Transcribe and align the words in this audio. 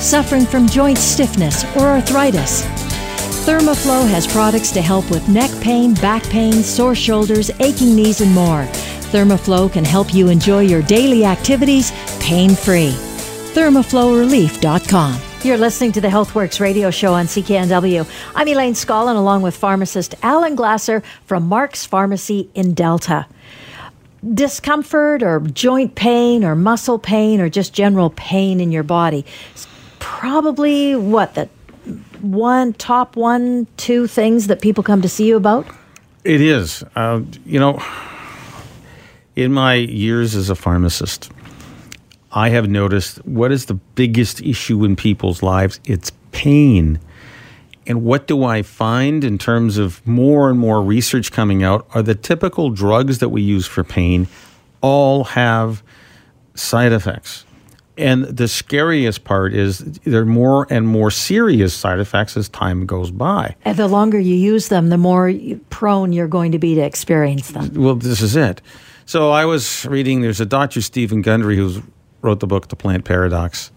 suffering 0.00 0.46
from 0.46 0.66
joint 0.66 0.98
stiffness, 0.98 1.64
or 1.76 1.88
arthritis? 1.88 2.64
Thermoflow 3.46 4.06
has 4.08 4.26
products 4.26 4.70
to 4.72 4.82
help 4.82 5.10
with 5.10 5.28
neck 5.28 5.50
pain, 5.62 5.94
back 5.94 6.22
pain, 6.24 6.52
sore 6.62 6.94
shoulders, 6.94 7.50
aching 7.60 7.94
knees, 7.96 8.20
and 8.20 8.32
more. 8.34 8.64
Thermoflow 9.10 9.72
can 9.72 9.84
help 9.84 10.12
you 10.12 10.28
enjoy 10.28 10.60
your 10.60 10.82
daily 10.82 11.24
activities 11.24 11.90
pain 12.20 12.50
free. 12.50 12.90
ThermoflowRelief.com. 13.54 15.20
You're 15.44 15.56
listening 15.56 15.92
to 15.92 16.00
the 16.00 16.08
HealthWorks 16.08 16.60
radio 16.60 16.90
show 16.90 17.14
on 17.14 17.26
CKNW. 17.26 18.06
I'm 18.34 18.48
Elaine 18.48 18.74
Scollin 18.74 19.16
along 19.16 19.42
with 19.42 19.56
pharmacist 19.56 20.14
Alan 20.22 20.54
Glasser 20.54 21.02
from 21.24 21.46
Mark's 21.46 21.86
Pharmacy 21.86 22.50
in 22.54 22.74
Delta 22.74 23.26
discomfort 24.34 25.22
or 25.22 25.38
joint 25.40 25.94
pain 25.94 26.44
or 26.44 26.56
muscle 26.56 26.98
pain 26.98 27.40
or 27.40 27.48
just 27.48 27.72
general 27.72 28.10
pain 28.10 28.60
in 28.60 28.72
your 28.72 28.82
body 28.82 29.24
probably 30.08 30.96
what 30.96 31.34
the 31.34 31.46
one 32.20 32.72
top 32.72 33.14
one 33.14 33.66
two 33.76 34.06
things 34.06 34.46
that 34.46 34.62
people 34.62 34.82
come 34.82 35.02
to 35.02 35.08
see 35.08 35.26
you 35.26 35.36
about? 35.36 35.66
It 36.24 36.40
is. 36.40 36.82
Uh, 36.96 37.20
you 37.44 37.60
know 37.60 37.82
in 39.36 39.52
my 39.52 39.74
years 39.74 40.34
as 40.34 40.50
a 40.50 40.56
pharmacist 40.56 41.30
i 42.32 42.48
have 42.48 42.68
noticed 42.68 43.24
what 43.24 43.52
is 43.52 43.66
the 43.66 43.74
biggest 43.74 44.40
issue 44.42 44.84
in 44.84 44.96
people's 44.96 45.42
lives? 45.42 45.78
It's 45.84 46.10
pain. 46.32 46.98
And 47.86 48.04
what 48.04 48.26
do 48.26 48.44
I 48.44 48.62
find 48.62 49.24
in 49.24 49.38
terms 49.38 49.78
of 49.78 50.06
more 50.06 50.50
and 50.50 50.58
more 50.58 50.82
research 50.82 51.32
coming 51.32 51.62
out 51.62 51.86
are 51.94 52.02
the 52.02 52.14
typical 52.14 52.70
drugs 52.70 53.18
that 53.18 53.28
we 53.28 53.40
use 53.42 53.66
for 53.66 53.84
pain 53.84 54.26
all 54.80 55.24
have 55.24 55.82
side 56.54 56.92
effects. 56.92 57.44
And 57.98 58.24
the 58.24 58.46
scariest 58.46 59.24
part 59.24 59.52
is 59.52 59.78
there 59.78 60.22
are 60.22 60.24
more 60.24 60.66
and 60.70 60.86
more 60.86 61.10
serious 61.10 61.74
side 61.74 61.98
effects 61.98 62.36
as 62.36 62.48
time 62.48 62.86
goes 62.86 63.10
by. 63.10 63.56
And 63.64 63.76
the 63.76 63.88
longer 63.88 64.20
you 64.20 64.36
use 64.36 64.68
them, 64.68 64.88
the 64.88 64.96
more 64.96 65.32
prone 65.68 66.12
you're 66.12 66.28
going 66.28 66.52
to 66.52 66.58
be 66.58 66.76
to 66.76 66.80
experience 66.80 67.50
them. 67.50 67.74
Well, 67.74 67.96
this 67.96 68.22
is 68.22 68.36
it. 68.36 68.62
So 69.04 69.30
I 69.30 69.46
was 69.46 69.84
reading, 69.86 70.20
there's 70.20 70.40
a 70.40 70.46
Dr. 70.46 70.80
Stephen 70.80 71.22
Gundry 71.22 71.56
who 71.56 71.82
wrote 72.22 72.40
the 72.40 72.46
book, 72.46 72.68
The 72.68 72.76
Plant 72.76 73.04
Paradox. 73.04 73.72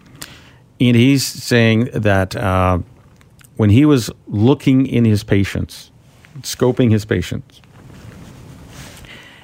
And 0.79 0.95
he's 0.95 1.25
saying 1.25 1.85
that 1.93 2.35
uh, 2.35 2.79
when 3.57 3.69
he 3.69 3.85
was 3.85 4.11
looking 4.27 4.85
in 4.85 5.05
his 5.05 5.23
patients, 5.23 5.89
scoping 6.41 6.91
his 6.91 7.05
patients, 7.05 7.61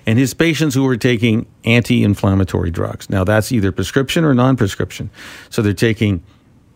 and 0.08 0.18
his 0.18 0.34
patients 0.34 0.74
who 0.74 0.84
were 0.84 0.98
taking 0.98 1.46
anti 1.66 2.04
inflammatory 2.04 2.72
drugs. 2.72 3.10
Now, 3.10 3.24
that's 3.24 3.52
either 3.52 3.72
prescription 3.72 4.24
or 4.24 4.34
non 4.34 4.56
prescription. 4.56 5.12
So 5.50 5.62
they're 5.62 5.74
taking 5.74 6.24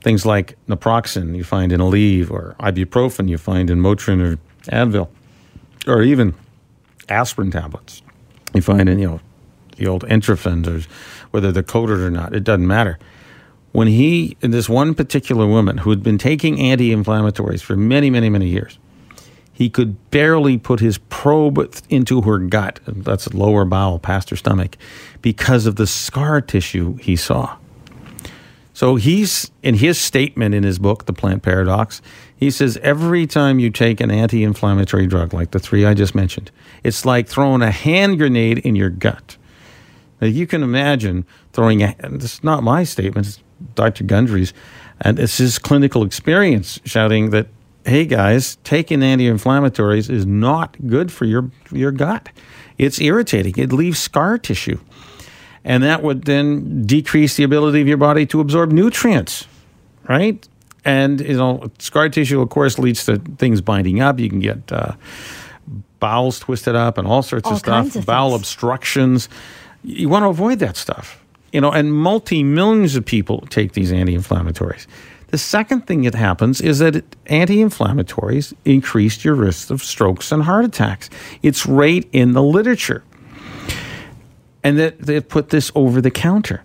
things 0.01 0.25
like 0.25 0.57
naproxen, 0.67 1.35
you 1.35 1.43
find 1.43 1.71
in 1.71 1.79
Aleve, 1.79 2.29
or 2.29 2.55
ibuprofen, 2.59 3.29
you 3.29 3.37
find 3.37 3.69
in 3.69 3.79
Motrin 3.79 4.21
or 4.21 4.37
Advil, 4.71 5.07
or 5.87 6.03
even 6.03 6.35
aspirin 7.07 7.51
tablets. 7.51 8.01
You 8.53 8.61
find 8.61 8.89
in, 8.89 8.99
you 8.99 9.07
know, 9.07 9.19
the 9.77 9.87
old 9.87 10.03
Entrophen, 10.03 10.67
or 10.67 10.85
whether 11.31 11.51
they're 11.51 11.63
coated 11.63 11.99
or 11.99 12.11
not, 12.11 12.35
it 12.35 12.43
doesn't 12.43 12.67
matter 12.67 12.99
when 13.71 13.87
he, 13.87 14.35
this 14.41 14.67
one 14.67 14.93
particular 14.93 15.47
woman 15.47 15.77
who 15.77 15.89
had 15.89 16.03
been 16.03 16.17
taking 16.17 16.59
anti 16.59 16.93
inflammatories 16.93 17.61
for 17.61 17.75
many, 17.77 18.09
many, 18.09 18.29
many 18.29 18.47
years, 18.47 18.77
he 19.53 19.69
could 19.69 20.11
barely 20.11 20.57
put 20.57 20.79
his 20.79 20.97
probe 20.97 21.59
into 21.89 22.21
her 22.21 22.39
gut, 22.39 22.79
that's 22.87 23.33
lower 23.33 23.65
bowel 23.65 23.99
past 23.99 24.29
her 24.29 24.35
stomach, 24.35 24.77
because 25.21 25.65
of 25.65 25.75
the 25.75 25.87
scar 25.87 26.41
tissue 26.41 26.95
he 26.95 27.15
saw. 27.15 27.57
So 28.73 28.95
he's, 28.95 29.51
in 29.61 29.75
his 29.75 29.99
statement 29.99 30.55
in 30.55 30.63
his 30.63 30.79
book, 30.79 31.05
The 31.05 31.13
Plant 31.13 31.43
Paradox, 31.43 32.01
he 32.35 32.49
says 32.49 32.77
every 32.77 33.27
time 33.27 33.59
you 33.59 33.69
take 33.69 33.99
an 33.99 34.09
anti 34.09 34.43
inflammatory 34.43 35.05
drug, 35.05 35.33
like 35.33 35.51
the 35.51 35.59
three 35.59 35.85
I 35.85 35.93
just 35.93 36.15
mentioned, 36.15 36.49
it's 36.83 37.05
like 37.05 37.27
throwing 37.27 37.61
a 37.61 37.69
hand 37.69 38.17
grenade 38.17 38.59
in 38.59 38.75
your 38.75 38.89
gut. 38.89 39.37
Now, 40.19 40.27
you 40.27 40.47
can 40.47 40.63
imagine 40.63 41.25
throwing 41.53 41.83
a, 41.83 41.95
this 42.09 42.35
is 42.35 42.43
not 42.43 42.63
my 42.63 42.83
statement, 42.83 43.27
it's 43.27 43.39
Dr. 43.75 44.03
Gundry's, 44.05 44.53
and 45.01 45.19
it's 45.19 45.37
his 45.37 45.59
clinical 45.59 46.03
experience 46.03 46.79
shouting 46.85 47.31
that, 47.31 47.47
hey 47.85 48.05
guys, 48.05 48.57
taking 48.63 49.03
anti-inflammatories 49.03 50.09
is 50.09 50.25
not 50.25 50.75
good 50.87 51.11
for 51.11 51.25
your 51.25 51.49
your 51.71 51.91
gut. 51.91 52.29
It's 52.77 52.99
irritating. 52.99 53.53
It 53.57 53.71
leaves 53.71 53.99
scar 53.99 54.37
tissue, 54.37 54.79
and 55.63 55.83
that 55.83 56.03
would 56.03 56.25
then 56.25 56.83
decrease 56.85 57.35
the 57.35 57.43
ability 57.43 57.81
of 57.81 57.87
your 57.87 57.97
body 57.97 58.25
to 58.27 58.39
absorb 58.39 58.71
nutrients, 58.71 59.47
right? 60.07 60.47
And 60.83 61.21
you 61.21 61.37
know, 61.37 61.71
scar 61.79 62.09
tissue, 62.09 62.41
of 62.41 62.49
course, 62.49 62.79
leads 62.79 63.05
to 63.05 63.17
things 63.37 63.61
binding 63.61 64.01
up. 64.01 64.19
You 64.19 64.29
can 64.29 64.39
get 64.39 64.71
uh, 64.71 64.93
bowels 65.99 66.39
twisted 66.39 66.75
up 66.75 66.97
and 66.97 67.07
all 67.07 67.21
sorts 67.21 67.47
all 67.47 67.53
of 67.53 67.59
stuff, 67.59 67.95
of 67.95 68.05
bowel 68.05 68.31
things. 68.31 68.41
obstructions. 68.41 69.29
You 69.83 70.09
want 70.09 70.23
to 70.23 70.29
avoid 70.29 70.59
that 70.59 70.77
stuff 70.77 71.21
you 71.51 71.59
know, 71.59 71.71
and 71.71 71.93
multi 71.93 72.43
millions 72.43 72.95
of 72.95 73.05
people 73.05 73.41
take 73.49 73.73
these 73.73 73.91
anti 73.91 74.15
inflammatories. 74.15 74.87
The 75.31 75.37
second 75.37 75.87
thing 75.87 76.03
that 76.03 76.15
happens 76.15 76.61
is 76.61 76.79
that 76.79 77.03
anti 77.27 77.57
inflammatories 77.57 78.53
increase 78.65 79.23
your 79.23 79.35
risk 79.35 79.69
of 79.69 79.81
strokes 79.81 80.31
and 80.31 80.43
heart 80.43 80.65
attacks. 80.65 81.09
It's 81.41 81.65
right 81.65 82.07
in 82.11 82.33
the 82.33 82.43
literature. 82.43 83.03
And 84.63 84.77
that 84.77 84.99
they've 84.99 85.27
put 85.27 85.49
this 85.49 85.71
over 85.73 86.01
the 86.01 86.11
counter. 86.11 86.63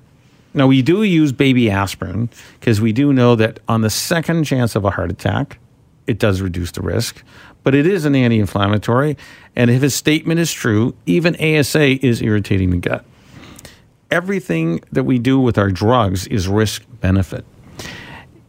Now, 0.53 0.67
we 0.67 0.83
do 0.83 1.03
use 1.03 1.33
baby 1.33 1.71
aspirin 1.71 2.29
because 2.59 2.81
we 2.81 2.93
do 2.93 3.13
know 3.13 3.37
that 3.37 3.61
on 3.69 3.83
the 3.83 3.91
second 3.91 4.45
chance 4.45 4.75
of 4.75 4.85
a 4.85 4.91
heart 4.91 5.11
attack, 5.11 5.59
it 6.07 6.19
does 6.19 6.41
reduce 6.41 6.73
the 6.73 6.83
risk, 6.83 7.23
but 7.63 7.75
it 7.75 7.87
is 7.87 8.05
an 8.05 8.15
anti 8.15 8.39
inflammatory. 8.39 9.17
And 9.55 9.71
if 9.71 9.83
his 9.83 9.95
statement 9.95 10.41
is 10.41 10.53
true, 10.53 10.95
even 11.07 11.37
ASA 11.37 12.05
is 12.05 12.21
irritating 12.21 12.71
the 12.71 12.79
gut 12.79 13.05
everything 14.11 14.81
that 14.93 15.05
we 15.05 15.19
do 15.19 15.39
with 15.39 15.59
our 15.59 15.71
drugs 15.71 16.27
is 16.29 16.49
risk 16.49 16.83
benefit. 17.01 17.45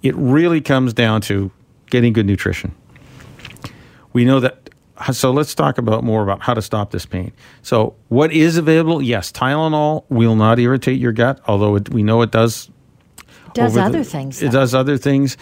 It 0.04 0.16
really 0.16 0.62
comes 0.62 0.94
down 0.94 1.22
to 1.22 1.52
getting 1.90 2.14
good 2.14 2.26
nutrition. 2.26 2.76
We 4.14 4.26
know 4.26 4.40
that. 4.40 4.70
So 5.14 5.32
let's 5.32 5.54
talk 5.54 5.78
about 5.78 6.04
more 6.04 6.24
about 6.24 6.42
how 6.42 6.56
to 6.56 6.62
stop 6.62 6.90
this 6.90 7.06
pain. 7.06 7.32
So 7.62 7.96
what 8.08 8.32
is 8.32 8.58
available? 8.58 9.00
Yes, 9.00 9.32
Tylenol 9.32 10.06
will 10.10 10.36
not 10.36 10.58
irritate 10.58 11.00
your 11.00 11.12
gut, 11.12 11.40
although 11.48 11.76
it, 11.76 11.90
we 11.90 12.02
know 12.02 12.24
it 12.24 12.32
does. 12.32 12.72
Does 13.54 13.78
other 13.78 14.00
the, 14.00 14.04
things. 14.04 14.42
It 14.42 14.52
does 14.52 14.74
other 14.74 14.98
things. 14.98 15.38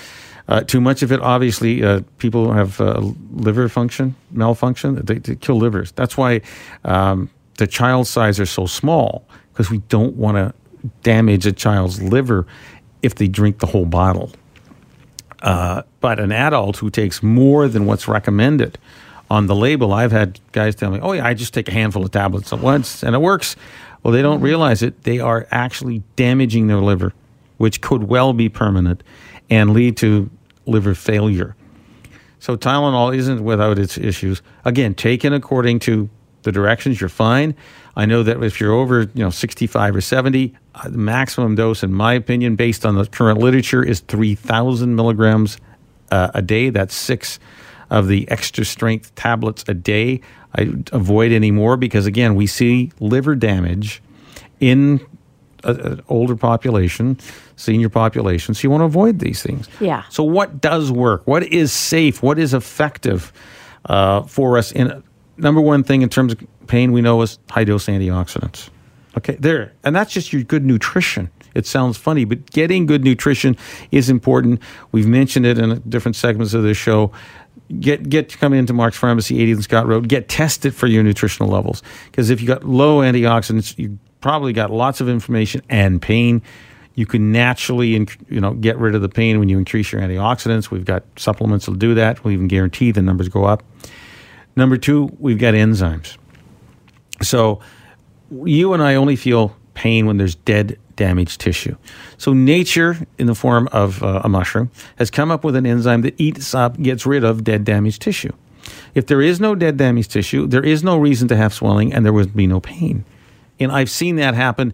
Uh, 0.47 0.61
too 0.61 0.79
much 0.79 1.01
of 1.01 1.11
it, 1.11 1.19
obviously, 1.21 1.83
uh, 1.83 2.01
people 2.17 2.51
have 2.51 2.79
uh, 2.79 2.99
liver 3.31 3.67
function 3.67 4.15
malfunction. 4.31 4.95
They, 4.95 5.19
they, 5.19 5.35
kill 5.35 5.55
livers. 5.55 5.91
That's 5.93 6.17
why 6.17 6.41
um, 6.83 7.29
the 7.57 7.65
child 7.65 8.07
size 8.07 8.39
are 8.39 8.45
so 8.45 8.65
small 8.65 9.25
because 9.51 9.71
we 9.71 9.79
don't 9.89 10.15
want 10.15 10.35
to 10.35 10.53
damage 11.01 11.45
a 11.45 11.51
child's 11.51 12.01
liver 12.01 12.45
if 13.01 13.15
they 13.15 13.27
drink 13.27 13.59
the 13.59 13.67
whole 13.67 13.85
bottle. 13.85 14.31
Uh, 15.45 15.83
but 16.01 16.19
an 16.19 16.31
adult 16.31 16.77
who 16.77 16.89
takes 16.89 17.21
more 17.21 17.67
than 17.67 17.85
what's 17.85 18.07
recommended 18.07 18.79
on 19.29 19.45
the 19.45 19.55
label, 19.55 19.93
I've 19.93 20.11
had 20.11 20.39
guys 20.53 20.73
tell 20.73 20.89
me, 20.89 20.99
oh, 20.99 21.11
yeah, 21.11 21.25
I 21.25 21.35
just 21.35 21.53
take 21.53 21.67
a 21.69 21.71
handful 21.71 22.03
of 22.03 22.09
tablets 22.09 22.51
at 22.51 22.59
once 22.59 23.03
and 23.03 23.13
it 23.13 23.19
works. 23.19 23.55
Well, 24.01 24.11
they 24.11 24.23
don't 24.23 24.41
realize 24.41 24.81
it. 24.81 25.03
They 25.03 25.19
are 25.19 25.47
actually 25.51 26.01
damaging 26.15 26.65
their 26.65 26.79
liver, 26.79 27.13
which 27.57 27.81
could 27.81 28.05
well 28.05 28.33
be 28.33 28.49
permanent 28.49 29.03
and 29.47 29.71
lead 29.71 29.97
to 29.97 30.31
liver 30.65 30.95
failure. 30.95 31.55
So 32.39 32.57
Tylenol 32.57 33.15
isn't 33.15 33.43
without 33.43 33.77
its 33.77 33.99
issues. 33.99 34.41
Again, 34.65 34.95
taken 34.95 35.31
according 35.31 35.77
to 35.81 36.09
the 36.45 36.51
directions, 36.51 37.01
you're 37.01 37.09
fine. 37.09 37.55
I 37.97 38.05
know 38.05 38.23
that 38.23 38.41
if 38.43 38.59
you're 38.59 38.73
over, 38.73 39.01
you 39.01 39.23
know, 39.23 39.29
65 39.29 39.95
or 39.95 40.01
70, 40.01 40.53
uh, 40.75 40.89
the 40.89 40.97
maximum 40.97 41.55
dose, 41.55 41.83
in 41.83 41.93
my 41.93 42.13
opinion, 42.13 42.55
based 42.55 42.85
on 42.85 42.95
the 42.95 43.05
current 43.05 43.39
literature, 43.39 43.83
is 43.83 43.99
3,000 44.01 44.95
milligrams 44.95 45.57
uh, 46.11 46.31
a 46.33 46.41
day. 46.41 46.69
That's 46.69 46.95
six 46.95 47.39
of 47.89 48.07
the 48.07 48.29
extra 48.29 48.65
strength 48.65 49.13
tablets 49.15 49.63
a 49.67 49.73
day. 49.73 50.21
I 50.55 50.73
avoid 50.91 51.31
any 51.31 51.51
more 51.51 51.77
because, 51.77 52.05
again, 52.05 52.35
we 52.35 52.47
see 52.47 52.91
liver 52.99 53.35
damage 53.35 54.01
in 54.59 55.05
an 55.63 56.01
older 56.09 56.35
population, 56.35 57.19
senior 57.55 57.89
population, 57.89 58.53
so 58.53 58.61
you 58.63 58.69
want 58.69 58.81
to 58.81 58.85
avoid 58.85 59.19
these 59.19 59.41
things. 59.41 59.67
Yeah. 59.79 60.03
So 60.09 60.23
what 60.23 60.61
does 60.61 60.91
work? 60.91 61.25
What 61.25 61.43
is 61.43 61.71
safe? 61.71 62.21
What 62.21 62.39
is 62.39 62.53
effective 62.53 63.33
uh, 63.85 64.23
for 64.23 64.57
us? 64.57 64.71
In 64.71 65.03
number 65.37 65.61
one 65.61 65.83
thing 65.83 66.01
in 66.01 66.09
terms 66.09 66.33
of 66.33 66.67
pain, 66.67 66.91
we 66.91 67.01
know 67.01 67.21
is 67.21 67.39
high 67.49 67.63
dose 67.63 67.85
antioxidants. 67.85 68.69
Okay, 69.17 69.35
there, 69.39 69.71
and 69.83 69.95
that's 69.95 70.11
just 70.11 70.33
your 70.33 70.43
good 70.43 70.65
nutrition. 70.65 71.29
It 71.53 71.65
sounds 71.65 71.97
funny, 71.97 72.25
but 72.25 72.51
getting 72.51 72.85
good 72.85 73.03
nutrition 73.03 73.55
is 73.91 74.09
important. 74.09 74.61
We've 74.91 75.07
mentioned 75.07 75.45
it 75.45 75.57
in 75.57 75.81
different 75.87 76.17
segments 76.17 76.53
of 76.53 76.63
this 76.63 76.77
show. 76.77 77.11
Get 77.79 78.09
get 78.09 78.37
come 78.37 78.53
into 78.53 78.73
Mark's 78.73 78.97
Pharmacy, 78.97 79.37
80th 79.37 79.53
and 79.53 79.63
Scott 79.63 79.87
Road. 79.87 80.09
Get 80.09 80.27
tested 80.27 80.75
for 80.75 80.87
your 80.87 81.01
nutritional 81.01 81.49
levels 81.49 81.81
because 82.11 82.29
if 82.29 82.41
you 82.41 82.47
got 82.47 82.65
low 82.65 82.99
antioxidants, 82.99 83.77
you 83.77 83.97
probably 84.19 84.51
got 84.51 84.69
lots 84.69 84.99
of 84.99 85.07
inflammation 85.07 85.61
and 85.69 86.01
pain. 86.01 86.41
You 86.95 87.05
can 87.05 87.31
naturally, 87.31 87.89
you 87.89 88.39
know, 88.41 88.53
get 88.53 88.77
rid 88.77 88.95
of 88.95 89.01
the 89.01 89.09
pain 89.09 89.39
when 89.39 89.49
you 89.49 89.57
increase 89.57 89.91
your 89.91 90.01
antioxidants. 90.01 90.71
We've 90.71 90.85
got 90.85 91.03
supplements 91.17 91.65
that'll 91.65 91.77
do 91.77 91.93
that. 91.95 92.23
We 92.23 92.33
even 92.33 92.47
guarantee 92.47 92.91
the 92.91 93.01
numbers 93.01 93.29
go 93.29 93.45
up. 93.45 93.63
Number 94.55 94.77
two, 94.77 95.09
we've 95.19 95.37
got 95.37 95.53
enzymes. 95.53 96.17
So 97.21 97.59
you 98.31 98.73
and 98.73 98.81
I 98.81 98.95
only 98.95 99.15
feel 99.15 99.55
pain 99.73 100.05
when 100.05 100.17
there's 100.17 100.35
dead, 100.35 100.79
damaged 100.95 101.41
tissue. 101.41 101.75
So 102.17 102.33
nature, 102.33 102.97
in 103.17 103.27
the 103.27 103.35
form 103.35 103.67
of 103.71 104.01
uh, 104.01 104.21
a 104.23 104.29
mushroom, 104.29 104.71
has 104.97 105.11
come 105.11 105.31
up 105.31 105.43
with 105.43 105.55
an 105.55 105.65
enzyme 105.65 106.01
that 106.01 106.19
eats 106.19 106.55
up, 106.55 106.81
gets 106.81 107.05
rid 107.05 107.23
of 107.23 107.43
dead, 107.43 107.65
damaged 107.65 108.01
tissue. 108.01 108.31
If 108.95 109.07
there 109.07 109.21
is 109.21 109.39
no 109.39 109.55
dead, 109.55 109.77
damaged 109.77 110.11
tissue, 110.11 110.47
there 110.47 110.63
is 110.63 110.83
no 110.83 110.97
reason 110.97 111.27
to 111.27 111.35
have 111.35 111.53
swelling, 111.53 111.93
and 111.93 112.05
there 112.05 112.13
would 112.13 112.35
be 112.35 112.47
no 112.47 112.59
pain. 112.59 113.05
And 113.59 113.71
I've 113.71 113.89
seen 113.89 114.15
that 114.17 114.33
happen, 114.33 114.73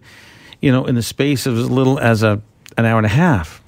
you 0.60 0.72
know, 0.72 0.86
in 0.86 0.94
the 0.94 1.02
space 1.02 1.46
of 1.46 1.58
as 1.58 1.70
little 1.70 1.98
as 1.98 2.22
a 2.22 2.40
an 2.78 2.86
hour 2.86 2.98
and 2.98 3.06
a 3.06 3.10
half. 3.10 3.62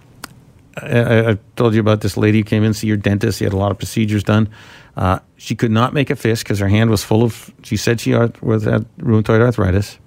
I, 0.77 1.31
I 1.31 1.39
told 1.57 1.75
you 1.75 1.81
about 1.81 2.01
this 2.01 2.17
lady 2.17 2.39
who 2.39 2.45
came 2.45 2.65
in 2.65 2.73
to 2.73 2.79
see 2.79 2.87
your 2.87 2.97
dentist. 2.97 3.39
He 3.39 3.45
had 3.45 3.53
a 3.53 3.57
lot 3.57 3.71
of 3.71 3.79
procedures 3.79 4.25
done. 4.25 4.49
Uh, 4.97 5.19
she 5.37 5.55
could 5.55 5.71
not 5.71 5.93
make 5.93 6.11
a 6.11 6.17
fist 6.17 6.45
because 6.45 6.59
her 6.59 6.69
hand 6.69 6.91
was 6.91 7.03
full 7.03 7.23
of. 7.23 7.53
She 7.63 7.77
said 7.77 8.01
she 8.01 8.15
was 8.15 8.65
had 8.65 8.87
rheumatoid 8.99 9.41
arthritis. 9.41 9.99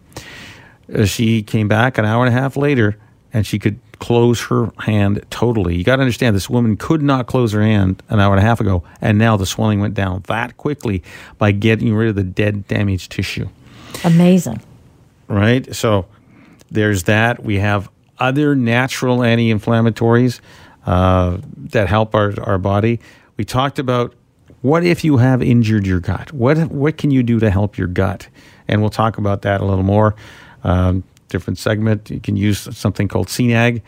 Uh, 0.94 1.06
she 1.06 1.44
came 1.44 1.68
back 1.68 1.98
an 1.98 2.06
hour 2.06 2.25
and 2.25 2.34
a 2.34 2.39
half 2.39 2.56
later, 2.56 2.98
and 3.34 3.45
she 3.45 3.60
could 3.60 3.80
close 4.00 4.42
her 4.44 4.72
hand 4.80 5.25
totally. 5.30 5.75
You 5.75 5.84
got 5.84 5.98
to 5.98 6.01
understand, 6.01 6.36
this 6.36 6.50
woman 6.50 6.78
could 6.78 7.01
not 7.01 7.28
close 7.28 7.51
her 7.51 7.62
hand 7.62 8.01
an 8.10 8.19
hour 8.19 8.34
and 8.34 8.39
a 8.39 8.48
half 8.48 8.62
ago, 8.62 8.84
and 9.01 9.18
now 9.18 9.38
the 9.38 9.45
swelling 9.45 9.80
went 9.80 9.95
down 9.95 10.24
that 10.28 10.56
quickly 10.57 11.04
by 11.38 11.51
getting 11.51 11.94
rid 11.94 12.10
of 12.10 12.16
the 12.16 12.24
dead, 12.24 12.68
damaged 12.68 13.12
tissue. 13.12 13.50
Amazing. 14.04 14.62
Right. 15.28 15.75
So 15.75 16.06
there's 16.72 17.04
that. 17.04 17.44
We 17.44 17.60
have 17.60 17.90
other 18.19 18.56
natural 18.56 19.24
anti-inflammatories 19.24 20.40
uh, 20.86 21.40
that 21.72 21.88
help 21.88 22.16
our, 22.16 22.33
our 22.42 22.57
body. 22.57 23.00
We 23.36 23.44
talked 23.44 23.80
about 23.80 24.16
what 24.62 24.83
if 24.83 25.04
you 25.04 25.18
have 25.18 25.42
injured 25.42 25.86
your 25.86 26.00
gut? 26.00 26.33
What 26.33 26.57
what 26.71 26.98
can 26.98 27.12
you 27.12 27.24
do 27.24 27.39
to 27.39 27.50
help 27.50 27.77
your 27.77 27.88
gut? 27.88 28.27
And 28.68 28.81
we'll 28.81 28.89
talk 28.89 29.18
about 29.18 29.44
that 29.44 29.62
a 29.62 29.65
little 29.65 29.83
more. 29.83 30.15
Um, 30.63 31.04
different 31.30 31.59
segment. 31.59 32.09
You 32.09 32.19
can 32.19 32.36
use 32.38 32.75
something 32.75 33.07
called 33.07 33.27
CNAG, 33.27 33.81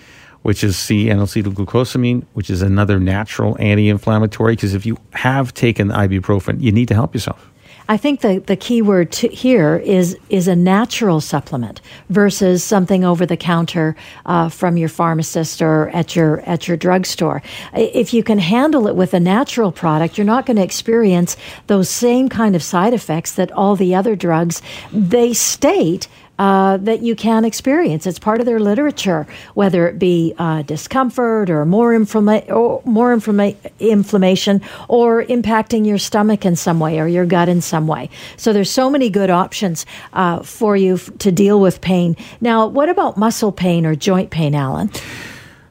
which 0.43 0.63
is 0.63 0.77
C-N-acetylglucosamine, 0.77 2.25
which 2.33 2.49
is 2.49 2.61
another 2.61 2.99
natural 2.99 3.57
anti-inflammatory. 3.59 4.53
Because 4.53 4.73
if 4.73 4.85
you 4.85 4.97
have 5.13 5.53
taken 5.53 5.89
ibuprofen, 5.89 6.61
you 6.61 6.71
need 6.71 6.87
to 6.89 6.93
help 6.93 7.13
yourself. 7.13 7.49
I 7.89 7.97
think 7.97 8.21
the, 8.21 8.37
the 8.37 8.55
key 8.55 8.83
word 8.83 9.15
here 9.15 9.77
is 9.77 10.15
is 10.29 10.47
a 10.47 10.55
natural 10.55 11.19
supplement 11.19 11.81
versus 12.09 12.63
something 12.63 13.03
over 13.03 13.25
the 13.25 13.35
counter 13.35 13.95
uh, 14.27 14.49
from 14.49 14.77
your 14.77 14.89
pharmacist 14.89 15.59
or 15.59 15.89
at 15.89 16.15
your 16.15 16.41
at 16.41 16.67
your 16.67 16.77
drugstore. 16.77 17.41
If 17.73 18.13
you 18.13 18.21
can 18.21 18.37
handle 18.37 18.87
it 18.87 18.95
with 18.95 19.15
a 19.15 19.19
natural 19.19 19.71
product, 19.71 20.19
you're 20.19 20.25
not 20.25 20.45
going 20.45 20.57
to 20.57 20.63
experience 20.63 21.35
those 21.65 21.89
same 21.89 22.29
kind 22.29 22.55
of 22.55 22.61
side 22.61 22.93
effects 22.93 23.33
that 23.33 23.51
all 23.53 23.75
the 23.75 23.95
other 23.95 24.15
drugs 24.15 24.61
they 24.93 25.33
state 25.33 26.07
uh, 26.39 26.77
that 26.77 27.01
you 27.03 27.15
can 27.15 27.45
experience. 27.45 28.07
It's 28.07 28.17
part 28.17 28.39
of 28.39 28.45
their 28.45 28.59
literature, 28.59 29.27
whether 29.53 29.87
it 29.87 29.99
be 29.99 30.33
uh, 30.37 30.63
discomfort 30.63 31.49
or 31.49 31.65
more, 31.65 31.91
inflama- 31.93 32.49
or 32.49 32.81
more 32.85 33.15
inflama- 33.15 33.57
inflammation 33.79 34.61
or 34.87 35.23
impacting 35.25 35.85
your 35.85 35.97
stomach 35.97 36.45
in 36.45 36.55
some 36.55 36.79
way 36.79 36.99
or 36.99 37.07
your 37.07 37.25
gut 37.25 37.49
in 37.49 37.61
some 37.61 37.85
way. 37.87 38.09
So 38.37 38.53
there's 38.53 38.71
so 38.71 38.89
many 38.89 39.09
good 39.09 39.29
options 39.29 39.85
uh, 40.13 40.41
for 40.41 40.75
you 40.77 40.95
f- 40.95 41.11
to 41.19 41.31
deal 41.31 41.59
with 41.59 41.81
pain. 41.81 42.15
Now, 42.41 42.65
what 42.67 42.89
about 42.89 43.17
muscle 43.17 43.51
pain 43.51 43.85
or 43.85 43.95
joint 43.95 44.31
pain, 44.31 44.55
Alan? 44.55 44.89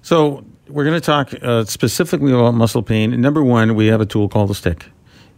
So 0.03 0.45
we're 0.69 0.85
going 0.85 1.01
to 1.01 1.05
talk 1.05 1.33
uh, 1.43 1.65
specifically 1.65 2.33
about 2.33 2.53
muscle 2.53 2.83
pain. 2.83 3.19
Number 3.21 3.43
one, 3.43 3.75
we 3.75 3.87
have 3.87 4.01
a 4.03 4.07
tool 4.07 4.29
called 4.29 4.51
the 4.51 4.55
stick. 4.55 4.87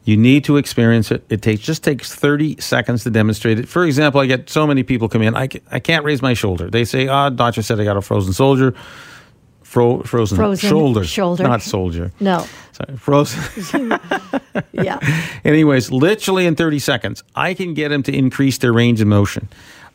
You 0.05 0.17
need 0.17 0.45
to 0.45 0.57
experience 0.57 1.11
it. 1.11 1.25
It 1.29 1.43
takes 1.43 1.61
just 1.61 1.85
takes 1.85 2.15
30 2.15 2.61
seconds 2.61 3.05
to 3.05 3.11
demonstrate 3.11 3.59
it. 3.59 3.69
For 3.69 3.85
example, 3.85 4.21
I 4.21 4.27
get 4.27 4.49
so 4.49 4.67
many 4.67 4.83
people 4.83 5.09
come 5.09 5.23
in, 5.23 5.37
I, 5.37 5.49
I 5.71 5.79
can't 5.79 6.05
raise 6.05 6.23
my 6.23 6.35
shoulder. 6.35 6.71
They 6.71 6.85
say, 6.85 7.07
ah, 7.09 7.27
oh, 7.27 7.31
doctor 7.31 7.63
said 7.63 7.79
I 7.81 7.85
got 7.85 7.97
a 7.97 8.03
frozen 8.03 8.33
soldier. 8.33 8.75
Fro- 9.63 10.03
frozen, 10.03 10.37
frozen 10.37 10.69
shoulder, 10.69 11.05
shoulder, 11.05 11.45
not 11.45 11.63
soldier. 11.63 12.11
No, 12.19 12.45
sorry, 12.73 12.97
frozen. 12.97 13.97
yeah. 14.73 14.99
Anyways, 15.45 15.93
literally 15.93 16.47
in 16.47 16.57
30 16.57 16.81
seconds, 16.81 17.23
I 17.37 17.55
can 17.55 17.75
get 17.75 17.91
them 17.91 18.03
to 18.03 18.13
increase 18.13 18.59
their 18.59 18.73
range 18.73 19.01
of 19.01 19.07
motion 19.07 19.49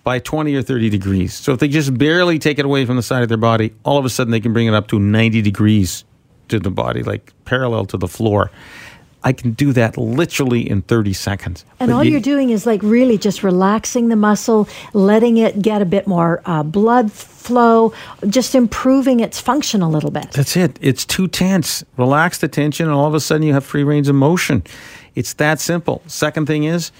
by 0.05 0.19
20 0.19 0.55
or 0.55 0.61
30 0.61 0.89
degrees. 0.89 1.33
So 1.33 1.51
if 1.51 1.59
they 1.59 1.67
just 1.67 1.97
barely 1.97 2.39
take 2.39 2.57
it 2.57 2.63
away 2.63 2.85
from 2.85 2.95
the 2.95 3.03
side 3.03 3.23
of 3.23 3.27
their 3.27 3.37
body, 3.37 3.73
all 3.83 3.97
of 3.97 4.05
a 4.05 4.09
sudden 4.09 4.31
they 4.31 4.39
can 4.39 4.53
bring 4.53 4.67
it 4.67 4.73
up 4.73 4.87
to 4.89 4.99
90 4.99 5.41
degrees 5.41 6.05
to 6.47 6.59
the 6.59 6.71
body, 6.71 7.03
like 7.03 7.33
parallel 7.43 7.85
to 7.87 7.97
the 7.97 8.07
floor. 8.07 8.51
I 9.25 9.33
can 9.33 9.53
do 9.53 9.73
that 9.73 9.97
literally 9.97 10.69
in 10.69 10.83
30 10.83 11.13
seconds. 11.13 11.65
And 11.79 11.89
but 11.89 11.95
all 11.95 12.03
you, 12.03 12.17
are 12.17 12.21
doing 12.21 12.51
is 12.51 12.67
like 12.67 12.81
really 12.83 13.17
just 13.17 13.41
relaxing 13.41 14.09
the 14.09 14.15
muscle, 14.15 14.69
letting 14.93 15.37
it 15.37 15.63
get 15.63 15.81
a 15.81 15.85
bit 15.85 16.05
more 16.05 16.43
uh, 16.45 16.61
blood 16.61 17.11
flow, 17.11 17.91
just 18.29 18.53
improving 18.53 19.21
its 19.21 19.41
function 19.41 19.81
a 19.81 19.89
little 19.89 20.11
bit. 20.11 20.31
That's 20.31 20.55
it. 20.55 20.77
It's 20.79 21.05
too 21.05 21.27
tense. 21.27 21.83
Relax 21.97 22.37
the 22.37 22.47
tension, 22.47 22.85
and 22.85 22.93
all 22.93 23.07
of 23.07 23.15
a 23.15 23.19
sudden 23.19 23.41
you 23.41 23.53
have 23.53 23.65
free 23.65 23.83
range 23.83 24.07
of 24.07 24.13
motion. 24.13 24.63
It's 25.15 25.33
that 25.33 25.59
simple. 25.59 26.03
Second 26.05 26.45
thing 26.45 26.65
is, 26.65 26.91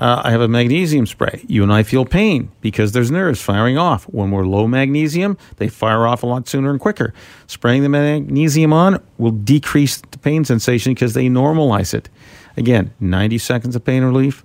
uh, 0.00 0.22
I 0.24 0.30
have 0.30 0.40
a 0.40 0.48
magnesium 0.48 1.04
spray. 1.06 1.44
You 1.46 1.62
and 1.62 1.70
I 1.70 1.82
feel 1.82 2.06
pain 2.06 2.50
because 2.62 2.92
there's 2.92 3.10
nerves 3.10 3.42
firing 3.42 3.76
off. 3.76 4.04
When 4.04 4.30
we're 4.30 4.46
low 4.46 4.66
magnesium, 4.66 5.36
they 5.58 5.68
fire 5.68 6.06
off 6.06 6.22
a 6.22 6.26
lot 6.26 6.48
sooner 6.48 6.70
and 6.70 6.80
quicker. 6.80 7.12
Spraying 7.46 7.82
the 7.82 7.90
magnesium 7.90 8.72
on 8.72 9.02
will 9.18 9.30
decrease 9.30 9.98
the 9.98 10.18
pain 10.18 10.46
sensation 10.46 10.94
because 10.94 11.12
they 11.12 11.26
normalize 11.26 11.92
it. 11.92 12.08
Again, 12.56 12.92
90 12.98 13.36
seconds 13.38 13.76
of 13.76 13.84
pain 13.84 14.02
relief, 14.02 14.42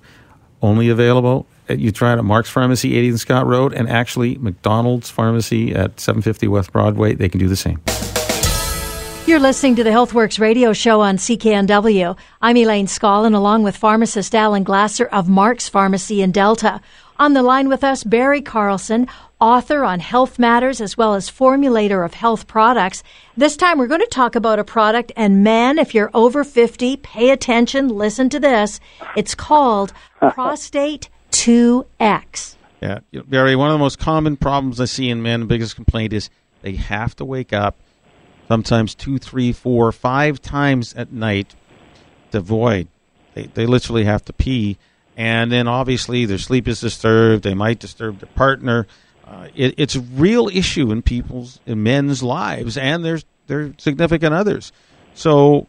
only 0.62 0.90
available. 0.90 1.48
At 1.70 1.80
you 1.80 1.92
try 1.92 2.14
it 2.14 2.18
at 2.18 2.26
Mark's 2.26 2.50
Pharmacy, 2.50 2.92
80th 2.92 3.20
Scott 3.20 3.48
Road, 3.48 3.74
and 3.74 3.90
actually 3.90 4.38
McDonald's 4.38 5.10
Pharmacy 5.10 5.74
at 5.74 6.00
750 6.00 6.50
West 6.50 6.74
Broadway. 6.74 7.16
They 7.16 7.30
can 7.30 7.40
do 7.40 7.48
the 7.48 7.56
same. 7.56 7.82
You're 9.28 9.40
listening 9.40 9.76
to 9.78 9.84
the 9.84 9.90
HealthWorks 9.90 10.40
radio 10.40 10.72
show 10.72 11.02
on 11.02 11.18
CKNW. 11.18 12.16
I'm 12.44 12.58
Elaine 12.58 12.86
Scollin, 12.86 13.34
along 13.34 13.64
with 13.64 13.76
pharmacist 13.76 14.36
Alan 14.36 14.64
Glasser 14.64 15.08
of 15.08 15.28
Mark's 15.28 15.68
Pharmacy 15.68 16.22
in 16.22 16.32
Delta. 16.32 16.80
On 17.18 17.34
the 17.34 17.42
line 17.42 17.68
with 17.68 17.84
us, 17.84 18.04
Barry 18.04 18.44
Carlson, 18.44 19.08
author 19.42 19.84
on 19.84 20.00
health 20.00 20.38
matters 20.38 20.80
as 20.80 20.96
well 20.96 21.16
as 21.16 21.28
formulator 21.28 22.06
of 22.06 22.14
health 22.14 22.46
products. 22.46 23.02
This 23.36 23.58
time 23.58 23.80
we're 23.80 23.88
going 23.88 24.02
to 24.02 24.08
talk 24.08 24.36
about 24.36 24.60
a 24.60 24.64
product, 24.64 25.12
and 25.16 25.44
man, 25.44 25.80
if 25.80 25.96
you're 25.96 26.12
over 26.14 26.44
50, 26.44 26.98
pay 26.98 27.32
attention, 27.32 27.88
listen 27.88 28.30
to 28.30 28.40
this. 28.40 28.80
It's 29.16 29.34
called 29.34 29.92
Prostate 30.20 31.10
2X. 31.32 32.58
Yeah, 32.80 33.00
Barry, 33.26 33.56
one 33.56 33.70
of 33.70 33.74
the 33.74 33.80
most 33.80 33.98
common 33.98 34.38
problems 34.38 34.80
I 34.80 34.86
see 34.86 35.10
in 35.10 35.24
men, 35.24 35.40
the 35.40 35.46
biggest 35.48 35.76
complaint 35.76 36.14
is 36.14 36.30
they 36.62 36.76
have 36.76 37.16
to 37.16 37.26
wake 37.26 37.54
up 37.54 37.76
sometimes 38.48 38.96
two, 38.96 39.18
three, 39.18 39.52
four, 39.52 39.92
five 39.92 40.42
times 40.42 40.94
at 40.94 41.12
night 41.12 41.56
to 42.32 42.40
void. 42.40 42.88
They, 43.34 43.48
they 43.48 43.66
literally 43.66 44.06
have 44.06 44.24
to 44.26 44.34
pee. 44.34 44.78
And 45.18 45.52
then 45.52 45.68
obviously 45.68 46.26
their 46.26 46.38
sleep 46.38 46.68
is 46.68 46.82
disturbed. 46.82 47.44
They 47.44 47.54
might 47.54 47.80
disturb 47.80 48.20
their 48.20 48.30
partner. 48.36 48.88
Uh, 49.26 49.48
it, 49.56 49.76
it's 49.78 49.96
a 49.96 50.02
real 50.02 50.50
issue 50.50 50.92
in 50.92 51.02
people's, 51.02 51.60
in 51.66 51.84
men's 51.84 52.22
lives 52.22 52.78
and 52.78 53.04
their, 53.04 53.20
their 53.48 53.74
significant 53.78 54.34
others. 54.34 54.72
So 55.14 55.68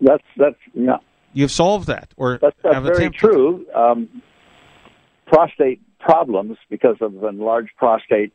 that's, 0.00 0.24
that's, 0.36 0.56
yeah. 0.74 0.96
You've 1.32 1.52
solved 1.52 1.88
that 1.88 2.12
or 2.16 2.38
that's, 2.40 2.56
that's 2.62 2.86
very 2.86 3.10
true. 3.10 3.66
Um, 3.74 4.22
prostate 5.26 5.80
problems 6.00 6.56
because 6.70 6.96
of 7.00 7.22
enlarged 7.22 7.72
prostate 7.76 8.32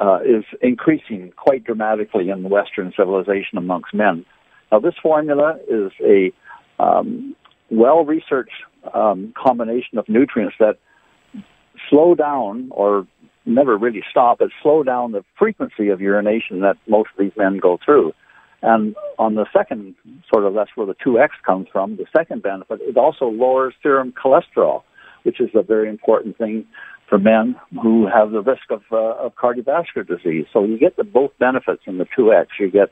uh, 0.00 0.20
is 0.24 0.44
increasing 0.62 1.32
quite 1.36 1.62
dramatically 1.64 2.30
in 2.30 2.48
Western 2.48 2.92
civilization 2.96 3.58
amongst 3.58 3.92
men. 3.92 4.24
Now, 4.72 4.80
this 4.80 4.94
formula 5.02 5.58
is 5.68 5.92
a 6.00 6.32
um, 6.82 7.36
well 7.70 8.04
researched 8.04 8.64
um, 8.94 9.34
combination 9.36 9.98
of 9.98 10.08
nutrients 10.08 10.56
that 10.58 10.78
slow 11.88 12.14
down 12.14 12.68
or 12.70 13.06
never 13.44 13.76
really 13.76 14.02
stop, 14.10 14.38
but 14.38 14.48
slow 14.62 14.82
down 14.82 15.12
the 15.12 15.24
frequency 15.38 15.88
of 15.88 16.00
urination 16.00 16.60
that 16.60 16.76
most 16.88 17.10
of 17.12 17.18
these 17.18 17.32
men 17.36 17.58
go 17.58 17.78
through. 17.84 18.12
And 18.62 18.94
on 19.18 19.34
the 19.34 19.46
second 19.52 19.94
sort 20.32 20.44
of, 20.44 20.54
that's 20.54 20.70
where 20.74 20.86
the 20.86 20.94
2X 20.94 21.28
comes 21.46 21.66
from. 21.72 21.96
The 21.96 22.06
second 22.14 22.42
benefit, 22.42 22.80
it 22.82 22.96
also 22.96 23.26
lowers 23.26 23.74
serum 23.82 24.12
cholesterol, 24.12 24.82
which 25.22 25.40
is 25.40 25.50
a 25.54 25.62
very 25.62 25.88
important 25.88 26.36
thing 26.36 26.66
for 27.10 27.18
men 27.18 27.56
who 27.82 28.06
have 28.06 28.30
the 28.30 28.40
risk 28.40 28.70
of, 28.70 28.82
uh, 28.92 29.26
of 29.26 29.34
cardiovascular 29.34 30.06
disease. 30.06 30.46
So 30.52 30.64
you 30.64 30.78
get 30.78 30.96
the 30.96 31.04
both 31.04 31.32
benefits 31.38 31.82
in 31.86 31.98
the 31.98 32.06
2X. 32.16 32.46
You 32.58 32.70
get 32.70 32.90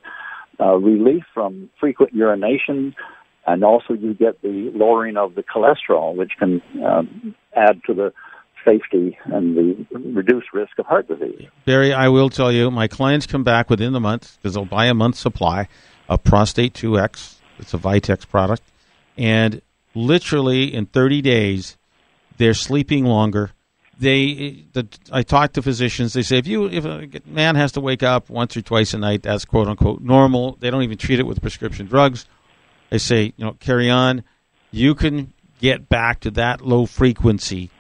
uh, 0.60 0.74
relief 0.74 1.22
from 1.32 1.70
frequent 1.78 2.12
urination, 2.12 2.94
and 3.46 3.64
also 3.64 3.94
you 3.94 4.12
get 4.12 4.42
the 4.42 4.72
lowering 4.74 5.16
of 5.16 5.36
the 5.36 5.44
cholesterol, 5.44 6.16
which 6.16 6.32
can 6.38 6.60
um, 6.84 7.34
add 7.56 7.80
to 7.86 7.94
the 7.94 8.12
safety 8.66 9.16
and 9.26 9.56
the 9.56 9.98
reduced 9.98 10.48
risk 10.52 10.78
of 10.78 10.86
heart 10.86 11.06
disease. 11.06 11.46
Barry, 11.64 11.94
I 11.94 12.08
will 12.08 12.28
tell 12.28 12.50
you, 12.50 12.72
my 12.72 12.88
clients 12.88 13.24
come 13.24 13.44
back 13.44 13.70
within 13.70 13.92
the 13.92 14.00
month 14.00 14.36
because 14.36 14.54
they'll 14.54 14.64
buy 14.64 14.86
a 14.86 14.94
month's 14.94 15.20
supply 15.20 15.68
of 16.08 16.24
Prostate 16.24 16.74
2X. 16.74 17.36
It's 17.60 17.72
a 17.72 17.78
Vitex 17.78 18.28
product. 18.28 18.62
And 19.16 19.62
literally 19.94 20.74
in 20.74 20.86
30 20.86 21.22
days, 21.22 21.76
they're 22.36 22.54
sleeping 22.54 23.04
longer. 23.04 23.52
They, 23.98 24.64
the, 24.74 24.86
I 25.10 25.22
talk 25.22 25.54
to 25.54 25.62
physicians. 25.62 26.12
They 26.12 26.22
say 26.22 26.38
if 26.38 26.46
you, 26.46 26.68
if 26.68 26.84
a 26.84 27.08
man 27.26 27.56
has 27.56 27.72
to 27.72 27.80
wake 27.80 28.04
up 28.04 28.30
once 28.30 28.56
or 28.56 28.62
twice 28.62 28.94
a 28.94 28.98
night, 28.98 29.24
that's 29.24 29.44
quote 29.44 29.66
unquote 29.66 30.00
normal. 30.00 30.56
They 30.60 30.70
don't 30.70 30.84
even 30.84 30.98
treat 30.98 31.18
it 31.18 31.26
with 31.26 31.40
prescription 31.40 31.86
drugs. 31.86 32.26
They 32.90 32.98
say, 32.98 33.32
you 33.36 33.44
know, 33.44 33.52
carry 33.54 33.90
on. 33.90 34.22
You 34.70 34.94
can 34.94 35.32
get 35.60 35.88
back 35.88 36.20
to 36.20 36.30
that 36.32 36.60
low 36.60 36.86
frequency 36.86 37.70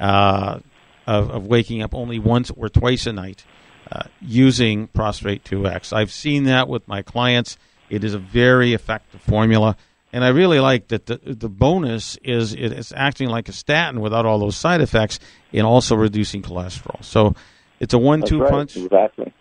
uh, 0.00 0.60
of, 1.06 1.30
of, 1.30 1.46
waking 1.46 1.82
up 1.82 1.94
only 1.94 2.18
once 2.18 2.50
or 2.50 2.68
twice 2.68 3.06
a 3.06 3.12
night 3.12 3.44
uh, 3.90 4.04
using 4.20 4.86
Prostate 4.88 5.44
2X. 5.44 5.92
I've 5.92 6.12
seen 6.12 6.44
that 6.44 6.68
with 6.68 6.86
my 6.88 7.02
clients. 7.02 7.58
It 7.90 8.04
is 8.04 8.14
a 8.14 8.18
very 8.18 8.72
effective 8.74 9.20
formula. 9.20 9.76
And 10.12 10.24
I 10.24 10.28
really 10.28 10.58
like 10.58 10.88
that 10.88 11.06
the, 11.06 11.18
the 11.22 11.48
bonus 11.48 12.16
is 12.24 12.54
it's 12.54 12.92
acting 12.96 13.28
like 13.28 13.48
a 13.48 13.52
statin 13.52 14.00
without 14.00 14.24
all 14.24 14.38
those 14.38 14.56
side 14.56 14.80
effects 14.80 15.18
and 15.52 15.66
also 15.66 15.96
reducing 15.96 16.42
cholesterol. 16.42 17.04
So 17.04 17.34
it's 17.78 17.92
a 17.94 17.98
one 17.98 18.22
two 18.22 18.40
right, 18.40 18.50
punch. 18.50 18.76
Exactly. 18.76 19.32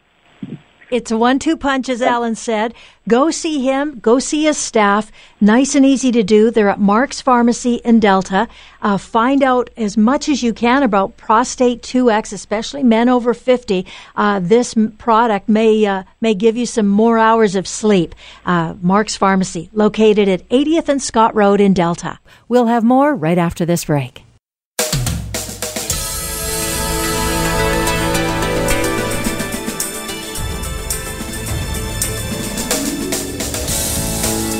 It's 0.89 1.11
a 1.11 1.17
one 1.17 1.37
two 1.37 1.57
punch, 1.57 1.89
as 1.89 2.01
Alan 2.01 2.35
said. 2.35 2.73
Go 3.09 3.29
see 3.29 3.61
him, 3.61 3.99
go 3.99 4.19
see 4.19 4.43
his 4.45 4.57
staff. 4.57 5.11
Nice 5.41 5.75
and 5.75 5.85
easy 5.85 6.11
to 6.13 6.23
do. 6.23 6.49
They're 6.49 6.69
at 6.69 6.79
Mark's 6.79 7.19
Pharmacy 7.19 7.75
in 7.83 7.99
Delta. 7.99 8.47
Uh, 8.81 8.97
find 8.97 9.43
out 9.43 9.69
as 9.75 9.97
much 9.97 10.29
as 10.29 10.43
you 10.43 10.53
can 10.53 10.83
about 10.83 11.17
Prostate 11.17 11.81
2X, 11.81 12.31
especially 12.31 12.83
men 12.83 13.09
over 13.09 13.33
50. 13.33 13.85
Uh, 14.15 14.39
this 14.39 14.75
product 14.97 15.49
may, 15.49 15.85
uh, 15.85 16.03
may 16.21 16.33
give 16.33 16.55
you 16.55 16.65
some 16.65 16.87
more 16.87 17.17
hours 17.17 17.55
of 17.55 17.67
sleep. 17.67 18.15
Uh, 18.45 18.75
Mark's 18.81 19.17
Pharmacy, 19.17 19.69
located 19.73 20.29
at 20.29 20.47
80th 20.49 20.89
and 20.89 21.01
Scott 21.01 21.35
Road 21.35 21.59
in 21.59 21.73
Delta. 21.73 22.19
We'll 22.47 22.67
have 22.67 22.83
more 22.83 23.13
right 23.15 23.37
after 23.37 23.65
this 23.65 23.85
break. 23.85 24.26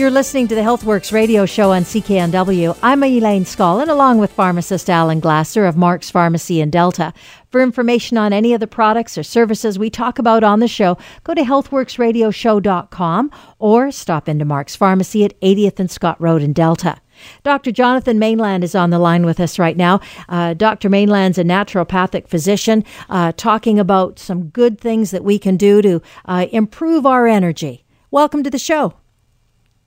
You're 0.00 0.10
listening 0.10 0.48
to 0.48 0.54
the 0.54 0.62
HealthWorks 0.62 1.12
radio 1.12 1.44
show 1.44 1.72
on 1.72 1.82
CKNW. 1.82 2.74
I'm 2.82 3.04
Elaine 3.04 3.44
Scollin, 3.44 3.90
along 3.90 4.16
with 4.16 4.32
pharmacist 4.32 4.88
Alan 4.88 5.20
Glasser 5.20 5.66
of 5.66 5.76
Mark's 5.76 6.08
Pharmacy 6.08 6.62
in 6.62 6.70
Delta. 6.70 7.12
For 7.50 7.60
information 7.60 8.16
on 8.16 8.32
any 8.32 8.54
of 8.54 8.60
the 8.60 8.66
products 8.66 9.18
or 9.18 9.22
services 9.22 9.78
we 9.78 9.90
talk 9.90 10.18
about 10.18 10.42
on 10.42 10.60
the 10.60 10.68
show, 10.68 10.96
go 11.22 11.34
to 11.34 11.42
healthworksradioshow.com 11.42 13.30
or 13.58 13.90
stop 13.90 14.26
into 14.26 14.46
Mark's 14.46 14.74
Pharmacy 14.74 15.22
at 15.22 15.38
80th 15.42 15.78
and 15.78 15.90
Scott 15.90 16.18
Road 16.18 16.40
in 16.40 16.54
Delta. 16.54 16.96
Dr. 17.42 17.70
Jonathan 17.70 18.18
Mainland 18.18 18.64
is 18.64 18.74
on 18.74 18.88
the 18.88 18.98
line 18.98 19.26
with 19.26 19.38
us 19.38 19.58
right 19.58 19.76
now. 19.76 20.00
Uh, 20.30 20.54
Dr. 20.54 20.88
Mainland's 20.88 21.36
a 21.36 21.44
naturopathic 21.44 22.26
physician 22.26 22.86
uh, 23.10 23.32
talking 23.36 23.78
about 23.78 24.18
some 24.18 24.44
good 24.44 24.80
things 24.80 25.10
that 25.10 25.24
we 25.24 25.38
can 25.38 25.58
do 25.58 25.82
to 25.82 26.00
uh, 26.24 26.46
improve 26.52 27.04
our 27.04 27.26
energy. 27.26 27.84
Welcome 28.10 28.42
to 28.44 28.50
the 28.50 28.58
show. 28.58 28.94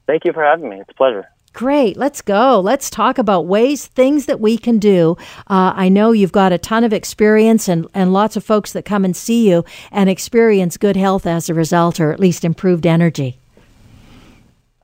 Thank 0.08 0.26
you 0.26 0.34
for 0.34 0.44
having 0.44 0.70
me. 0.70 0.80
It's 0.80 0.90
a 0.90 0.94
pleasure. 0.94 1.28
Great. 1.54 1.98
Let's 1.98 2.22
go. 2.22 2.60
Let's 2.60 2.90
talk 2.90 3.20
about 3.20 3.46
ways, 3.46 3.86
things 3.86 4.26
that 4.26 4.40
we 4.40 4.58
can 4.58 4.80
do. 4.80 5.16
Uh, 5.48 5.72
I 5.76 5.88
know 5.88 6.12
you've 6.12 6.32
got 6.32 6.52
a 6.52 6.58
ton 6.58 6.84
of 6.84 6.92
experience 6.92 7.68
and, 7.68 7.88
and 7.94 8.12
lots 8.12 8.36
of 8.36 8.44
folks 8.44 8.74
that 8.74 8.86
come 8.86 9.06
and 9.06 9.16
see 9.16 9.50
you 9.50 9.64
and 9.92 10.10
experience 10.10 10.78
good 10.78 10.96
health 10.98 11.28
as 11.28 11.50
a 11.50 11.54
result, 11.54 12.00
or 12.00 12.12
at 12.12 12.20
least 12.20 12.44
improved 12.44 12.88
energy. 12.88 13.38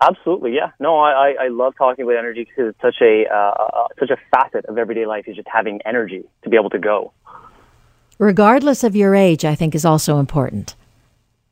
Absolutely, 0.01 0.55
yeah. 0.55 0.71
No, 0.79 0.99
I, 0.99 1.33
I 1.41 1.47
love 1.49 1.73
talking 1.77 2.05
about 2.05 2.17
energy 2.17 2.45
because 2.45 2.69
it's 2.69 2.81
such 2.81 3.01
a 3.01 3.25
uh, 3.29 3.35
uh, 3.35 3.87
such 3.99 4.11
a 4.11 4.17
facet 4.31 4.65
of 4.65 4.77
everyday 4.77 5.05
life 5.05 5.27
is 5.27 5.35
just 5.35 5.47
having 5.51 5.81
energy 5.85 6.23
to 6.43 6.49
be 6.49 6.55
able 6.55 6.69
to 6.69 6.79
go. 6.79 7.11
Regardless 8.17 8.83
of 8.83 8.95
your 8.95 9.13
age, 9.13 9.43
I 9.43 9.55
think 9.55 9.75
is 9.75 9.83
also 9.83 10.19
important. 10.19 10.75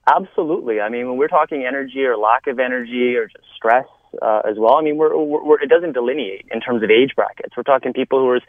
Absolutely. 0.08 0.80
I 0.80 0.90
mean, 0.90 1.10
when 1.10 1.18
we're 1.18 1.28
talking 1.28 1.66
energy 1.66 2.04
or 2.06 2.18
lack 2.18 2.48
of 2.48 2.60
energy 2.60 3.16
or 3.16 3.28
just 3.28 3.44
stress 3.56 3.86
uh, 4.22 4.42
as 4.50 4.56
well, 4.58 4.76
I 4.78 4.82
mean, 4.82 4.96
we're, 4.96 5.16
we're, 5.18 5.62
it 5.62 5.70
doesn't 5.70 5.94
delineate 5.94 6.46
in 6.50 6.62
terms 6.62 6.82
of 6.82 6.90
age 6.90 7.12
brackets. 7.16 7.58
We're 7.58 7.64
talking 7.64 7.92
people 7.92 8.20
who 8.20 8.30
are, 8.30 8.40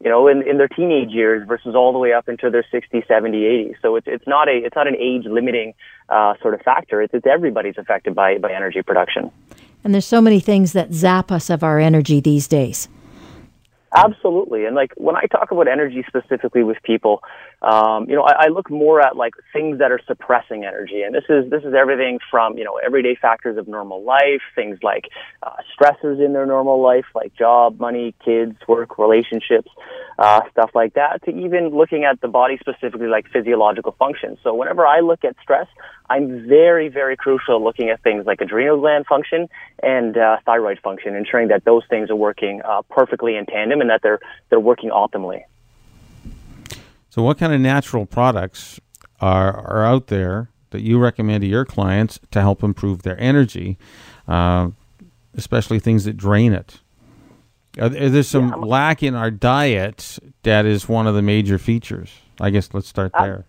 you 0.00 0.08
know, 0.08 0.26
in, 0.26 0.42
in 0.48 0.56
their 0.56 0.68
teenage 0.68 1.10
years 1.10 1.46
versus 1.46 1.74
all 1.74 1.92
the 1.92 1.98
way 1.98 2.14
up 2.14 2.30
into 2.30 2.48
their 2.48 2.64
60, 2.72 3.04
70, 3.06 3.44
80. 3.44 3.76
So 3.82 3.96
it's, 3.96 4.06
it's 4.08 4.26
not 4.26 4.48
a, 4.48 4.52
it's 4.52 4.74
not 4.74 4.88
an 4.88 4.96
age 4.96 5.26
limiting 5.26 5.74
uh, 6.08 6.34
sort 6.40 6.54
of 6.54 6.62
factor. 6.62 7.02
It's, 7.02 7.12
it's 7.12 7.26
everybody's 7.26 7.76
affected 7.76 8.14
by, 8.14 8.38
by 8.38 8.50
energy 8.50 8.80
production. 8.80 9.30
And 9.84 9.92
there's 9.92 10.06
so 10.06 10.22
many 10.22 10.40
things 10.40 10.72
that 10.72 10.94
zap 10.94 11.30
us 11.30 11.50
of 11.50 11.62
our 11.62 11.78
energy 11.78 12.20
these 12.20 12.48
days. 12.48 12.88
Absolutely. 13.94 14.64
And 14.64 14.74
like 14.74 14.92
when 14.96 15.16
I 15.16 15.24
talk 15.30 15.50
about 15.50 15.68
energy 15.68 16.02
specifically 16.08 16.62
with 16.62 16.78
people, 16.82 17.22
um, 17.60 18.08
you 18.08 18.16
know, 18.16 18.22
I, 18.22 18.46
I 18.46 18.48
look 18.48 18.70
more 18.70 19.02
at 19.02 19.16
like 19.16 19.34
things 19.52 19.80
that 19.80 19.92
are 19.92 20.00
suppressing 20.06 20.64
energy. 20.64 21.02
And 21.02 21.14
this 21.14 21.24
is, 21.28 21.50
this 21.50 21.62
is 21.62 21.74
everything 21.78 22.18
from, 22.30 22.56
you 22.56 22.64
know, 22.64 22.80
everyday 22.82 23.14
factors 23.20 23.58
of 23.58 23.68
normal 23.68 24.02
life, 24.02 24.40
things 24.54 24.78
like 24.82 25.04
uh, 25.42 25.56
stressors 25.76 26.24
in 26.24 26.32
their 26.32 26.46
normal 26.46 26.80
life, 26.80 27.04
like 27.14 27.34
job, 27.36 27.78
money, 27.78 28.14
kids, 28.24 28.56
work, 28.66 28.96
relationships, 28.98 29.68
uh, 30.18 30.40
stuff 30.50 30.70
like 30.74 30.94
that, 30.94 31.22
to 31.24 31.30
even 31.30 31.68
looking 31.68 32.04
at 32.04 32.18
the 32.22 32.28
body 32.28 32.56
specifically 32.60 33.08
like 33.08 33.26
physiological 33.30 33.94
functions. 33.98 34.38
So 34.42 34.54
whenever 34.54 34.86
I 34.86 35.00
look 35.00 35.22
at 35.22 35.36
stress, 35.42 35.66
I'm 36.12 36.46
very, 36.46 36.90
very 36.90 37.16
crucial 37.16 37.64
looking 37.64 37.88
at 37.88 38.02
things 38.02 38.26
like 38.26 38.42
adrenal 38.42 38.78
gland 38.78 39.06
function 39.06 39.48
and 39.82 40.18
uh, 40.18 40.36
thyroid 40.44 40.78
function, 40.80 41.14
ensuring 41.14 41.48
that 41.48 41.64
those 41.64 41.84
things 41.88 42.10
are 42.10 42.16
working 42.16 42.60
uh, 42.62 42.82
perfectly 42.90 43.34
in 43.36 43.46
tandem 43.46 43.80
and 43.80 43.88
that 43.88 44.02
they're 44.02 44.20
they're 44.50 44.60
working 44.60 44.90
optimally. 44.90 45.44
So, 47.08 47.22
what 47.22 47.38
kind 47.38 47.54
of 47.54 47.60
natural 47.62 48.04
products 48.04 48.78
are 49.20 49.56
are 49.56 49.86
out 49.86 50.08
there 50.08 50.50
that 50.68 50.82
you 50.82 50.98
recommend 50.98 51.40
to 51.42 51.46
your 51.46 51.64
clients 51.64 52.20
to 52.30 52.42
help 52.42 52.62
improve 52.62 53.04
their 53.04 53.18
energy, 53.18 53.78
uh, 54.28 54.68
especially 55.34 55.78
things 55.78 56.04
that 56.04 56.18
drain 56.18 56.52
it? 56.52 56.80
Are, 57.80 57.88
there 57.88 58.22
some 58.22 58.50
yeah, 58.50 58.56
lack 58.56 59.02
in 59.02 59.14
our 59.14 59.30
diet 59.30 60.18
that 60.42 60.66
is 60.66 60.90
one 60.90 61.06
of 61.06 61.14
the 61.14 61.22
major 61.22 61.56
features? 61.56 62.12
I 62.38 62.50
guess 62.50 62.68
let's 62.74 62.86
start 62.86 63.12
there. 63.18 63.46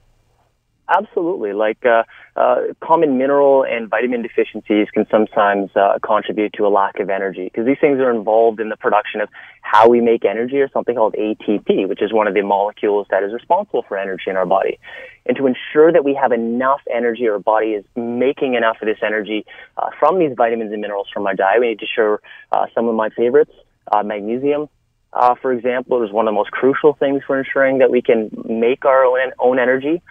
Absolutely. 0.95 1.53
Like 1.53 1.83
uh, 1.85 2.03
uh, 2.35 2.57
common 2.83 3.17
mineral 3.17 3.63
and 3.63 3.89
vitamin 3.89 4.21
deficiencies 4.21 4.87
can 4.93 5.07
sometimes 5.09 5.71
uh, 5.75 5.97
contribute 6.05 6.53
to 6.53 6.67
a 6.67 6.69
lack 6.69 6.99
of 6.99 7.09
energy 7.09 7.45
because 7.45 7.65
these 7.65 7.79
things 7.81 7.99
are 7.99 8.11
involved 8.11 8.59
in 8.59 8.69
the 8.69 8.77
production 8.77 9.19
of 9.21 9.29
how 9.61 9.89
we 9.89 10.01
make 10.01 10.23
energy 10.23 10.57
or 10.57 10.69
something 10.69 10.95
called 10.95 11.15
ATP, 11.17 11.89
which 11.89 12.01
is 12.01 12.13
one 12.13 12.27
of 12.27 12.35
the 12.35 12.43
molecules 12.43 13.07
that 13.09 13.23
is 13.23 13.33
responsible 13.33 13.83
for 13.87 13.97
energy 13.97 14.25
in 14.27 14.37
our 14.37 14.45
body. 14.45 14.77
And 15.25 15.35
to 15.37 15.47
ensure 15.47 15.91
that 15.91 16.03
we 16.03 16.13
have 16.13 16.31
enough 16.31 16.81
energy, 16.93 17.27
our 17.27 17.39
body 17.39 17.69
is 17.69 17.85
making 17.95 18.53
enough 18.53 18.77
of 18.81 18.87
this 18.87 18.99
energy 19.03 19.45
uh, 19.77 19.89
from 19.99 20.19
these 20.19 20.33
vitamins 20.37 20.71
and 20.71 20.81
minerals 20.81 21.07
from 21.11 21.25
our 21.25 21.33
diet, 21.33 21.59
we 21.59 21.69
need 21.69 21.79
to 21.79 21.87
share 21.87 22.19
uh, 22.51 22.67
some 22.75 22.87
of 22.87 22.93
my 22.95 23.09
favorites. 23.09 23.51
Uh, 23.91 24.03
magnesium, 24.03 24.69
uh, 25.13 25.35
for 25.41 25.51
example, 25.53 26.03
is 26.03 26.11
one 26.11 26.27
of 26.27 26.31
the 26.31 26.35
most 26.35 26.51
crucial 26.51 26.93
things 26.93 27.21
for 27.25 27.37
ensuring 27.37 27.79
that 27.79 27.91
we 27.91 28.01
can 28.01 28.29
make 28.45 28.85
our 28.85 29.05
own, 29.05 29.31
own 29.39 29.59
energy. 29.59 30.01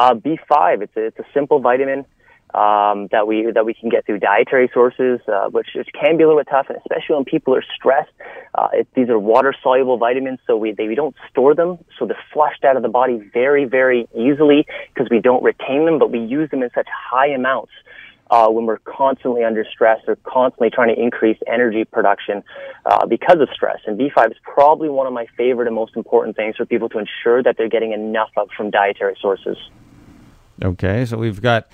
Uh, 0.00 0.14
B5, 0.14 0.82
it's 0.82 0.96
a, 0.96 1.06
it's 1.08 1.18
a 1.18 1.26
simple 1.34 1.60
vitamin. 1.60 2.06
um, 2.54 3.08
that 3.12 3.26
we 3.28 3.50
that 3.52 3.64
we 3.64 3.74
can 3.74 3.88
get 3.90 4.04
through 4.06 4.18
dietary 4.18 4.68
sources, 4.74 5.20
uh, 5.28 5.48
which, 5.50 5.68
which 5.74 5.88
can 5.92 6.16
be 6.16 6.24
a 6.24 6.26
little 6.26 6.40
bit 6.40 6.48
tough, 6.50 6.66
and 6.68 6.78
especially 6.78 7.14
when 7.14 7.24
people 7.24 7.54
are 7.54 7.64
stressed. 7.76 8.10
Uh, 8.54 8.68
it, 8.72 8.88
these 8.94 9.08
are 9.08 9.18
water 9.18 9.54
soluble 9.62 9.98
vitamins, 9.98 10.40
so 10.46 10.56
we 10.56 10.72
they, 10.72 10.88
we 10.88 10.94
don't 10.94 11.14
store 11.30 11.54
them, 11.54 11.78
so 11.98 12.06
they're 12.06 12.24
flushed 12.32 12.64
out 12.64 12.76
of 12.76 12.82
the 12.82 12.88
body 12.88 13.20
very 13.32 13.64
very 13.66 14.08
easily 14.16 14.66
because 14.92 15.08
we 15.10 15.20
don't 15.20 15.42
retain 15.44 15.84
them, 15.84 15.98
but 15.98 16.10
we 16.10 16.18
use 16.18 16.50
them 16.50 16.62
in 16.62 16.70
such 16.74 16.88
high 16.88 17.28
amounts. 17.28 17.72
Uh, 18.30 18.48
when 18.48 18.64
we're 18.64 18.78
constantly 18.78 19.42
under 19.42 19.64
stress 19.64 19.98
or 20.06 20.16
constantly 20.22 20.70
trying 20.70 20.94
to 20.94 21.02
increase 21.02 21.36
energy 21.48 21.84
production 21.84 22.44
uh, 22.86 23.04
because 23.04 23.40
of 23.40 23.48
stress. 23.52 23.80
And 23.88 23.98
B5 23.98 24.30
is 24.30 24.36
probably 24.44 24.88
one 24.88 25.08
of 25.08 25.12
my 25.12 25.26
favorite 25.36 25.66
and 25.66 25.74
most 25.74 25.96
important 25.96 26.36
things 26.36 26.54
for 26.54 26.64
people 26.64 26.88
to 26.90 26.98
ensure 27.00 27.42
that 27.42 27.56
they're 27.58 27.68
getting 27.68 27.90
enough 27.90 28.30
of 28.36 28.48
from 28.56 28.70
dietary 28.70 29.16
sources. 29.20 29.56
Okay, 30.62 31.04
so 31.06 31.16
we've 31.16 31.40
got 31.40 31.68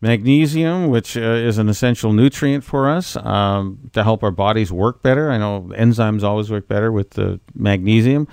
Magnesium, 0.00 0.88
which 0.90 1.16
uh, 1.16 1.20
is 1.20 1.58
an 1.58 1.68
essential 1.68 2.12
nutrient 2.12 2.62
for 2.62 2.88
us 2.88 3.16
um, 3.16 3.90
to 3.92 4.04
help 4.04 4.22
our 4.22 4.30
bodies 4.30 4.70
work 4.70 5.02
better. 5.02 5.30
I 5.30 5.38
know 5.38 5.70
enzymes 5.74 6.22
always 6.22 6.50
work 6.50 6.68
better 6.68 6.92
with 6.92 7.10
the 7.10 7.40
magnesium, 7.54 8.28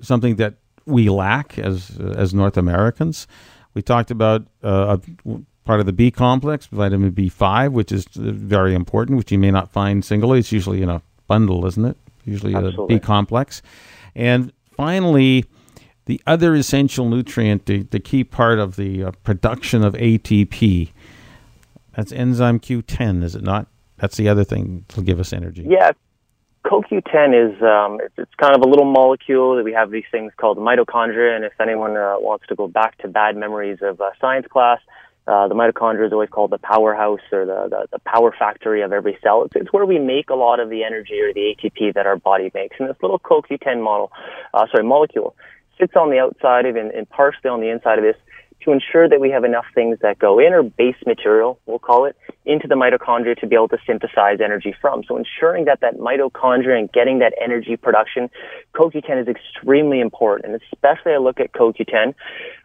something 0.00 0.36
that 0.36 0.54
we 0.84 1.08
lack 1.08 1.58
as 1.58 1.98
as 1.98 2.34
North 2.34 2.58
Americans. 2.58 3.26
We 3.72 3.80
talked 3.80 4.10
about 4.10 4.46
uh, 4.62 4.98
a 5.26 5.40
part 5.64 5.80
of 5.80 5.86
the 5.86 5.92
B 5.92 6.10
complex, 6.10 6.66
vitamin 6.66 7.12
B5, 7.12 7.72
which 7.72 7.92
is 7.92 8.06
very 8.14 8.74
important, 8.74 9.16
which 9.16 9.32
you 9.32 9.38
may 9.38 9.50
not 9.50 9.70
find 9.70 10.04
singly. 10.04 10.38
It's 10.38 10.52
usually 10.52 10.82
in 10.82 10.90
a 10.90 11.00
bundle, 11.28 11.64
isn't 11.64 11.84
it? 11.84 11.96
Usually 12.24 12.54
Absolutely. 12.54 12.96
a 12.96 12.98
B 12.98 13.00
complex. 13.00 13.62
And 14.14 14.52
finally, 14.76 15.46
the 16.06 16.20
other 16.26 16.54
essential 16.54 17.08
nutrient, 17.08 17.66
the, 17.66 17.82
the 17.82 18.00
key 18.00 18.24
part 18.24 18.58
of 18.58 18.76
the 18.76 19.04
uh, 19.04 19.10
production 19.22 19.84
of 19.84 19.94
ATP, 19.94 20.90
that's 21.94 22.12
enzyme 22.12 22.60
Q10, 22.60 23.22
is 23.22 23.34
it 23.34 23.42
not? 23.42 23.66
That's 23.98 24.16
the 24.16 24.28
other 24.28 24.44
thing 24.44 24.84
to 24.88 25.02
give 25.02 25.18
us 25.18 25.32
energy. 25.32 25.66
Yeah, 25.68 25.92
CoQ10 26.64 27.54
is 27.54 27.62
um, 27.62 28.00
it's 28.16 28.34
kind 28.36 28.54
of 28.54 28.62
a 28.62 28.68
little 28.68 28.84
molecule 28.84 29.56
that 29.56 29.64
we 29.64 29.72
have 29.72 29.90
these 29.90 30.04
things 30.10 30.32
called 30.36 30.58
mitochondria. 30.58 31.34
And 31.34 31.44
if 31.44 31.52
anyone 31.60 31.96
uh, 31.96 32.16
wants 32.18 32.46
to 32.48 32.54
go 32.54 32.68
back 32.68 32.98
to 32.98 33.08
bad 33.08 33.36
memories 33.36 33.78
of 33.82 34.00
uh, 34.00 34.10
science 34.20 34.46
class, 34.50 34.80
uh, 35.26 35.48
the 35.48 35.54
mitochondria 35.54 36.06
is 36.06 36.12
always 36.12 36.28
called 36.28 36.50
the 36.50 36.58
powerhouse 36.58 37.20
or 37.32 37.46
the, 37.46 37.68
the, 37.68 37.86
the 37.92 37.98
power 38.00 38.34
factory 38.38 38.82
of 38.82 38.92
every 38.92 39.18
cell. 39.22 39.44
It's, 39.44 39.54
it's, 39.56 39.72
where 39.72 39.86
we 39.86 39.98
make 39.98 40.30
a 40.30 40.34
lot 40.34 40.60
of 40.60 40.70
the 40.70 40.84
energy 40.84 41.20
or 41.20 41.32
the 41.32 41.56
ATP 41.56 41.94
that 41.94 42.06
our 42.06 42.16
body 42.16 42.50
makes. 42.54 42.76
And 42.78 42.88
this 42.88 42.96
little 43.00 43.18
CoQ10 43.18 43.82
model, 43.82 44.12
uh, 44.54 44.66
sorry, 44.70 44.84
molecule 44.84 45.34
sits 45.78 45.94
on 45.96 46.10
the 46.10 46.18
outside 46.18 46.66
of 46.66 46.76
and, 46.76 46.90
and 46.90 47.08
partially 47.08 47.50
on 47.50 47.60
the 47.60 47.70
inside 47.70 47.98
of 47.98 48.04
this 48.04 48.16
to 48.66 48.72
ensure 48.72 49.08
that 49.08 49.20
we 49.20 49.30
have 49.30 49.44
enough 49.44 49.66
things 49.74 49.98
that 50.02 50.18
go 50.18 50.38
in, 50.38 50.52
or 50.52 50.62
base 50.62 50.96
material, 51.06 51.58
we'll 51.66 51.78
call 51.78 52.04
it, 52.04 52.16
into 52.44 52.66
the 52.66 52.74
mitochondria 52.74 53.38
to 53.38 53.46
be 53.46 53.54
able 53.54 53.68
to 53.68 53.78
synthesize 53.86 54.38
energy 54.42 54.74
from. 54.80 55.04
So 55.04 55.16
ensuring 55.16 55.66
that 55.66 55.80
that 55.80 55.98
mitochondria 55.98 56.78
and 56.78 56.90
getting 56.92 57.20
that 57.20 57.32
energy 57.42 57.76
production, 57.76 58.30
CoQ10 58.74 59.22
is 59.22 59.28
extremely 59.28 60.00
important. 60.00 60.52
And 60.52 60.62
especially 60.72 61.12
I 61.12 61.18
look 61.18 61.38
at 61.38 61.52
CoQ10 61.52 62.14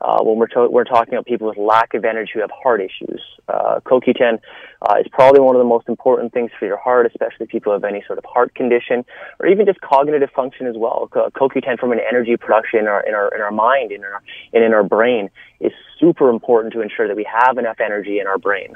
uh, 0.01 0.23
when 0.23 0.37
we're, 0.37 0.47
to- 0.47 0.69
we're 0.69 0.85
talking 0.85 1.13
about 1.13 1.25
people 1.25 1.47
with 1.47 1.57
lack 1.57 1.93
of 1.93 2.05
energy 2.05 2.31
who 2.33 2.41
have 2.41 2.51
heart 2.51 2.81
issues. 2.81 3.21
Uh, 3.47 3.79
CoQ10 3.85 4.39
uh, 4.81 4.95
is 4.99 5.07
probably 5.11 5.39
one 5.39 5.55
of 5.55 5.59
the 5.59 5.67
most 5.67 5.87
important 5.87 6.33
things 6.33 6.49
for 6.57 6.65
your 6.65 6.77
heart, 6.77 7.05
especially 7.05 7.45
people 7.45 7.71
who 7.71 7.73
have 7.73 7.83
any 7.83 8.03
sort 8.07 8.17
of 8.17 8.25
heart 8.25 8.53
condition 8.55 9.05
or 9.39 9.47
even 9.47 9.65
just 9.65 9.79
cognitive 9.81 10.29
function 10.35 10.65
as 10.65 10.75
well. 10.75 11.07
CoQ10 11.11 11.79
from 11.79 11.91
an 11.91 11.99
energy 12.07 12.35
production 12.37 12.79
in 12.79 12.87
our, 12.87 13.05
in 13.05 13.13
our, 13.13 13.33
in 13.33 13.41
our 13.41 13.51
mind 13.51 13.91
in 13.91 14.03
our, 14.03 14.21
and 14.53 14.63
in 14.63 14.73
our 14.73 14.83
brain 14.83 15.29
is 15.59 15.71
super 15.99 16.29
important 16.29 16.73
to 16.73 16.81
ensure 16.81 17.07
that 17.07 17.15
we 17.15 17.27
have 17.31 17.57
enough 17.57 17.79
energy 17.79 18.19
in 18.19 18.27
our 18.27 18.37
brain. 18.37 18.73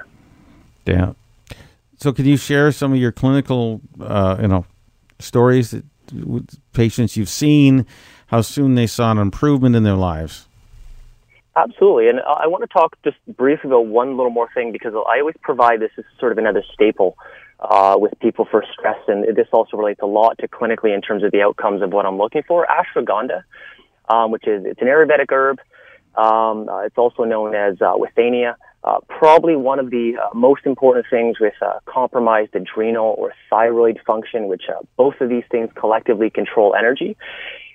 Yeah. 0.86 1.14
So, 1.98 2.12
can 2.12 2.26
you 2.26 2.38
share 2.38 2.72
some 2.72 2.92
of 2.92 3.00
your 3.00 3.12
clinical, 3.12 3.82
uh, 4.00 4.38
you 4.42 4.48
know, 4.48 4.66
stories 5.20 5.72
that 5.72 5.86
with 6.14 6.60
patients 6.74 7.18
you've 7.18 7.30
seen, 7.30 7.86
how 8.28 8.42
soon 8.42 8.76
they 8.76 8.86
saw 8.86 9.12
an 9.12 9.18
improvement 9.18 9.76
in 9.76 9.84
their 9.84 9.96
lives? 9.96 10.48
Absolutely, 11.58 12.10
and 12.10 12.20
I 12.20 12.48
want 12.48 12.64
to 12.64 12.68
talk 12.68 12.98
just 13.06 13.16
briefly 13.28 13.70
about 13.70 13.86
one 13.88 14.18
little 14.18 14.30
more 14.30 14.50
thing 14.54 14.74
because 14.74 14.94
I 14.94 15.20
always 15.20 15.36
provide 15.42 15.80
this 15.80 15.92
as 15.98 16.04
sort 16.20 16.34
of 16.34 16.38
another 16.38 16.62
staple 16.74 17.18
uh, 17.62 17.96
with 17.98 18.12
people 18.20 18.46
for 18.50 18.62
stress, 18.78 18.98
and 19.08 19.24
this 19.38 19.48
also 19.54 19.78
relates 19.78 20.02
a 20.02 20.06
lot 20.06 20.38
to 20.40 20.50
clinically 20.50 20.94
in 20.94 21.02
terms 21.02 21.24
of 21.24 21.32
the 21.32 21.42
outcomes 21.42 21.82
of 21.82 21.94
what 21.94 22.06
I'm 22.06 22.18
looking 22.18 22.44
for. 22.46 22.68
Ashwagandha, 22.68 23.44
um, 24.10 24.32
which 24.32 24.46
is 24.48 24.66
it's 24.66 24.82
an 24.82 24.88
Ayurvedic 24.88 25.32
herb. 25.32 25.60
Um, 26.16 26.68
uh, 26.68 26.80
it's 26.80 26.98
also 26.98 27.24
known 27.24 27.56
as 27.56 27.82
uh, 27.82 27.94
withania. 27.94 28.56
Uh, 28.84 29.00
probably 29.08 29.56
one 29.56 29.80
of 29.80 29.90
the 29.90 30.14
uh, 30.22 30.30
most 30.38 30.62
important 30.66 31.06
things 31.10 31.40
with 31.40 31.54
uh, 31.62 31.80
compromised 31.86 32.54
adrenal 32.54 33.16
or 33.18 33.34
thyroid 33.50 34.00
function, 34.06 34.48
which 34.48 34.64
uh, 34.70 34.82
both 34.96 35.16
of 35.22 35.30
these 35.30 35.44
things 35.50 35.70
collectively 35.76 36.30
control 36.30 36.76
energy. 36.78 37.18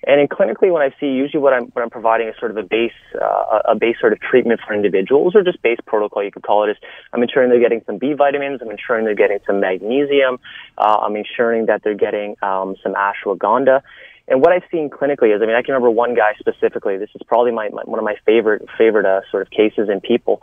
And 0.07 0.21
in 0.21 0.29
clinically, 0.29 0.73
when 0.73 0.83
I 0.83 0.95
see, 0.99 1.07
usually 1.07 1.43
what 1.43 1.53
I'm 1.53 1.65
what 1.67 1.83
I'm 1.83 1.91
providing 1.91 2.29
is 2.29 2.35
sort 2.39 2.51
of 2.51 2.57
a 2.57 2.63
base 2.63 2.93
uh, 3.21 3.61
a 3.67 3.75
base 3.75 3.97
sort 4.01 4.13
of 4.13 4.21
treatment 4.21 4.61
for 4.67 4.75
individuals, 4.75 5.35
or 5.35 5.43
just 5.43 5.61
base 5.63 5.79
protocol, 5.87 6.25
you 6.25 6.31
could 6.31 6.43
call 6.43 6.65
it. 6.65 6.71
Is 6.71 6.77
I'm 7.13 7.23
ensuring 7.23 7.51
they're 7.51 7.61
getting 7.61 7.83
some 7.87 7.99
B 7.99 8.15
vitamins, 8.15 8.61
I'm 8.63 8.71
ensuring 8.71 9.05
they're 9.05 9.15
getting 9.15 9.41
some 9.47 9.61
magnesium, 9.61 10.39
uh, 10.79 10.99
I'm 11.03 11.17
ensuring 11.17 11.67
that 11.67 11.83
they're 11.85 11.95
getting 11.95 12.37
um, 12.43 12.77
some 12.83 12.95
ashwagandha. 12.95 13.83
And 14.29 14.41
what 14.41 14.53
I've 14.53 14.63
seen 14.71 14.91
clinically 14.91 15.35
is, 15.35 15.43
I 15.43 15.47
mean, 15.47 15.57
I 15.57 15.63
can 15.63 15.75
remember 15.75 15.91
one 15.91 16.15
guy 16.15 16.35
specifically. 16.39 16.97
This 16.97 17.11
is 17.17 17.23
probably 17.27 17.51
my, 17.51 17.69
my 17.71 17.83
one 17.83 17.99
of 17.99 18.05
my 18.05 18.15
favorite 18.25 18.67
favorite 18.79 19.05
uh, 19.05 19.23
sort 19.31 19.43
of 19.43 19.51
cases 19.51 19.89
in 19.93 20.01
people. 20.01 20.41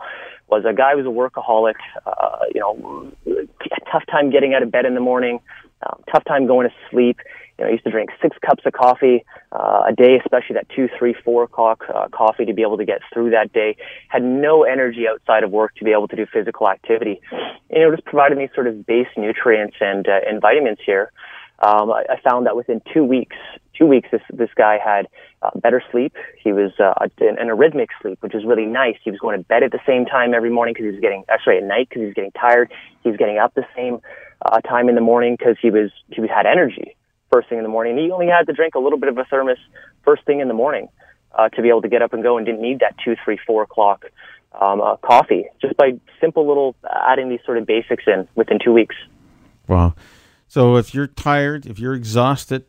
Was 0.48 0.64
a 0.66 0.72
guy 0.72 0.92
who 0.92 1.02
was 1.02 1.06
a 1.06 1.10
workaholic, 1.10 1.74
uh, 2.06 2.44
you 2.54 2.60
know, 2.60 3.12
a 3.26 3.90
tough 3.90 4.04
time 4.10 4.30
getting 4.30 4.54
out 4.54 4.62
of 4.62 4.70
bed 4.70 4.84
in 4.86 4.94
the 4.94 5.00
morning, 5.00 5.40
um, 5.86 6.02
tough 6.12 6.24
time 6.24 6.46
going 6.46 6.68
to 6.68 6.74
sleep. 6.90 7.18
You 7.58 7.64
know, 7.64 7.70
I 7.70 7.72
used 7.72 7.84
to 7.84 7.90
drink 7.90 8.10
six 8.22 8.36
cups 8.44 8.62
of 8.66 8.72
coffee 8.72 9.24
uh, 9.52 9.84
a 9.88 9.92
day, 9.92 10.18
especially 10.18 10.54
that 10.54 10.68
two, 10.74 10.88
three, 10.98 11.14
four 11.24 11.44
o'clock 11.44 11.84
uh, 11.92 12.08
coffee 12.08 12.44
to 12.44 12.52
be 12.52 12.62
able 12.62 12.78
to 12.78 12.84
get 12.84 13.00
through 13.12 13.30
that 13.30 13.52
day. 13.52 13.76
Had 14.08 14.22
no 14.22 14.62
energy 14.64 15.06
outside 15.08 15.42
of 15.42 15.50
work 15.50 15.74
to 15.76 15.84
be 15.84 15.92
able 15.92 16.08
to 16.08 16.16
do 16.16 16.26
physical 16.32 16.68
activity. 16.68 17.20
You 17.70 17.80
know, 17.80 17.90
just 17.90 18.04
providing 18.04 18.38
these 18.38 18.50
sort 18.54 18.66
of 18.66 18.86
base 18.86 19.08
nutrients 19.16 19.76
and 19.80 20.06
uh, 20.08 20.20
and 20.26 20.40
vitamins 20.40 20.78
here. 20.84 21.12
Um, 21.60 21.90
I, 21.90 22.04
I 22.10 22.20
found 22.20 22.46
that 22.46 22.54
within 22.54 22.80
two 22.92 23.02
weeks, 23.02 23.36
two 23.76 23.86
weeks, 23.86 24.08
this 24.12 24.22
this 24.32 24.50
guy 24.56 24.78
had 24.78 25.08
uh, 25.42 25.50
better 25.58 25.82
sleep. 25.90 26.14
He 26.42 26.52
was 26.52 26.70
uh, 26.78 26.94
in, 27.20 27.40
in 27.40 27.48
a 27.48 27.54
rhythmic 27.54 27.90
sleep, 28.00 28.18
which 28.20 28.34
is 28.34 28.44
really 28.44 28.66
nice. 28.66 28.96
He 29.02 29.10
was 29.10 29.18
going 29.18 29.38
to 29.38 29.44
bed 29.44 29.62
at 29.62 29.72
the 29.72 29.80
same 29.86 30.04
time 30.04 30.34
every 30.34 30.50
morning 30.50 30.74
because 30.74 30.84
he 30.84 30.92
was 30.92 31.00
getting, 31.00 31.24
actually 31.28 31.58
at 31.58 31.64
night 31.64 31.88
because 31.88 32.00
he 32.00 32.06
was 32.06 32.14
getting 32.14 32.32
tired. 32.32 32.72
He 33.02 33.08
was 33.08 33.18
getting 33.18 33.38
up 33.38 33.54
the 33.54 33.66
same 33.74 34.00
uh, 34.42 34.60
time 34.60 34.88
in 34.88 34.94
the 34.94 35.00
morning 35.00 35.36
because 35.38 35.56
he 35.60 35.70
was 35.70 35.90
he 36.10 36.20
had 36.22 36.46
energy 36.46 36.96
first 37.30 37.48
thing 37.48 37.58
in 37.58 37.64
the 37.64 37.70
morning. 37.70 37.96
He 37.98 38.10
only 38.10 38.26
had 38.26 38.46
to 38.46 38.52
drink 38.52 38.74
a 38.74 38.78
little 38.78 38.98
bit 38.98 39.08
of 39.08 39.18
a 39.18 39.24
thermos 39.24 39.58
first 40.04 40.24
thing 40.24 40.40
in 40.40 40.48
the 40.48 40.54
morning 40.54 40.88
uh, 41.32 41.48
to 41.50 41.62
be 41.62 41.68
able 41.68 41.82
to 41.82 41.88
get 41.88 42.02
up 42.02 42.12
and 42.12 42.22
go, 42.22 42.36
and 42.36 42.46
didn't 42.46 42.62
need 42.62 42.80
that 42.80 42.94
two, 43.04 43.16
three, 43.24 43.38
four 43.46 43.62
o'clock 43.62 44.06
um, 44.60 44.80
uh, 44.80 44.96
coffee 44.96 45.44
just 45.60 45.76
by 45.76 45.92
simple 46.20 46.46
little 46.46 46.74
adding 46.90 47.28
these 47.28 47.40
sort 47.44 47.58
of 47.58 47.66
basics 47.66 48.04
in 48.06 48.26
within 48.34 48.58
two 48.62 48.72
weeks. 48.72 48.96
Wow. 49.66 49.94
So 50.48 50.76
if 50.76 50.94
you're 50.94 51.06
tired, 51.06 51.66
if 51.66 51.78
you're 51.78 51.94
exhausted, 51.94 52.64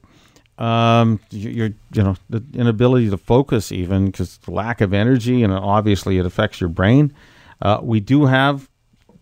um, 0.57 1.21
you're 1.29 1.71
you 1.93 2.03
know 2.03 2.15
the 2.29 2.43
inability 2.53 3.09
to 3.09 3.17
focus 3.17 3.71
even 3.71 4.07
because 4.07 4.39
lack 4.45 4.81
of 4.81 4.93
energy 4.93 5.41
and 5.41 5.53
obviously 5.53 6.17
it 6.17 6.25
affects 6.25 6.59
your 6.59 6.69
brain. 6.69 7.13
Uh, 7.61 7.79
we 7.81 8.01
do 8.01 8.25
have 8.25 8.69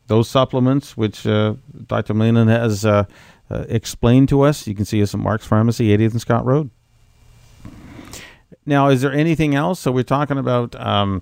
those 0.08 0.30
supplements 0.30 0.98
which 0.98 1.28
uh, 1.28 1.56
Dr. 1.86 2.14
Malinan 2.14 2.48
has 2.48 2.86
uh, 2.86 3.06
uh, 3.50 3.66
explained 3.70 4.30
to 4.30 4.42
us. 4.42 4.68
You 4.68 4.76
can 4.76 4.86
see 4.86 5.02
us 5.02 5.14
at 5.14 5.20
Mark's 5.20 5.46
Pharmacy, 5.46 5.96
80th 5.96 6.12
and 6.12 6.22
Scott 6.22 6.46
Road. 6.46 6.70
Now, 8.66 8.90
is 8.90 9.02
there 9.02 9.14
anything 9.14 9.56
else? 9.56 9.80
So 9.80 9.92
we're 9.92 10.04
talking 10.04 10.38
about 10.38 10.76
um, 10.76 11.22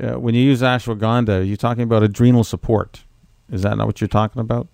uh, 0.00 0.18
when 0.18 0.34
you 0.34 0.42
use 0.42 0.62
ashwagandha, 0.62 1.46
you're 1.46 1.56
talking 1.56 1.82
about 1.82 2.02
adrenal 2.02 2.44
support. 2.44 3.04
Is 3.50 3.62
that 3.62 3.76
not 3.76 3.86
what 3.86 4.00
you're 4.00 4.08
talking 4.08 4.40
about? 4.40 4.68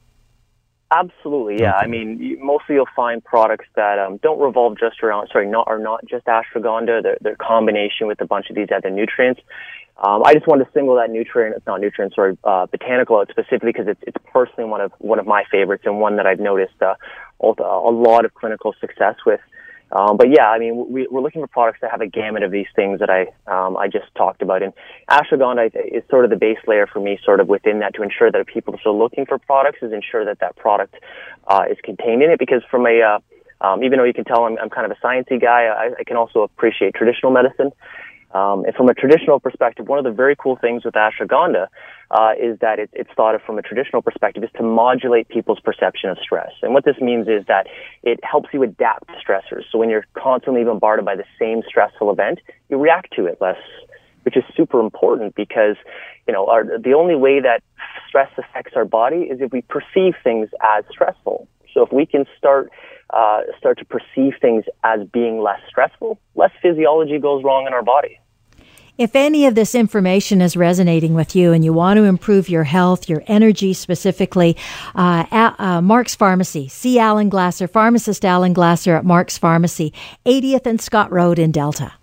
Absolutely, 0.91 1.59
yeah. 1.61 1.77
Okay. 1.77 1.85
I 1.85 1.87
mean, 1.87 2.39
mostly 2.43 2.75
you'll 2.75 2.87
find 2.95 3.25
products 3.25 3.65
that 3.77 3.99
um, 3.99 4.19
don't 4.23 4.39
revolve 4.39 4.79
just 4.79 5.03
around, 5.03 5.29
sorry, 5.33 5.49
not 5.49 5.67
are 5.67 5.79
not 5.79 6.05
just 6.07 6.27
ashwagandha. 6.27 7.03
They're, 7.03 7.19
they're 7.23 7.37
combination 7.37 8.07
with 8.07 8.21
a 8.21 8.27
bunch 8.27 8.51
of 8.51 8.57
these 8.57 8.69
other 8.75 8.91
nutrients. 8.91 9.41
Um, 9.99 10.23
I 10.25 10.35
just 10.35 10.47
wanted 10.47 10.65
to 10.65 10.71
single 10.73 10.97
that 10.97 11.11
nutrient, 11.11 11.57
it's 11.57 11.67
not 11.67 11.81
nutrient, 11.81 12.15
sorry, 12.15 12.37
uh, 12.45 12.67
botanical 12.67 13.19
out 13.19 13.29
specifically 13.31 13.73
because 13.73 13.89
it's, 13.89 14.01
it's 14.07 14.17
personally 14.33 14.69
one 14.69 14.81
of 14.81 14.93
one 14.99 15.19
of 15.19 15.27
my 15.27 15.45
favorites 15.51 15.85
and 15.87 16.01
one 16.01 16.17
that 16.17 16.27
I've 16.27 16.41
noticed 16.41 16.81
uh, 16.81 16.95
a 17.41 17.91
lot 17.91 18.25
of 18.25 18.35
clinical 18.35 18.75
success 18.81 19.17
with. 19.27 19.41
Um, 19.93 20.17
but 20.17 20.31
yeah, 20.31 20.49
I 20.49 20.59
mean, 20.59 20.91
we, 20.91 21.07
are 21.07 21.21
looking 21.21 21.43
for 21.43 21.47
products 21.47 21.81
that 21.83 21.91
have 21.91 22.01
a 22.01 22.07
gamut 22.07 22.43
of 22.43 22.51
these 22.51 22.67
things 22.75 23.01
that 23.01 23.11
I 23.11 23.27
um, 23.47 23.77
I 23.77 23.89
just 23.89 24.07
talked 24.17 24.41
about. 24.41 24.63
And 24.63 24.73
ashwagandha 25.11 25.71
is 25.77 26.03
sort 26.09 26.25
of 26.25 26.31
the 26.31 26.37
base 26.37 26.59
layer 26.67 26.87
for 26.87 26.99
me, 26.99 27.19
sort 27.23 27.41
of 27.41 27.49
within 27.49 27.81
that, 27.81 27.95
to 27.95 28.03
ensure 28.03 28.33
that 28.33 28.41
if 28.41 28.47
people 28.47 28.75
are 28.75 28.81
still 28.81 28.99
looking 28.99 29.27
for 29.27 29.37
products, 29.39 29.81
is 29.83 29.93
ensure 29.93 30.25
that 30.25 30.39
that 30.41 30.57
product 30.57 30.95
uh, 31.47 31.65
is 31.71 31.77
contained 31.85 32.23
in 32.23 32.31
it. 32.31 32.39
Because 32.39 32.63
from 32.71 32.87
a 32.87 33.03
uh, 33.03 33.19
um, 33.61 33.85
even 33.85 33.99
though 33.99 34.05
you 34.05 34.15
can 34.15 34.25
tell 34.25 34.45
I'm, 34.45 34.57
I'm 34.59 34.71
kind 34.71 34.91
of 34.91 34.97
a 34.97 35.07
sciencey 35.07 35.41
guy, 35.41 35.67
I, 35.67 35.91
I 36.01 36.05
can 36.05 36.17
also 36.17 36.41
appreciate 36.41 36.95
traditional 36.95 37.31
medicine. 37.31 37.71
Um, 38.35 38.65
and 38.65 38.75
from 38.75 38.89
a 38.89 38.95
traditional 38.95 39.41
perspective, 39.41 39.89
one 39.89 39.99
of 39.99 40.05
the 40.05 40.11
very 40.11 40.35
cool 40.37 40.57
things 40.57 40.85
with 40.85 40.95
ashwagandha 40.95 41.67
uh, 42.11 42.33
is 42.41 42.59
that 42.61 42.79
it, 42.79 42.89
it's 42.93 43.11
thought 43.15 43.35
of 43.35 43.43
from 43.43 43.59
a 43.59 43.63
traditional 43.63 44.01
perspective 44.01 44.43
is 44.43 44.51
to 44.57 44.63
modulate 44.63 45.29
people's 45.29 45.61
perception 45.61 46.09
of 46.09 46.19
stress. 46.19 46.51
And 46.63 46.73
what 46.73 46.85
this 46.85 46.97
means 47.01 47.29
is 47.29 47.45
that 47.49 47.67
it 48.03 48.21
helps 48.23 48.49
you 48.53 48.63
adapt 48.63 49.09
to 49.09 49.15
stressors. 49.15 49.65
So 49.71 49.79
when 49.79 49.91
you're 49.91 50.07
constantly 50.15 50.65
bombarded 50.65 51.05
by 51.05 51.17
the 51.17 51.25
same 51.39 51.63
stressful 51.67 52.11
event, 52.11 52.41
you 52.71 52.79
react 52.79 53.13
to 53.17 53.27
it 53.27 53.37
less, 53.41 53.59
which 54.23 54.37
is 54.37 54.45
super 54.57 54.81
important 54.81 55.35
because, 55.35 55.77
you 56.27 56.33
know, 56.33 56.47
our, 56.47 56.65
the 56.65 56.95
only 56.95 57.17
way 57.17 57.41
that 57.41 57.63
stress 58.09 58.31
affects 58.39 58.73
our 58.77 58.87
body 58.87 59.23
is 59.23 59.41
if 59.43 59.53
we 59.53 59.61
perceive 59.63 60.15
things 60.25 60.49
as 60.63 60.85
stressful. 60.91 61.49
So 61.75 61.83
if 61.83 61.93
we 61.93 62.07
can 62.07 62.25
start 62.39 62.71
uh, 63.11 63.43
start 63.59 63.79
to 63.79 63.85
perceive 63.85 64.35
things 64.41 64.65
as 64.85 65.01
being 65.13 65.43
less 65.43 65.61
stressful, 65.69 66.19
less 66.35 66.51
physiology 66.63 67.19
goes 67.19 67.45
wrong 67.45 67.67
in 67.67 67.75
our 67.75 67.83
body. 67.83 68.19
If 69.03 69.17
any 69.17 69.47
of 69.47 69.57
this 69.57 69.75
information 69.75 70.41
is 70.41 70.57
resonating 70.57 71.13
with 71.15 71.35
you 71.35 71.53
and 71.53 71.65
you 71.65 71.73
want 71.73 71.97
to 71.97 72.05
improve 72.05 72.49
your 72.49 72.63
health, 72.63 73.09
your 73.09 73.25
energy 73.27 73.75
specifically, 73.75 74.57
uh, 74.95 75.27
at, 75.33 75.59
uh, 75.59 75.83
Mark's 75.83 76.15
Pharmacy. 76.15 76.69
See 76.69 77.01
Alan 77.01 77.29
Glasser, 77.29 77.67
pharmacist 77.67 78.25
Alan 78.25 78.53
Glasser 78.53 78.95
at 78.95 79.05
Mark's 79.05 79.37
Pharmacy, 79.37 79.93
80th 80.25 80.67
and 80.67 80.81
Scott 80.81 81.11
Road 81.11 81.41
in 81.41 81.51
Delta. 81.51 81.95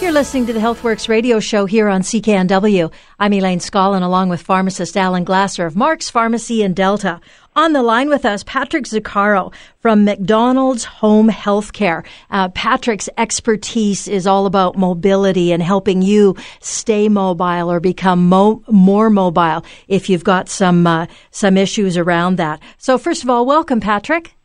You're 0.00 0.12
listening 0.12 0.46
to 0.46 0.52
the 0.52 0.60
HealthWorks 0.60 1.08
radio 1.08 1.40
show 1.40 1.66
here 1.66 1.88
on 1.88 2.02
CKNW. 2.02 2.92
I'm 3.18 3.32
Elaine 3.32 3.58
Scollin 3.58 4.02
along 4.02 4.28
with 4.28 4.40
pharmacist 4.40 4.96
Alan 4.96 5.24
Glasser 5.24 5.66
of 5.66 5.74
Mark's 5.74 6.08
Pharmacy 6.08 6.62
in 6.62 6.72
Delta. 6.72 7.20
On 7.56 7.72
the 7.72 7.82
line 7.82 8.08
with 8.08 8.24
us, 8.24 8.44
Patrick 8.44 8.84
Zaccaro 8.84 9.52
from 9.80 10.04
MacDonald's 10.04 10.84
Home 10.84 11.28
Healthcare. 11.28 12.06
Uh, 12.30 12.48
Patrick's 12.50 13.08
expertise 13.18 14.06
is 14.06 14.24
all 14.24 14.46
about 14.46 14.78
mobility 14.78 15.50
and 15.50 15.64
helping 15.64 16.00
you 16.00 16.36
stay 16.60 17.08
mobile 17.08 17.68
or 17.70 17.80
become 17.80 18.28
mo- 18.28 18.62
more 18.68 19.10
mobile 19.10 19.64
if 19.88 20.08
you've 20.08 20.24
got 20.24 20.48
some 20.48 20.86
uh, 20.86 21.06
some 21.32 21.56
issues 21.56 21.96
around 21.96 22.36
that. 22.36 22.60
So, 22.78 22.98
first 22.98 23.24
of 23.24 23.30
all, 23.30 23.44
welcome, 23.44 23.80
Patrick. 23.80 24.36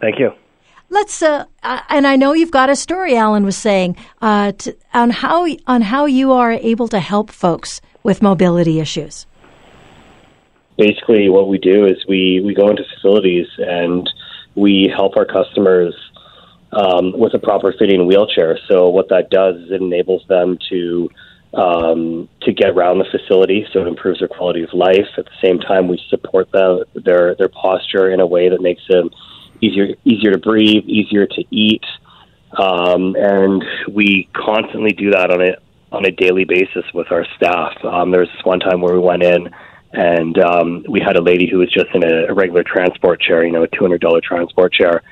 Thank 0.00 0.18
you. 0.18 0.30
Let's 0.90 1.22
uh, 1.22 1.44
and 1.62 2.06
I 2.06 2.16
know 2.16 2.32
you've 2.32 2.50
got 2.50 2.70
a 2.70 2.76
story. 2.76 3.16
Alan 3.16 3.44
was 3.44 3.56
saying 3.56 3.96
uh, 4.22 4.52
to, 4.52 4.76
on 4.94 5.10
how 5.10 5.46
on 5.66 5.82
how 5.82 6.06
you 6.06 6.32
are 6.32 6.52
able 6.52 6.88
to 6.88 7.00
help 7.00 7.30
folks 7.30 7.80
with 8.02 8.22
mobility 8.22 8.80
issues. 8.80 9.26
Basically, 10.78 11.28
what 11.28 11.48
we 11.48 11.58
do 11.58 11.84
is 11.84 12.04
we 12.08 12.40
we 12.42 12.54
go 12.54 12.70
into 12.70 12.84
facilities 12.94 13.46
and 13.58 14.08
we 14.54 14.90
help 14.94 15.16
our 15.16 15.26
customers 15.26 15.94
um, 16.72 17.12
with 17.18 17.34
a 17.34 17.38
proper 17.38 17.74
fitting 17.78 18.06
wheelchair. 18.06 18.58
So 18.68 18.88
what 18.88 19.08
that 19.10 19.30
does 19.30 19.56
is 19.56 19.70
it 19.70 19.82
enables 19.82 20.26
them 20.26 20.58
to 20.70 21.10
um, 21.54 22.28
to 22.42 22.52
get 22.52 22.70
around 22.70 22.98
the 22.98 23.06
facility, 23.10 23.66
so 23.72 23.80
it 23.80 23.88
improves 23.88 24.20
their 24.20 24.28
quality 24.28 24.62
of 24.62 24.72
life. 24.72 25.08
At 25.16 25.24
the 25.24 25.38
same 25.42 25.58
time, 25.58 25.88
we 25.88 26.00
support 26.08 26.50
them, 26.52 26.84
their 26.94 27.34
their 27.34 27.48
posture 27.48 28.10
in 28.10 28.20
a 28.20 28.26
way 28.26 28.48
that 28.48 28.62
makes 28.62 28.82
them 28.88 29.10
easier 29.60 29.94
easier 30.04 30.32
to 30.32 30.38
breathe, 30.38 30.84
easier 30.84 31.26
to 31.26 31.44
eat, 31.50 31.84
um, 32.56 33.16
and 33.16 33.64
we 33.90 34.28
constantly 34.34 34.90
do 34.90 35.10
that 35.10 35.30
on 35.30 35.42
a 35.42 35.56
on 35.90 36.04
a 36.04 36.10
daily 36.10 36.44
basis 36.44 36.84
with 36.92 37.10
our 37.10 37.26
staff. 37.36 37.72
Um, 37.84 38.10
there 38.10 38.20
was 38.20 38.28
this 38.30 38.44
one 38.44 38.60
time 38.60 38.80
where 38.80 38.94
we 38.94 39.00
went 39.00 39.22
in 39.22 39.48
and 39.92 40.38
um, 40.38 40.84
we 40.88 41.00
had 41.00 41.16
a 41.16 41.22
lady 41.22 41.48
who 41.50 41.58
was 41.58 41.72
just 41.72 41.88
in 41.94 42.04
a, 42.04 42.26
a 42.26 42.34
regular 42.34 42.62
transport 42.62 43.20
chair, 43.20 43.44
you 43.44 43.52
know, 43.52 43.62
a 43.62 43.68
two 43.68 43.80
hundred 43.80 44.00
dollar 44.00 44.20
transport 44.20 44.72
chair. 44.72 45.02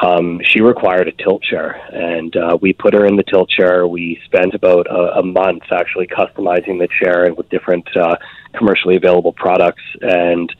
Um, 0.00 0.40
she 0.42 0.62
required 0.62 1.08
a 1.08 1.12
tilt 1.12 1.42
chair, 1.42 1.74
and 1.92 2.34
uh, 2.34 2.56
we 2.60 2.72
put 2.72 2.94
her 2.94 3.04
in 3.04 3.16
the 3.16 3.24
tilt 3.24 3.50
chair. 3.50 3.86
We 3.86 4.18
spent 4.24 4.54
about 4.54 4.86
a, 4.86 5.18
a 5.18 5.22
month 5.22 5.64
actually 5.70 6.06
customizing 6.06 6.78
the 6.78 6.88
chair 7.00 7.26
and 7.26 7.36
with 7.36 7.50
different 7.50 7.86
uh, 7.94 8.16
commercially 8.54 8.96
available 8.96 9.34
products 9.34 9.82
and 10.00 10.50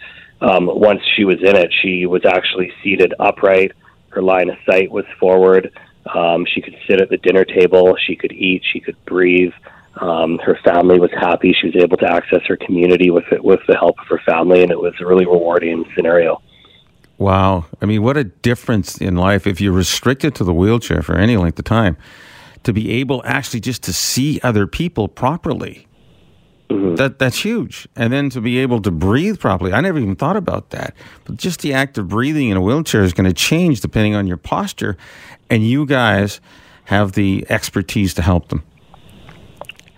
um, 0.42 0.66
once 0.66 1.00
she 1.16 1.24
was 1.24 1.38
in 1.40 1.56
it, 1.56 1.72
she 1.82 2.06
was 2.06 2.24
actually 2.26 2.72
seated 2.82 3.14
upright. 3.18 3.72
Her 4.08 4.22
line 4.22 4.50
of 4.50 4.56
sight 4.68 4.90
was 4.90 5.04
forward. 5.18 5.72
Um, 6.12 6.44
she 6.52 6.60
could 6.60 6.76
sit 6.88 7.00
at 7.00 7.08
the 7.08 7.16
dinner 7.16 7.44
table. 7.44 7.96
She 7.96 8.16
could 8.16 8.32
eat. 8.32 8.62
She 8.72 8.80
could 8.80 8.96
breathe. 9.04 9.52
Um, 10.00 10.38
her 10.38 10.58
family 10.64 10.98
was 10.98 11.10
happy. 11.12 11.54
She 11.58 11.68
was 11.68 11.76
able 11.76 11.96
to 11.98 12.10
access 12.10 12.40
her 12.46 12.56
community 12.56 13.10
with 13.10 13.30
it, 13.30 13.44
with 13.44 13.60
the 13.68 13.76
help 13.76 13.98
of 14.00 14.06
her 14.08 14.20
family, 14.26 14.62
and 14.62 14.72
it 14.72 14.78
was 14.78 14.94
a 15.00 15.06
really 15.06 15.26
rewarding 15.26 15.84
scenario. 15.94 16.42
Wow. 17.18 17.66
I 17.80 17.86
mean, 17.86 18.02
what 18.02 18.16
a 18.16 18.24
difference 18.24 18.98
in 18.98 19.14
life 19.14 19.46
if 19.46 19.60
you're 19.60 19.72
restricted 19.72 20.34
to 20.36 20.44
the 20.44 20.52
wheelchair 20.52 21.02
for 21.02 21.14
any 21.14 21.36
length 21.36 21.58
of 21.58 21.66
time 21.66 21.96
to 22.64 22.72
be 22.72 22.90
able 22.92 23.22
actually 23.24 23.60
just 23.60 23.82
to 23.84 23.92
see 23.92 24.40
other 24.42 24.66
people 24.66 25.08
properly. 25.08 25.86
Mm-hmm. 26.72 26.94
That 26.96 27.18
that's 27.18 27.44
huge. 27.44 27.88
And 27.96 28.12
then 28.12 28.30
to 28.30 28.40
be 28.40 28.58
able 28.58 28.80
to 28.82 28.90
breathe 28.90 29.38
properly. 29.38 29.72
I 29.72 29.80
never 29.80 29.98
even 29.98 30.16
thought 30.16 30.36
about 30.36 30.70
that. 30.70 30.94
But 31.24 31.36
just 31.36 31.60
the 31.60 31.74
act 31.74 31.98
of 31.98 32.08
breathing 32.08 32.48
in 32.48 32.56
a 32.56 32.60
wheelchair 32.60 33.02
is 33.02 33.12
going 33.12 33.28
to 33.28 33.34
change 33.34 33.80
depending 33.80 34.14
on 34.14 34.26
your 34.26 34.36
posture. 34.36 34.96
And 35.50 35.66
you 35.66 35.86
guys 35.86 36.40
have 36.84 37.12
the 37.12 37.46
expertise 37.48 38.14
to 38.14 38.22
help 38.22 38.48
them. 38.48 38.62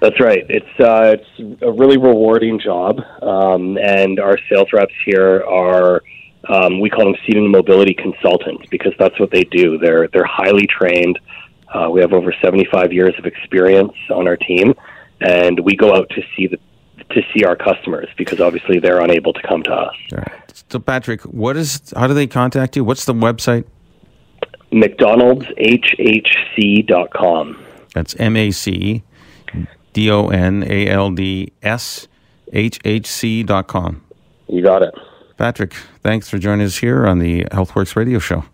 That's 0.00 0.20
right. 0.20 0.44
It's 0.50 0.80
uh, 0.80 1.16
it's 1.16 1.62
a 1.62 1.72
really 1.72 1.96
rewarding 1.96 2.60
job, 2.60 3.00
um, 3.22 3.78
and 3.78 4.20
our 4.20 4.36
sales 4.50 4.68
reps 4.72 4.92
here 5.06 5.42
are 5.44 6.02
um, 6.48 6.80
we 6.80 6.90
call 6.90 7.06
them 7.06 7.14
seating 7.24 7.44
and 7.44 7.52
mobility 7.52 7.94
consultants 7.94 8.66
because 8.70 8.92
that's 8.98 9.18
what 9.18 9.30
they 9.30 9.44
do. 9.44 9.78
They're 9.78 10.08
they're 10.08 10.26
highly 10.26 10.66
trained. 10.66 11.18
Uh, 11.72 11.88
we 11.90 12.02
have 12.02 12.12
over 12.12 12.34
75 12.42 12.92
years 12.92 13.14
of 13.18 13.24
experience 13.24 13.94
on 14.10 14.28
our 14.28 14.36
team, 14.36 14.74
and 15.24 15.60
we 15.60 15.74
go 15.74 15.94
out 15.94 16.10
to 16.10 16.22
see 16.36 16.46
the 16.46 16.58
to 17.10 17.22
see 17.34 17.44
our 17.44 17.56
customers 17.56 18.08
because 18.16 18.40
obviously 18.40 18.78
they're 18.78 19.00
unable 19.00 19.32
to 19.32 19.42
come 19.42 19.62
to 19.62 19.72
us. 19.72 19.94
So, 20.70 20.78
Patrick, 20.78 21.22
what 21.22 21.56
is 21.56 21.92
how 21.96 22.06
do 22.06 22.14
they 22.14 22.26
contact 22.26 22.76
you? 22.76 22.84
What's 22.84 23.04
the 23.04 23.14
website? 23.14 23.64
MacDonald'shhc.com. 24.72 27.64
That's 27.94 28.16
M 28.18 28.36
A 28.36 28.50
C 28.50 29.02
D 29.92 30.10
O 30.10 30.28
N 30.28 30.64
A 30.68 30.88
L 30.88 31.10
D 31.10 31.52
S 31.62 32.08
H 32.52 32.80
H 32.84 33.06
C 33.06 33.42
dot 33.42 33.68
com. 33.68 34.02
You 34.48 34.62
got 34.62 34.82
it. 34.82 34.94
Patrick, 35.36 35.74
thanks 36.02 36.28
for 36.28 36.38
joining 36.38 36.66
us 36.66 36.78
here 36.78 37.06
on 37.06 37.18
the 37.18 37.44
HealthWorks 37.46 37.96
radio 37.96 38.18
show. 38.18 38.44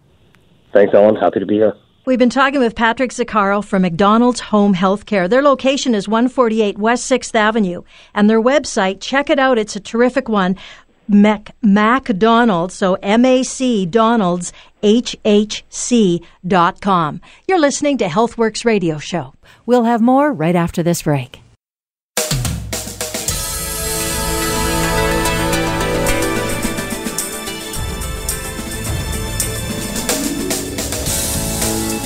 Thanks, 0.73 0.95
Ellen. 0.95 1.17
Happy 1.17 1.41
to 1.41 1.47
be 1.47 1.57
here. 1.57 1.75
We've 2.07 2.19
been 2.19 2.31
talking 2.31 2.61
with 2.61 2.75
Patrick 2.75 3.11
Zaccaro 3.11 3.63
from 3.63 3.83
MacDonald's 3.83 4.41
Home 4.41 4.75
Healthcare. 4.75 5.29
Their 5.29 5.43
location 5.43 5.95
is 5.95 6.09
148 6.09 6.79
West 6.79 7.11
6th 7.11 7.35
Avenue. 7.35 7.83
And 8.15 8.29
their 8.29 8.41
website, 8.41 9.03
check 9.03 9.29
it 9.29 9.39
out. 9.39 9.59
It's 9.59 9.77
a 9.77 9.81
terrific 9.81 10.27
one. 10.27 10.57
Mac, 11.09 11.55
MacDonald's, 11.61 12.75
so 12.75 12.95
M-A-C 13.03 13.85
Donald's, 13.85 14.51
H-H-C 14.83 16.23
dot 16.47 16.81
com. 16.81 17.21
You're 17.47 17.61
listening 17.61 17.99
to 17.99 18.07
HealthWorks 18.07 18.65
Radio 18.65 18.97
Show. 18.97 19.35
We'll 19.67 19.85
have 19.85 20.01
more 20.01 20.33
right 20.33 20.57
after 20.57 20.83
this 20.83 21.03
break. 21.03 21.41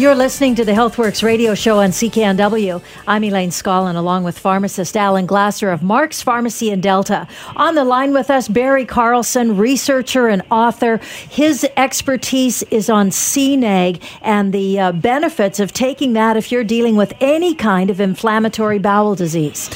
You're 0.00 0.14
listening 0.14 0.54
to 0.54 0.64
the 0.64 0.72
HealthWorks 0.72 1.22
radio 1.22 1.54
show 1.54 1.80
on 1.80 1.90
CKNW. 1.90 2.82
I'm 3.06 3.22
Elaine 3.22 3.50
Scollin, 3.50 3.96
along 3.96 4.24
with 4.24 4.38
pharmacist 4.38 4.96
Alan 4.96 5.26
Glasser 5.26 5.70
of 5.70 5.82
Mark's 5.82 6.22
Pharmacy 6.22 6.70
in 6.70 6.80
Delta. 6.80 7.28
On 7.54 7.74
the 7.74 7.84
line 7.84 8.14
with 8.14 8.30
us, 8.30 8.48
Barry 8.48 8.86
Carlson, 8.86 9.58
researcher 9.58 10.26
and 10.26 10.40
author. 10.50 11.02
His 11.28 11.68
expertise 11.76 12.62
is 12.70 12.88
on 12.88 13.10
CNAG 13.10 14.02
and 14.22 14.54
the 14.54 14.80
uh, 14.80 14.92
benefits 14.92 15.60
of 15.60 15.74
taking 15.74 16.14
that 16.14 16.34
if 16.34 16.50
you're 16.50 16.64
dealing 16.64 16.96
with 16.96 17.12
any 17.20 17.54
kind 17.54 17.90
of 17.90 18.00
inflammatory 18.00 18.78
bowel 18.78 19.14
disease. 19.14 19.68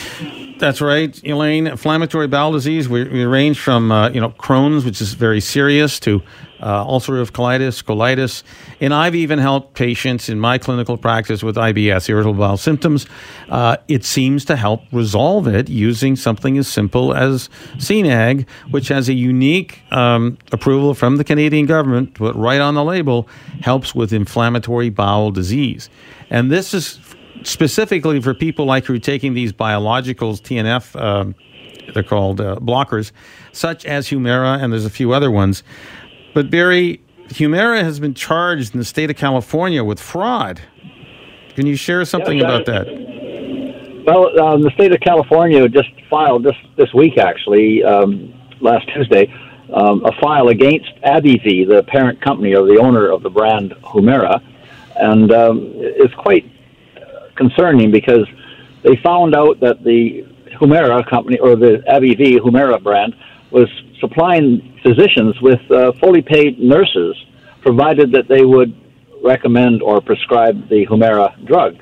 That's 0.58 0.80
right, 0.80 1.20
Elaine. 1.26 1.66
Inflammatory 1.66 2.28
bowel 2.28 2.52
disease. 2.52 2.88
We, 2.88 3.04
we 3.04 3.26
range 3.26 3.60
from 3.60 3.92
uh, 3.92 4.08
you 4.08 4.22
know 4.22 4.30
Crohn's, 4.30 4.86
which 4.86 5.02
is 5.02 5.12
very 5.12 5.42
serious, 5.42 6.00
to 6.00 6.22
uh, 6.64 6.84
ulcerative 6.86 7.30
colitis, 7.30 7.84
colitis, 7.84 8.42
and 8.80 8.94
I've 8.94 9.14
even 9.14 9.38
helped 9.38 9.74
patients 9.74 10.28
in 10.30 10.40
my 10.40 10.56
clinical 10.56 10.96
practice 10.96 11.42
with 11.42 11.56
IBS, 11.56 12.08
irritable 12.08 12.34
bowel 12.34 12.56
symptoms. 12.56 13.06
Uh, 13.50 13.76
it 13.86 14.04
seems 14.04 14.46
to 14.46 14.56
help 14.56 14.80
resolve 14.90 15.46
it 15.46 15.68
using 15.68 16.16
something 16.16 16.56
as 16.56 16.66
simple 16.66 17.14
as 17.14 17.50
CNAG, 17.76 18.48
which 18.70 18.88
has 18.88 19.10
a 19.10 19.12
unique 19.12 19.82
um, 19.92 20.38
approval 20.52 20.94
from 20.94 21.18
the 21.18 21.24
Canadian 21.24 21.66
government, 21.66 22.18
but 22.18 22.34
right 22.34 22.60
on 22.60 22.74
the 22.74 22.84
label, 22.84 23.28
helps 23.60 23.94
with 23.94 24.12
inflammatory 24.12 24.88
bowel 24.88 25.30
disease, 25.30 25.90
and 26.30 26.50
this 26.50 26.72
is 26.72 26.98
specifically 27.42 28.22
for 28.22 28.32
people 28.32 28.64
like 28.64 28.86
who 28.86 28.94
are 28.94 28.98
taking 28.98 29.34
these 29.34 29.52
biologicals, 29.52 30.40
TNF, 30.40 30.98
um, 30.98 31.34
they're 31.92 32.02
called 32.02 32.40
uh, 32.40 32.56
blockers, 32.56 33.12
such 33.52 33.84
as 33.84 34.08
Humira, 34.08 34.62
and 34.62 34.72
there's 34.72 34.86
a 34.86 34.90
few 34.90 35.12
other 35.12 35.30
ones. 35.30 35.62
But 36.34 36.50
Barry, 36.50 37.00
Humira 37.28 37.80
has 37.82 38.00
been 38.00 38.12
charged 38.12 38.74
in 38.74 38.78
the 38.78 38.84
state 38.84 39.08
of 39.08 39.16
California 39.16 39.82
with 39.84 40.00
fraud. 40.00 40.60
Can 41.54 41.66
you 41.66 41.76
share 41.76 42.04
something 42.04 42.38
yes, 42.38 42.44
about 42.44 42.66
that? 42.66 44.04
Well, 44.04 44.40
um, 44.40 44.62
the 44.62 44.70
state 44.74 44.92
of 44.92 45.00
California 45.00 45.66
just 45.68 45.88
filed 46.10 46.42
this 46.42 46.56
this 46.76 46.92
week, 46.92 47.16
actually, 47.16 47.82
um, 47.84 48.34
last 48.60 48.88
Tuesday, 48.92 49.32
um, 49.72 50.04
a 50.04 50.12
file 50.20 50.48
against 50.48 50.90
AbbVie, 51.04 51.66
the 51.68 51.84
parent 51.84 52.20
company 52.20 52.54
or 52.54 52.66
the 52.66 52.78
owner 52.78 53.08
of 53.10 53.22
the 53.22 53.30
brand 53.30 53.72
Humira, 53.82 54.42
and 54.96 55.32
um, 55.32 55.70
it's 55.76 56.14
quite 56.14 56.50
concerning 57.36 57.90
because 57.90 58.26
they 58.82 58.96
found 58.96 59.34
out 59.34 59.60
that 59.60 59.84
the 59.84 60.26
Humira 60.60 61.08
company 61.08 61.38
or 61.38 61.56
the 61.56 61.82
AbbVie 61.88 62.38
Humira 62.38 62.82
brand 62.82 63.14
was 63.50 63.68
supplying 64.00 64.78
physicians 64.82 65.40
with 65.40 65.60
uh, 65.70 65.92
fully 66.00 66.22
paid 66.22 66.58
nurses, 66.58 67.16
provided 67.62 68.12
that 68.12 68.28
they 68.28 68.44
would 68.44 68.74
recommend 69.24 69.82
or 69.82 70.00
prescribe 70.00 70.68
the 70.68 70.86
Humira 70.86 71.44
drug. 71.46 71.76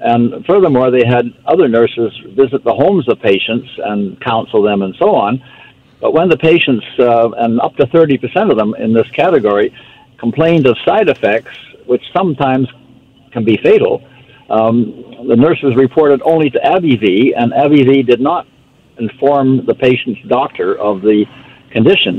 And 0.00 0.44
furthermore, 0.46 0.90
they 0.90 1.04
had 1.06 1.26
other 1.46 1.68
nurses 1.68 2.12
visit 2.34 2.62
the 2.64 2.74
homes 2.74 3.08
of 3.08 3.18
patients 3.20 3.68
and 3.78 4.20
counsel 4.20 4.62
them 4.62 4.82
and 4.82 4.94
so 4.98 5.14
on. 5.14 5.42
But 6.00 6.12
when 6.12 6.28
the 6.28 6.36
patients, 6.36 6.84
uh, 6.98 7.30
and 7.38 7.60
up 7.60 7.74
to 7.76 7.86
30% 7.86 8.50
of 8.50 8.58
them 8.58 8.74
in 8.74 8.92
this 8.92 9.08
category, 9.12 9.74
complained 10.18 10.66
of 10.66 10.76
side 10.84 11.08
effects, 11.08 11.56
which 11.86 12.02
sometimes 12.14 12.68
can 13.32 13.44
be 13.44 13.56
fatal, 13.62 14.06
um, 14.50 15.26
the 15.28 15.34
nurses 15.36 15.74
reported 15.76 16.20
only 16.24 16.50
to 16.50 16.58
AbbVie, 16.58 17.32
and 17.36 17.52
AbbVie 17.52 18.06
did 18.06 18.20
not 18.20 18.46
inform 18.98 19.66
the 19.66 19.74
patient's 19.74 20.20
doctor 20.28 20.78
of 20.78 21.02
the 21.02 21.24
condition, 21.76 22.14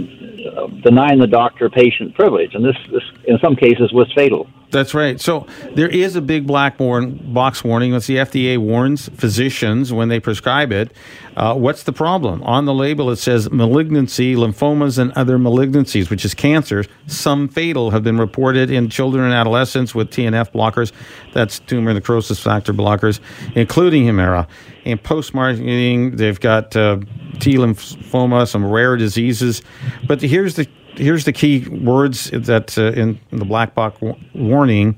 uh, 0.55 0.67
denying 0.87 1.19
the 1.19 1.31
doctor 1.41 1.67
patient 1.67 2.13
privilege. 2.13 2.53
And 2.53 2.63
this, 2.63 2.77
this, 2.91 3.03
in 3.25 3.39
some 3.43 3.55
cases, 3.55 3.91
was 3.91 4.07
fatal. 4.13 4.47
That's 4.69 4.93
right. 4.93 5.19
So 5.19 5.47
there 5.75 5.87
is 5.87 6.17
a 6.17 6.21
big 6.21 6.45
black 6.45 6.77
box 6.77 7.63
warning. 7.63 7.93
As 7.93 8.07
the 8.07 8.17
FDA 8.17 8.57
warns 8.57 9.07
physicians 9.09 9.93
when 9.93 10.09
they 10.09 10.19
prescribe 10.19 10.71
it. 10.71 10.91
Uh, 11.37 11.53
what's 11.53 11.83
the 11.83 11.93
problem? 11.93 12.41
On 12.43 12.65
the 12.65 12.73
label, 12.73 13.11
it 13.11 13.17
says 13.17 13.49
malignancy, 13.51 14.35
lymphomas, 14.35 14.97
and 14.97 15.11
other 15.11 15.37
malignancies, 15.37 16.09
which 16.09 16.25
is 16.25 16.33
cancers. 16.33 16.87
Some 17.05 17.47
fatal 17.47 17.91
have 17.91 18.03
been 18.03 18.17
reported 18.17 18.71
in 18.71 18.89
children 18.89 19.23
and 19.23 19.33
adolescents 19.33 19.93
with 19.93 20.09
TNF 20.09 20.51
blockers. 20.51 20.91
That's 21.33 21.59
tumor 21.59 21.93
necrosis 21.93 22.39
factor 22.39 22.73
blockers, 22.73 23.19
including 23.55 24.05
Humira. 24.05 24.47
And 24.83 25.01
post 25.01 25.33
marketing, 25.33 26.15
they've 26.15 26.39
got 26.39 26.75
uh, 26.75 26.97
T 27.39 27.55
lymphoma, 27.55 28.47
some 28.47 28.65
rare 28.65 28.97
diseases. 28.97 29.61
But 30.07 30.21
here's 30.21 30.55
the 30.55 30.67
here's 30.97 31.25
the 31.25 31.33
key 31.33 31.67
words 31.69 32.29
that 32.31 32.77
uh, 32.77 32.91
in, 32.99 33.19
the 33.31 33.45
black 33.45 33.75
box 33.75 34.01
warning 34.33 34.95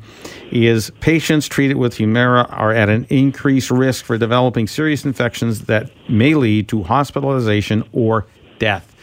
is 0.52 0.92
patients 1.02 1.48
treated 1.48 1.78
with 1.78 1.96
Humira 1.96 2.52
are 2.52 2.72
at 2.72 2.90
an 2.90 3.06
increased 3.10 3.70
risk 3.70 4.06
for 4.06 4.18
developing 4.18 4.68
serious 4.68 5.06
infections 5.06 5.66
that 5.66 5.92
may 6.10 6.34
lead 6.34 6.70
to 6.70 6.84
hospitalization 6.84 7.88
or 7.92 8.26
death. 8.58 8.96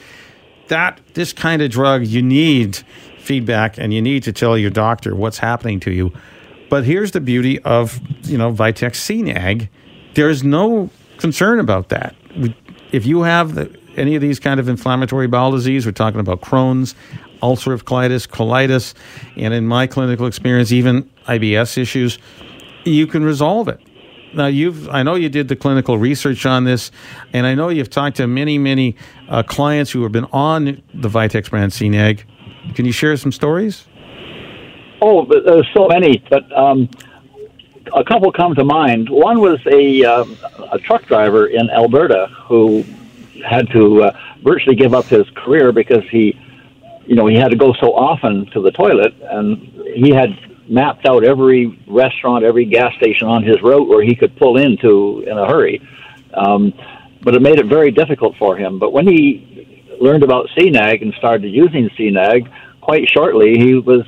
That 0.69 1.01
this 1.15 1.33
kind 1.33 1.63
of 1.63 1.71
drug 1.71 2.07
you 2.07 2.23
need 2.23 2.77
feedback 3.19 3.79
and 3.79 3.93
you 3.93 4.03
need 4.03 4.23
to 4.25 4.33
tell 4.33 4.57
your 4.57 4.71
doctor 4.71 5.15
what's 5.15 5.39
happening 5.39 5.81
to 5.81 5.93
you. 5.93 6.13
But 6.69 6.85
here's 6.85 7.13
the 7.13 7.21
beauty 7.21 7.61
of 7.61 8.01
you 8.23 8.39
know 8.39 8.53
Vitex 8.53 8.97
CNAG. 8.97 9.69
There's 10.15 10.43
no 10.43 10.91
concern 11.19 11.61
about 11.61 11.91
that. 11.91 12.17
If 12.93 13.07
you 13.07 13.23
have 13.23 13.55
the 13.55 13.79
any 13.97 14.15
of 14.15 14.23
these 14.23 14.39
kind 14.39 14.61
of 14.61 14.69
inflammatory 14.69 15.27
bowel 15.27 15.53
disease, 15.53 15.87
we're 15.87 15.93
talking 15.93 16.21
about 16.21 16.41
Crohn's, 16.41 16.95
ulcerative 17.43 17.85
colitis, 17.85 18.27
colitis, 18.27 18.95
and 19.37 19.53
in 19.55 19.67
my 19.67 19.87
clinical 19.87 20.27
experience, 20.27 20.73
even 20.73 21.09
IBS 21.27 21.79
issues, 21.79 22.19
you 22.85 23.07
can 23.07 23.25
resolve 23.25 23.69
it. 23.69 23.81
Now, 24.35 24.47
you've 24.47 24.89
I 24.91 25.03
know 25.03 25.15
you 25.15 25.29
did 25.29 25.49
the 25.49 25.57
clinical 25.57 25.99
research 25.99 26.45
on 26.45 26.65
this, 26.65 26.91
and 27.33 27.47
I 27.47 27.55
know 27.55 27.69
you've 27.69 27.91
talked 27.91 28.17
to 28.19 28.27
many, 28.27 28.59
many 28.59 28.97
uh, 29.29 29.43
clients 29.43 29.91
who 29.91 30.03
have 30.03 30.13
been 30.13 30.27
on 30.33 30.83
the 30.93 31.09
Vitex 31.09 31.49
brand 31.49 31.73
CNAG. 31.73 32.23
Can 32.75 32.85
you 32.85 32.93
share 32.93 33.17
some 33.17 33.33
stories? 33.33 33.87
Oh, 35.01 35.25
there's 35.27 35.69
so 35.75 35.89
many, 35.89 36.23
but 36.29 36.45
um, 36.57 36.89
a 37.95 38.05
couple 38.05 38.33
come 38.33 38.55
to 38.55 38.65
mind. 38.65 39.09
One 39.09 39.41
was 39.41 39.59
a, 39.71 40.05
uh, 40.05 40.25
a 40.73 40.79
truck 40.79 41.07
driver 41.07 41.47
in 41.47 41.71
Alberta 41.71 42.27
who 42.45 42.85
had 43.43 43.69
to 43.71 44.05
uh, 44.05 44.19
virtually 44.43 44.77
give 44.77 44.95
up 44.95 45.07
his 45.07 45.29
career 45.37 45.73
because 45.73 46.05
he, 46.11 46.39
you 47.07 47.15
know, 47.15 47.27
he 47.27 47.37
had 47.37 47.51
to 47.51 47.57
go 47.57 47.73
so 47.75 47.95
often 47.95 48.47
to 48.53 48.61
the 48.61 48.71
toilet, 48.71 49.15
and 49.23 49.59
he 49.95 50.11
had 50.11 50.31
mapped 50.69 51.07
out 51.07 51.25
every 51.25 51.79
restaurant, 51.87 52.45
every 52.45 52.65
gas 52.65 52.95
station 52.97 53.29
on 53.29 53.43
his 53.43 53.61
route 53.63 53.89
where 53.89 54.03
he 54.03 54.15
could 54.15 54.37
pull 54.37 54.57
into 54.57 55.23
in 55.27 55.39
a 55.39 55.47
hurry. 55.47 55.81
Um, 56.35 56.73
but 57.23 57.35
it 57.35 57.43
made 57.43 57.59
it 57.59 57.67
very 57.67 57.91
difficult 57.91 58.37
for 58.37 58.57
him. 58.57 58.79
But 58.79 58.93
when 58.93 59.07
he 59.07 59.97
learned 60.01 60.23
about 60.23 60.49
CNAG 60.57 61.03
and 61.03 61.15
started 61.15 61.49
using 61.49 61.89
CNAG, 61.91 62.51
quite 62.81 63.09
shortly 63.09 63.59
he 63.59 63.75
was 63.75 64.03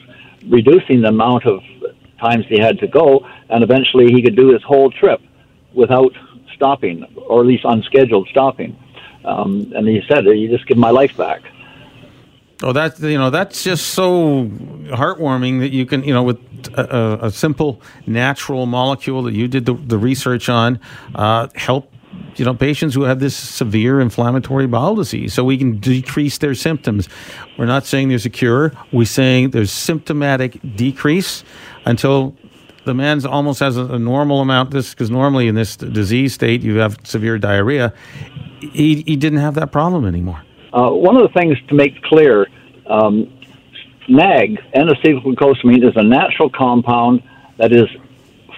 reducing 0.46 1.02
the 1.02 1.08
amount 1.08 1.46
of 1.46 1.60
times 2.20 2.44
he 2.48 2.58
had 2.58 2.78
to 2.80 2.86
go, 2.86 3.26
and 3.48 3.62
eventually 3.62 4.12
he 4.12 4.22
could 4.22 4.36
do 4.36 4.52
his 4.52 4.62
whole 4.62 4.90
trip 4.90 5.20
without 5.74 6.12
stopping, 6.54 7.04
or 7.28 7.40
at 7.40 7.46
least 7.46 7.64
unscheduled 7.64 8.28
stopping. 8.28 8.76
Um, 9.24 9.72
and 9.74 9.86
he 9.86 10.02
said, 10.08 10.24
"You 10.24 10.48
just 10.48 10.66
give 10.66 10.78
my 10.78 10.90
life 10.90 11.16
back." 11.16 11.42
Oh, 12.62 12.72
that's 12.72 13.00
you 13.00 13.18
know 13.18 13.30
that's 13.30 13.62
just 13.62 13.88
so 13.88 14.46
heartwarming 14.90 15.60
that 15.60 15.70
you 15.70 15.86
can 15.86 16.02
you 16.02 16.12
know 16.12 16.24
with 16.24 16.38
a, 16.74 17.26
a 17.26 17.30
simple 17.30 17.80
natural 18.06 18.66
molecule 18.66 19.22
that 19.22 19.34
you 19.34 19.46
did 19.46 19.64
the, 19.64 19.74
the 19.74 19.96
research 19.96 20.48
on 20.48 20.80
uh, 21.14 21.46
help 21.54 21.92
you 22.34 22.44
know 22.44 22.54
patients 22.54 22.94
who 22.94 23.02
have 23.02 23.20
this 23.20 23.36
severe 23.36 24.00
inflammatory 24.00 24.66
bowel 24.66 24.96
disease. 24.96 25.34
So 25.34 25.44
we 25.44 25.56
can 25.56 25.78
decrease 25.78 26.38
their 26.38 26.54
symptoms. 26.54 27.08
We're 27.58 27.66
not 27.66 27.86
saying 27.86 28.08
there's 28.08 28.26
a 28.26 28.30
cure. 28.30 28.72
We're 28.92 29.06
saying 29.06 29.50
there's 29.50 29.70
symptomatic 29.70 30.58
decrease 30.74 31.44
until 31.84 32.34
the 32.86 32.94
man's 32.94 33.24
almost 33.24 33.60
has 33.60 33.76
a, 33.76 33.84
a 33.84 33.98
normal 34.00 34.40
amount. 34.40 34.72
This 34.72 34.90
because 34.94 35.10
normally 35.10 35.46
in 35.46 35.54
this 35.54 35.76
disease 35.76 36.34
state 36.34 36.62
you 36.62 36.78
have 36.78 36.98
severe 37.04 37.38
diarrhea 37.38 37.92
he, 38.60 39.02
he 39.02 39.16
didn't 39.16 39.38
have 39.38 39.54
that 39.54 39.72
problem 39.72 40.04
anymore. 40.04 40.42
Uh, 40.72 40.90
one 40.90 41.16
of 41.16 41.22
the 41.22 41.38
things 41.38 41.56
to 41.68 41.74
make 41.74 42.02
clear, 42.02 42.46
um, 42.86 43.32
NAG, 44.08 44.58
N-acetylglucosamine, 44.72 45.86
is 45.88 45.96
a 45.96 46.02
natural 46.02 46.50
compound 46.50 47.22
that 47.56 47.72
is 47.72 47.88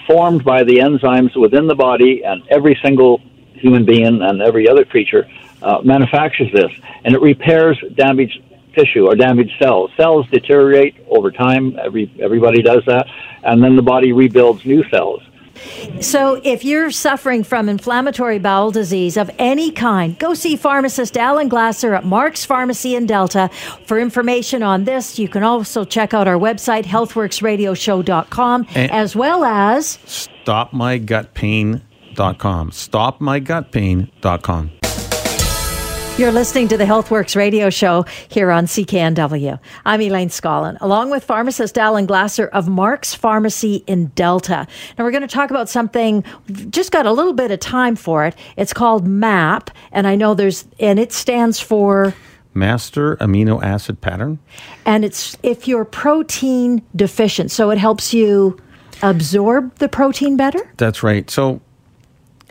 formed 0.07 0.45
by 0.45 0.65
the 0.65 0.79
enzymes 0.79 1.37
within 1.37 1.67
the 1.67 1.75
body, 1.75 2.25
and 2.25 2.43
every 2.49 2.79
single 2.83 3.21
human 3.53 3.85
being 3.85 4.23
and 4.23 4.43
every 4.43 4.69
other 4.69 4.85
creature 4.85 5.29
uh, 5.63 5.81
manufactures 5.85 6.51
this, 6.53 6.73
and 7.05 7.15
it 7.15 7.21
repairs 7.21 7.79
damaged 7.95 8.43
tissue 8.75 9.07
or 9.07 9.15
damaged 9.15 9.53
cells. 9.59 9.91
Cells 9.97 10.27
deteriorate 10.31 10.95
over 11.09 11.31
time. 11.31 11.79
Every 11.79 12.11
everybody 12.21 12.63
does 12.63 12.85
that, 12.87 13.07
and 13.43 13.63
then 13.63 13.77
the 13.77 13.83
body 13.83 14.13
rebuilds 14.13 14.65
new 14.65 14.89
cells. 14.91 15.23
So, 16.01 16.41
if 16.45 16.65
you're 16.65 16.91
suffering 16.91 17.45
from 17.45 17.69
inflammatory 17.69 18.39
bowel 18.39 18.71
disease 18.71 19.17
of 19.17 19.31
any 19.39 19.71
kind, 19.71 20.19
go 20.19 20.35
see 20.35 20.57
pharmacist 20.57 21.17
Alan 21.17 21.49
Glasser 21.49 21.95
at 21.95 22.05
Mark's 22.05 22.45
Pharmacy 22.45 22.95
in 22.95 23.07
Delta. 23.07 23.51
For 23.87 23.99
information 23.99 24.63
on 24.63 24.85
this, 24.85 25.19
you 25.19 25.29
can 25.29 25.43
also 25.43 25.85
check 25.85 26.15
out 26.15 26.29
our 26.29 26.39
website, 26.39 26.85
healthworksradioshow.com, 26.85 28.67
and 28.75 28.91
as 28.91 29.17
well 29.17 29.45
as 29.45 29.99
stopmygutpain.com. 30.07 32.71
Stopmygutpain.com. 32.71 34.80
You're 36.21 36.33
listening 36.33 36.69
to 36.69 36.77
the 36.77 36.85
HealthWorks 36.85 37.35
radio 37.35 37.71
show 37.71 38.05
here 38.29 38.51
on 38.51 38.67
CKNW. 38.67 39.59
I'm 39.87 40.03
Elaine 40.03 40.29
Scollin, 40.29 40.77
along 40.83 41.09
with 41.09 41.25
pharmacist 41.25 41.79
Alan 41.79 42.05
Glasser 42.05 42.49
of 42.49 42.69
Mark's 42.69 43.15
Pharmacy 43.15 43.77
in 43.87 44.09
Delta. 44.09 44.67
Now, 44.99 45.05
we're 45.05 45.13
going 45.13 45.23
to 45.23 45.29
talk 45.29 45.49
about 45.49 45.71
something, 45.71 46.23
just 46.69 46.93
got 46.93 47.07
a 47.07 47.13
little 47.13 47.33
bit 47.33 47.51
of 47.51 47.59
time 47.59 47.97
for 47.97 48.27
it. 48.27 48.37
It's 48.59 48.75
called 48.75 49.07
MAP, 49.07 49.71
and 49.93 50.07
I 50.07 50.15
know 50.15 50.35
there's, 50.35 50.67
and 50.79 50.99
it 50.99 51.11
stands 51.15 51.59
for 51.59 52.13
Master 52.53 53.17
Amino 53.17 53.63
Acid 53.63 54.03
Pattern. 54.03 54.41
And 54.85 55.07
it's 55.07 55.39
if 55.43 55.67
you're 55.67 55.87
protein 55.87 56.83
deficient, 56.95 57.51
so 57.51 57.71
it 57.71 57.79
helps 57.79 58.13
you 58.13 58.59
absorb 59.03 59.75
the 59.77 59.89
protein 59.89 60.37
better? 60.37 60.71
That's 60.77 61.03
right. 61.03 61.31
So 61.31 61.63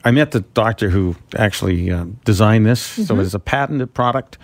I 0.03 0.11
met 0.11 0.31
the 0.31 0.41
doctor 0.41 0.89
who 0.89 1.15
actually 1.35 1.91
uh, 1.91 2.05
designed 2.25 2.65
this. 2.65 2.93
Mm-hmm. 2.93 3.03
So 3.03 3.19
it's 3.19 3.33
a 3.33 3.39
patented 3.39 3.93
product. 3.93 4.37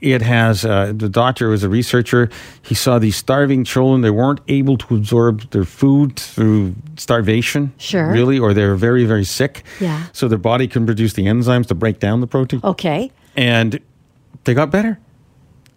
It 0.00 0.20
has 0.20 0.64
uh, 0.64 0.92
the 0.96 1.08
doctor 1.08 1.48
was 1.48 1.62
a 1.62 1.68
researcher. 1.68 2.28
He 2.62 2.74
saw 2.74 2.98
these 2.98 3.14
starving 3.14 3.62
children; 3.62 4.00
they 4.00 4.10
weren't 4.10 4.40
able 4.48 4.76
to 4.78 4.96
absorb 4.96 5.48
their 5.50 5.64
food 5.64 6.16
through 6.16 6.74
starvation, 6.96 7.72
sure, 7.78 8.10
really, 8.10 8.36
or 8.36 8.52
they're 8.52 8.74
very, 8.74 9.04
very 9.04 9.24
sick. 9.24 9.62
Yeah. 9.78 10.06
So 10.12 10.26
their 10.26 10.38
body 10.38 10.66
can 10.66 10.86
produce 10.86 11.12
the 11.12 11.26
enzymes 11.26 11.66
to 11.66 11.76
break 11.76 12.00
down 12.00 12.20
the 12.20 12.26
protein. 12.26 12.60
Okay. 12.64 13.12
And 13.36 13.78
they 14.42 14.54
got 14.54 14.72
better. 14.72 14.98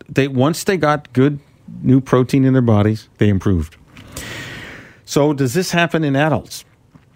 They 0.09 0.27
once 0.27 0.63
they 0.63 0.77
got 0.77 1.13
good 1.13 1.39
new 1.83 2.01
protein 2.01 2.45
in 2.45 2.53
their 2.53 2.63
bodies, 2.63 3.09
they 3.19 3.29
improved. 3.29 3.77
So 5.05 5.33
does 5.33 5.53
this 5.53 5.69
happen 5.69 6.03
in 6.03 6.15
adults? 6.15 6.65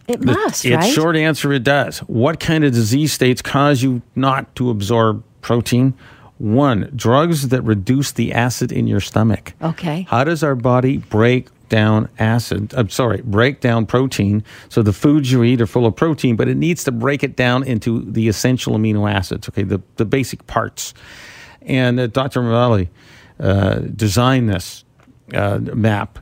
It 0.10 0.24
must, 0.24 0.64
the, 0.64 0.74
right? 0.74 0.86
Its 0.86 0.94
short 0.94 1.16
answer, 1.16 1.54
it 1.54 1.64
does. 1.64 2.00
What 2.00 2.40
kind 2.40 2.64
of 2.64 2.74
disease 2.74 3.14
states 3.14 3.42
cause 3.42 3.84
you 3.84 4.02
not 4.16 4.56
to 4.56 4.72
absorb 4.72 5.24
protein? 5.42 5.94
One, 6.40 6.92
drugs 6.96 7.50
that 7.50 7.62
reduce 7.62 8.12
the 8.12 8.34
acid 8.34 8.72
in 8.72 8.88
your 8.88 9.02
stomach. 9.02 9.54
Okay. 9.62 10.08
How 10.10 10.24
does 10.24 10.42
our 10.42 10.56
body 10.56 10.98
break 10.98 11.50
down 11.68 12.10
acid? 12.18 12.74
I'm 12.74 12.90
sorry, 12.90 13.22
break 13.22 13.60
down 13.60 13.86
protein. 13.86 14.44
So 14.70 14.82
the 14.82 14.94
foods 14.94 15.32
you 15.32 15.44
eat 15.44 15.62
are 15.62 15.68
full 15.68 15.86
of 15.86 15.96
protein, 15.96 16.36
but 16.36 16.48
it 16.48 16.56
needs 16.56 16.84
to 16.86 16.92
break 16.92 17.24
it 17.24 17.36
down 17.36 17.64
into 17.64 18.02
the 18.10 18.28
essential 18.30 18.76
amino 18.76 19.12
acids. 19.12 19.48
Okay, 19.50 19.64
the 19.64 19.82
the 19.98 20.06
basic 20.06 20.48
parts. 20.48 20.94
And 21.62 22.00
uh, 22.00 22.08
Dr. 22.08 22.42
Mullally 22.42 22.90
uh, 23.40 23.80
designed 23.80 24.50
this 24.50 24.86
uh, 25.34 25.60
map. 25.60 26.20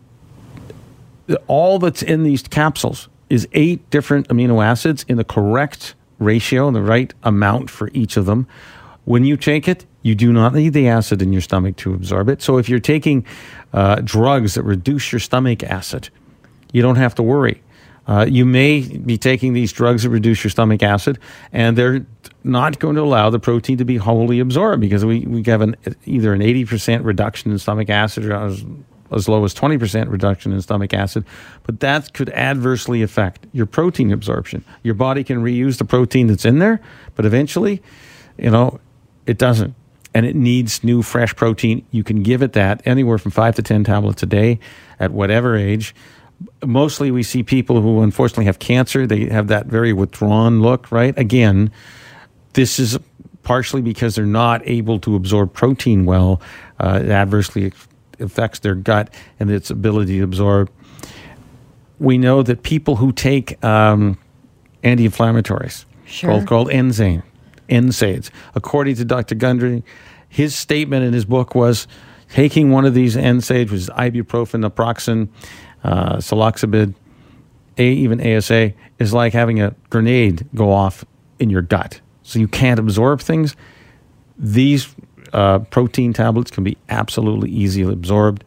All 1.48 1.78
that's 1.78 2.02
in 2.02 2.24
these 2.24 2.42
capsules 2.42 3.08
is 3.30 3.48
eight 3.54 3.90
different 3.90 4.28
amino 4.30 4.64
acids 4.64 5.06
in 5.08 5.18
the 5.18 5.24
correct 5.24 5.96
ratio 6.20 6.68
and 6.68 6.76
the 6.76 6.82
right 6.82 7.14
amount 7.24 7.70
for 7.70 7.90
each 7.94 8.18
of 8.18 8.26
them. 8.26 8.48
When 9.06 9.24
you 9.24 9.38
take 9.38 9.68
it, 9.68 9.86
you 10.02 10.16
do 10.16 10.32
not 10.34 10.54
need 10.54 10.74
the 10.74 10.88
acid 10.88 11.22
in 11.22 11.32
your 11.32 11.42
stomach 11.42 11.76
to 11.78 11.94
absorb 11.94 12.30
it. 12.30 12.42
So 12.42 12.58
if 12.58 12.70
you're 12.70 12.80
taking 12.80 13.26
uh, 13.74 14.02
drugs 14.04 14.56
that 14.56 14.64
reduce 14.64 15.12
your 15.12 15.20
stomach 15.20 15.64
acid, 15.64 16.10
you 16.72 16.82
don't 16.82 16.96
have 16.96 17.16
to 17.16 17.24
worry. 17.24 17.62
Uh, 18.08 18.26
you 18.28 18.46
may 18.46 18.82
be 18.82 19.18
taking 19.18 19.52
these 19.52 19.74
drugs 19.74 20.04
that 20.04 20.10
reduce 20.10 20.44
your 20.44 20.52
stomach 20.52 20.82
acid, 20.82 21.20
and 21.52 21.78
they're 21.78 22.06
not 22.44 22.80
going 22.80 22.96
to 22.96 23.02
allow 23.02 23.30
the 23.30 23.40
protein 23.40 23.78
to 23.78 23.86
be 23.86 23.98
wholly 23.98 24.40
absorbed 24.40 24.80
because 24.80 25.04
we, 25.04 25.22
we 25.22 25.44
have 25.44 25.60
an, 25.60 25.76
either 26.06 26.34
an 26.34 26.40
80% 26.40 27.04
reduction 27.04 27.52
in 27.52 27.60
stomach 27.60 27.90
acid 27.90 28.26
or 28.26 28.56
as 29.12 29.28
low 29.28 29.44
as 29.44 29.54
20% 29.54 30.10
reduction 30.10 30.52
in 30.52 30.62
stomach 30.62 30.94
acid, 30.94 31.26
but 31.64 31.80
that 31.80 32.14
could 32.14 32.30
adversely 32.30 33.02
affect 33.02 33.46
your 33.54 33.66
protein 33.66 34.12
absorption. 34.12 34.64
Your 34.84 34.94
body 34.94 35.24
can 35.24 35.44
reuse 35.44 35.78
the 35.78 35.86
protein 35.86 36.28
that's 36.28 36.46
in 36.46 36.60
there, 36.60 36.82
but 37.16 37.26
eventually, 37.26 37.82
you 38.38 38.50
know, 38.50 38.80
it 39.26 39.38
doesn't. 39.38 39.76
And 40.14 40.26
it 40.26 40.36
needs 40.36 40.84
new, 40.84 41.04
fresh 41.04 41.36
protein. 41.36 41.86
You 41.92 42.04
can 42.04 42.24
give 42.24 42.42
it 42.42 42.54
that 42.54 42.82
anywhere 42.86 43.18
from 43.18 43.32
five 43.32 43.56
to 43.56 43.62
10 43.62 43.84
tablets 43.84 44.24
a 44.24 44.26
day 44.26 44.60
at 45.00 45.12
whatever 45.12 45.56
age. 45.56 45.94
Mostly, 46.66 47.12
we 47.12 47.24
see 47.24 47.44
people 47.44 47.82
who 47.82 48.02
unfortunately 48.02 48.46
have 48.46 48.60
cancer. 48.60 49.06
They 49.06 49.26
have 49.26 49.48
that 49.48 49.68
very 49.68 49.94
withdrawn 49.94 50.62
look, 50.62 50.92
right? 50.92 51.18
Again, 51.18 51.72
this 52.54 52.80
is 52.80 52.98
partially 53.44 53.82
because 53.82 54.16
they're 54.16 54.26
not 54.26 54.62
able 54.68 55.00
to 55.00 55.16
absorb 55.16 55.54
protein 55.54 56.06
well. 56.06 56.42
Uh, 56.80 57.02
adversely 57.08 57.72
affects 58.20 58.60
their 58.60 58.76
gut 58.76 59.14
and 59.40 59.50
its 59.52 59.70
ability 59.70 60.18
to 60.18 60.24
absorb. 60.24 60.70
We 62.00 62.18
know 62.18 62.44
that 62.44 62.64
people 62.64 62.98
who 62.98 63.12
take 63.12 63.64
um, 63.64 64.18
anti-inflammatories, 64.84 65.86
sure. 66.06 66.32
called, 66.32 66.48
called 66.48 66.68
NSAID, 66.70 67.24
NSAIDs, 67.70 68.30
according 68.56 68.96
to 68.96 69.06
Dr. 69.06 69.36
Gundry, 69.36 69.84
his 70.30 70.56
statement 70.56 71.06
in 71.06 71.14
his 71.14 71.26
book 71.26 71.56
was 71.56 71.88
taking 72.30 72.72
one 72.72 72.86
of 72.86 72.94
these 72.94 73.16
NSAIDs, 73.16 73.72
which 73.72 73.82
is 73.82 73.90
ibuprofen, 73.90 74.68
naproxen, 74.68 75.30
uh, 75.84 76.18
celecoxib, 76.18 76.94
a, 77.78 77.84
even 77.84 78.20
ASA, 78.36 78.74
is 79.00 79.14
like 79.14 79.34
having 79.34 79.62
a 79.62 79.76
grenade 79.90 80.48
go 80.54 80.72
off 80.72 81.06
in 81.40 81.50
your 81.50 81.62
gut. 81.62 82.02
So 82.24 82.40
you 82.40 82.48
can't 82.48 82.80
absorb 82.80 83.22
things. 83.22 83.56
These 84.38 84.94
uh, 85.38 85.60
protein 85.60 86.14
tablets 86.14 86.50
can 86.50 86.64
be 86.64 86.76
absolutely 86.90 87.52
easily 87.52 87.94
absorbed. 87.94 88.44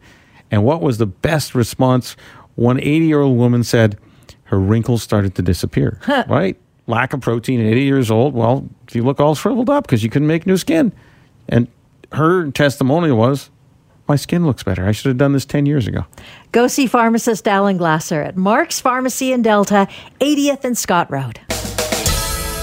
And 0.51 0.65
what 0.65 0.81
was 0.81 0.97
the 0.97 1.05
best 1.05 1.55
response? 1.55 2.17
One 2.55 2.79
80 2.79 3.05
year 3.05 3.21
old 3.21 3.37
woman 3.37 3.63
said 3.63 3.97
her 4.43 4.59
wrinkles 4.59 5.01
started 5.01 5.33
to 5.35 5.41
disappear, 5.41 6.01
right? 6.27 6.57
Lack 6.87 7.13
of 7.13 7.21
protein 7.21 7.61
at 7.61 7.67
80 7.67 7.81
years 7.83 8.11
old. 8.11 8.33
Well, 8.33 8.67
you 8.91 9.03
look 9.03 9.21
all 9.21 9.35
shriveled 9.35 9.69
up 9.69 9.85
because 9.85 10.03
you 10.03 10.09
couldn't 10.09 10.27
make 10.27 10.45
new 10.45 10.57
skin. 10.57 10.91
And 11.47 11.69
her 12.11 12.51
testimonial 12.51 13.17
was, 13.17 13.49
my 14.09 14.17
skin 14.17 14.45
looks 14.45 14.63
better. 14.63 14.85
I 14.85 14.91
should 14.91 15.07
have 15.07 15.17
done 15.17 15.31
this 15.31 15.45
10 15.45 15.65
years 15.65 15.87
ago. 15.87 16.05
Go 16.51 16.67
see 16.67 16.87
pharmacist 16.87 17.47
Alan 17.47 17.77
Glasser 17.77 18.21
at 18.21 18.35
Mark's 18.35 18.81
Pharmacy 18.81 19.31
in 19.31 19.41
Delta, 19.41 19.87
80th 20.19 20.65
and 20.65 20.77
Scott 20.77 21.09
Road. 21.09 21.39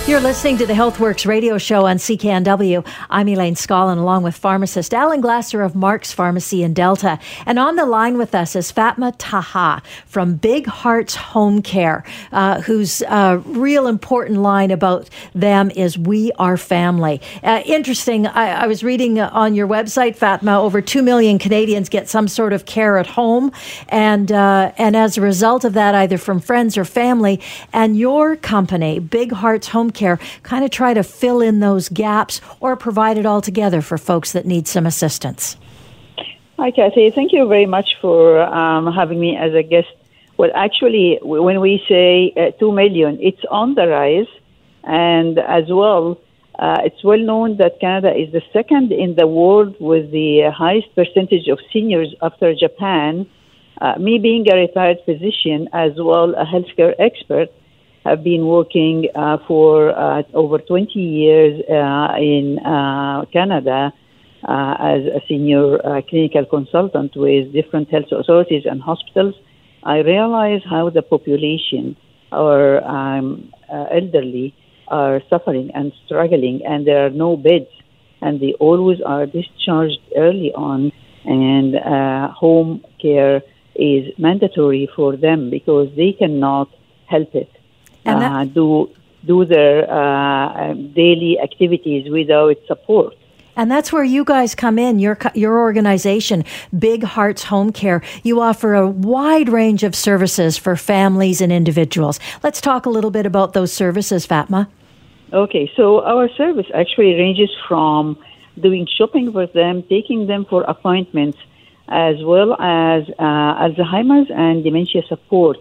You're 0.09 0.21
listening 0.21 0.57
to 0.57 0.64
the 0.64 0.73
HealthWorks 0.73 1.27
radio 1.27 1.59
show 1.59 1.85
on 1.85 1.99
CKNW. 1.99 2.83
I'm 3.11 3.29
Elaine 3.29 3.55
Scollin, 3.57 3.99
along 3.99 4.23
with 4.23 4.35
pharmacist 4.35 4.94
Alan 4.94 5.21
Glasser 5.21 5.61
of 5.61 5.75
Mark's 5.75 6.12
Pharmacy 6.12 6.62
in 6.62 6.73
Delta. 6.73 7.18
And 7.44 7.59
on 7.59 7.77
the 7.77 7.85
line 7.85 8.16
with 8.16 8.35
us 8.35 8.57
is 8.57 8.73
Fatma 8.73 9.12
Taha 9.18 9.83
from 10.07 10.37
Big 10.37 10.66
Hearts 10.66 11.14
Home 11.14 11.61
Care, 11.61 12.05
uh, 12.33 12.62
whose 12.62 13.03
uh, 13.03 13.42
real 13.44 13.87
important 13.87 14.38
line 14.38 14.71
about 14.71 15.11
them 15.35 15.71
is 15.73 15.99
"We 15.99 16.33
are 16.38 16.57
family." 16.57 17.21
Uh, 17.42 17.61
interesting. 17.66 18.27
I, 18.27 18.62
I, 18.62 18.66
was 18.66 18.83
reading 18.83 19.21
on 19.21 19.55
your 19.55 19.68
website, 19.68 20.16
Fatma, 20.16 20.59
over 20.59 20.81
two 20.81 21.03
million 21.03 21.38
Canadians 21.38 21.90
get 21.90 22.09
some 22.09 22.29
sort 22.29 22.55
of 22.55 22.64
care 22.64 22.97
at 22.97 23.09
home, 23.09 23.53
and 23.90 24.33
uh, 24.33 24.73
and 24.79 24.97
as 24.97 25.18
a 25.18 25.21
result 25.21 25.66
of 25.66 25.75
that, 25.75 25.94
either 25.94 26.16
from 26.16 26.40
friends 26.40 26.79
or 26.79 26.87
family. 26.87 27.42
And 27.75 27.99
your 27.99 28.37
company, 28.37 29.01
Big 29.01 29.33
Hearts 29.33 29.68
Home 29.68 29.90
care 29.90 29.98
kind 30.43 30.65
of 30.65 30.71
try 30.71 30.95
to 30.95 31.03
fill 31.03 31.41
in 31.41 31.61
those 31.61 31.89
gaps 31.89 32.41
or 32.61 32.77
provide 32.77 33.19
it 33.19 33.27
all 33.27 33.41
together 33.41 33.81
for 33.81 33.99
folks 33.99 34.33
that 34.33 34.47
need 34.47 34.67
some 34.67 34.87
assistance? 34.87 35.57
Hi, 36.59 36.71
Kathy. 36.71 37.11
Thank 37.11 37.33
you 37.33 37.47
very 37.47 37.67
much 37.67 37.97
for 38.01 38.43
um, 38.43 38.93
having 38.93 39.21
me 39.21 39.37
as 39.37 39.55
a 39.55 39.63
guest. 39.63 39.89
Well, 40.37 40.51
actually, 40.55 41.19
when 41.23 41.61
we 41.61 41.83
say 41.89 42.33
uh, 42.37 42.51
2 42.59 42.73
million, 42.73 43.19
it's 43.21 43.45
on 43.51 43.75
the 43.75 43.87
rise. 43.87 44.27
And 44.85 45.39
as 45.39 45.65
well, 45.69 46.19
uh, 46.59 46.79
it's 46.85 47.05
well 47.05 47.19
known 47.19 47.57
that 47.59 47.79
Canada 47.81 48.13
is 48.17 48.33
the 48.33 48.43
second 48.53 48.91
in 48.91 49.15
the 49.15 49.27
world 49.27 49.77
with 49.79 50.11
the 50.11 50.51
highest 50.51 50.93
percentage 50.95 51.47
of 51.47 51.61
seniors 51.73 52.15
after 52.23 52.55
Japan. 52.55 53.27
Uh, 53.81 53.97
me 53.99 54.19
being 54.19 54.45
a 54.51 54.57
retired 54.57 54.99
physician 55.05 55.69
as 55.73 55.93
well 55.97 56.35
a 56.35 56.45
healthcare 56.45 56.95
expert, 56.99 57.49
have 58.09 58.25
been 58.25 58.47
working 58.47 59.09
uh, 59.14 59.37
for 59.47 59.90
uh, 59.90 60.23
over 60.33 60.59
20 60.59 60.99
years 60.99 61.61
uh, 61.68 62.14
in 62.16 62.59
uh, 62.59 63.25
Canada 63.33 63.92
uh, 64.49 64.75
as 64.81 65.03
a 65.18 65.21
senior 65.29 65.85
uh, 65.85 66.01
clinical 66.09 66.44
consultant 66.47 67.12
with 67.16 67.53
different 67.53 67.90
health 67.90 68.11
authorities 68.12 68.64
and 68.64 68.81
hospitals. 68.81 69.35
I 69.83 69.99
realize 69.99 70.62
how 70.68 70.90
the 70.90 71.03
population, 71.03 71.97
our 72.33 72.83
um, 72.85 73.53
elderly, 73.68 74.55
are 74.88 75.21
suffering 75.29 75.71
and 75.75 75.92
struggling, 76.07 76.62
and 76.64 76.87
there 76.87 77.05
are 77.07 77.11
no 77.11 77.37
beds, 77.37 77.73
and 78.23 78.40
they 78.40 78.55
always 78.55 79.01
are 79.05 79.27
discharged 79.27 80.01
early 80.16 80.53
on, 80.55 80.92
and 81.25 81.77
home 82.35 82.85
care 83.01 83.42
is 83.75 84.12
mandatory 84.18 84.88
for 84.97 85.16
them 85.16 85.51
because 85.51 85.88
they 85.94 86.12
cannot 86.12 86.68
help 87.07 87.35
it 87.35 87.51
and 88.09 88.25
uh, 88.25 88.44
do 88.44 88.90
do 89.25 89.44
their 89.44 89.90
uh, 89.90 90.71
um, 90.71 90.92
daily 90.92 91.38
activities 91.40 92.11
without 92.11 92.57
support. 92.66 93.14
And 93.57 93.68
that's 93.68 93.92
where 93.92 94.05
you 94.05 94.25
guys 94.25 94.55
come 94.55 94.79
in, 94.79 95.01
your 95.01 95.18
your 95.35 95.59
organization, 95.59 96.44
Big 96.79 97.03
Hearts 97.03 97.44
Home 97.44 97.73
Care. 97.73 98.03
You 98.23 98.40
offer 98.40 98.75
a 98.75 98.88
wide 98.88 99.49
range 99.49 99.83
of 99.83 99.97
services 99.97 100.57
for 100.57 100.77
families 100.77 101.40
and 101.40 101.53
individuals. 101.53 102.21
Let's 102.44 102.61
talk 102.61 102.87
a 102.87 102.90
little 102.90 103.11
bit 103.11 103.27
about 103.27 103.55
those 103.55 103.73
services, 103.73 104.27
Fatma. 104.27 104.68
Okay, 105.33 105.71
so 105.77 106.03
our 106.05 106.29
service 106.31 106.66
actually 106.73 107.14
ranges 107.14 107.51
from 107.66 108.16
doing 108.61 108.87
shopping 108.87 109.33
for 109.33 109.47
them, 109.47 109.83
taking 109.89 110.26
them 110.26 110.47
for 110.49 110.62
appointments, 110.62 111.39
as 111.89 112.16
well 112.22 112.55
as 112.61 113.03
uh, 113.18 113.64
Alzheimer's 113.64 114.30
and 114.30 114.62
dementia 114.62 115.03
support. 115.09 115.59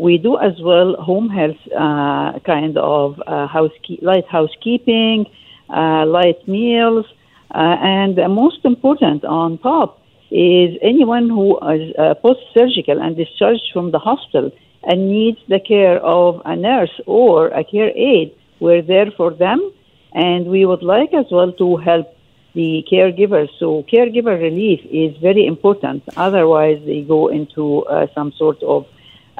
We 0.00 0.16
do 0.16 0.38
as 0.38 0.58
well 0.62 0.96
home 0.96 1.28
health 1.28 1.62
uh, 1.76 2.38
kind 2.40 2.78
of 2.78 3.20
uh, 3.26 3.46
housekeep- 3.46 4.02
light 4.02 4.26
housekeeping, 4.26 5.26
uh, 5.68 6.06
light 6.06 6.40
meals, 6.48 7.04
uh, 7.54 7.76
and 7.98 8.16
most 8.44 8.64
important 8.64 9.24
on 9.24 9.58
top 9.58 10.00
is 10.30 10.78
anyone 10.80 11.28
who 11.28 11.48
is 11.76 11.94
uh, 11.98 12.14
post-surgical 12.14 12.98
and 13.04 13.14
discharged 13.14 13.68
from 13.74 13.90
the 13.90 13.98
hospital 13.98 14.50
and 14.84 15.10
needs 15.10 15.38
the 15.48 15.60
care 15.60 15.98
of 15.98 16.40
a 16.46 16.56
nurse 16.56 16.94
or 17.04 17.48
a 17.48 17.62
care 17.62 17.92
aide. 17.94 18.32
We're 18.58 18.82
there 18.94 19.10
for 19.18 19.30
them, 19.34 19.60
and 20.14 20.46
we 20.46 20.64
would 20.64 20.82
like 20.82 21.12
as 21.12 21.26
well 21.30 21.52
to 21.52 21.76
help 21.76 22.06
the 22.54 22.86
caregivers. 22.90 23.50
So 23.58 23.84
caregiver 23.92 24.40
relief 24.40 24.80
is 24.90 25.14
very 25.18 25.44
important. 25.44 26.04
Otherwise, 26.16 26.80
they 26.86 27.02
go 27.02 27.28
into 27.28 27.84
uh, 27.84 28.06
some 28.14 28.32
sort 28.32 28.62
of 28.62 28.86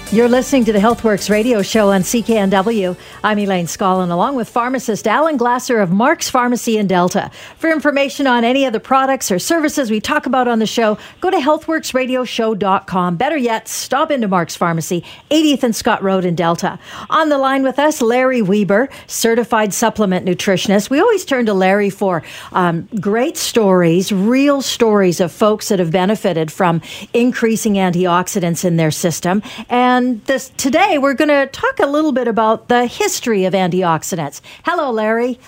You're 0.13 0.27
listening 0.27 0.65
to 0.65 0.73
the 0.73 0.79
HealthWorks 0.79 1.29
radio 1.29 1.61
show 1.61 1.93
on 1.93 2.01
CKNW. 2.01 2.97
I'm 3.23 3.39
Elaine 3.39 3.65
Scollin, 3.65 4.11
along 4.11 4.35
with 4.35 4.49
pharmacist 4.49 5.07
Alan 5.07 5.37
Glasser 5.37 5.79
of 5.79 5.89
Mark's 5.89 6.29
Pharmacy 6.29 6.77
in 6.77 6.85
Delta. 6.85 7.31
For 7.57 7.71
information 7.71 8.27
on 8.27 8.43
any 8.43 8.65
of 8.65 8.73
the 8.73 8.81
products 8.81 9.31
or 9.31 9.39
services 9.39 9.89
we 9.89 10.01
talk 10.01 10.25
about 10.25 10.49
on 10.49 10.59
the 10.59 10.67
show, 10.67 10.97
go 11.21 11.29
to 11.29 11.37
healthworksradioshow.com. 11.37 13.15
Better 13.15 13.37
yet, 13.37 13.69
stop 13.69 14.11
into 14.11 14.27
Mark's 14.27 14.53
Pharmacy, 14.53 15.05
80th 15.29 15.63
and 15.63 15.73
Scott 15.73 16.03
Road 16.03 16.25
in 16.25 16.35
Delta. 16.35 16.77
On 17.09 17.29
the 17.29 17.37
line 17.37 17.63
with 17.63 17.79
us, 17.79 18.01
Larry 18.01 18.41
Weber, 18.41 18.89
certified 19.07 19.73
supplement 19.73 20.25
nutritionist. 20.25 20.89
We 20.89 20.99
always 20.99 21.23
turn 21.23 21.45
to 21.45 21.53
Larry 21.53 21.89
for 21.89 22.21
um, 22.51 22.89
great 22.99 23.37
stories, 23.37 24.11
real 24.11 24.61
stories 24.61 25.21
of 25.21 25.31
folks 25.31 25.69
that 25.69 25.79
have 25.79 25.91
benefited 25.91 26.51
from 26.51 26.81
increasing 27.13 27.75
antioxidants 27.75 28.65
in 28.65 28.75
their 28.75 28.91
system. 28.91 29.41
And 29.69 30.00
this 30.01 30.49
today 30.57 30.97
we're 30.97 31.13
going 31.13 31.29
to 31.29 31.47
talk 31.47 31.79
a 31.79 31.85
little 31.85 32.11
bit 32.11 32.27
about 32.27 32.67
the 32.67 32.85
history 32.85 33.45
of 33.45 33.53
antioxidants. 33.53 34.41
Hello, 34.65 34.91
Larry. 34.91 35.39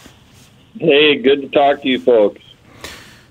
Hey, 0.80 1.18
good 1.18 1.42
to 1.42 1.50
talk 1.50 1.82
to 1.82 1.88
you 1.88 2.00
folks. 2.00 2.42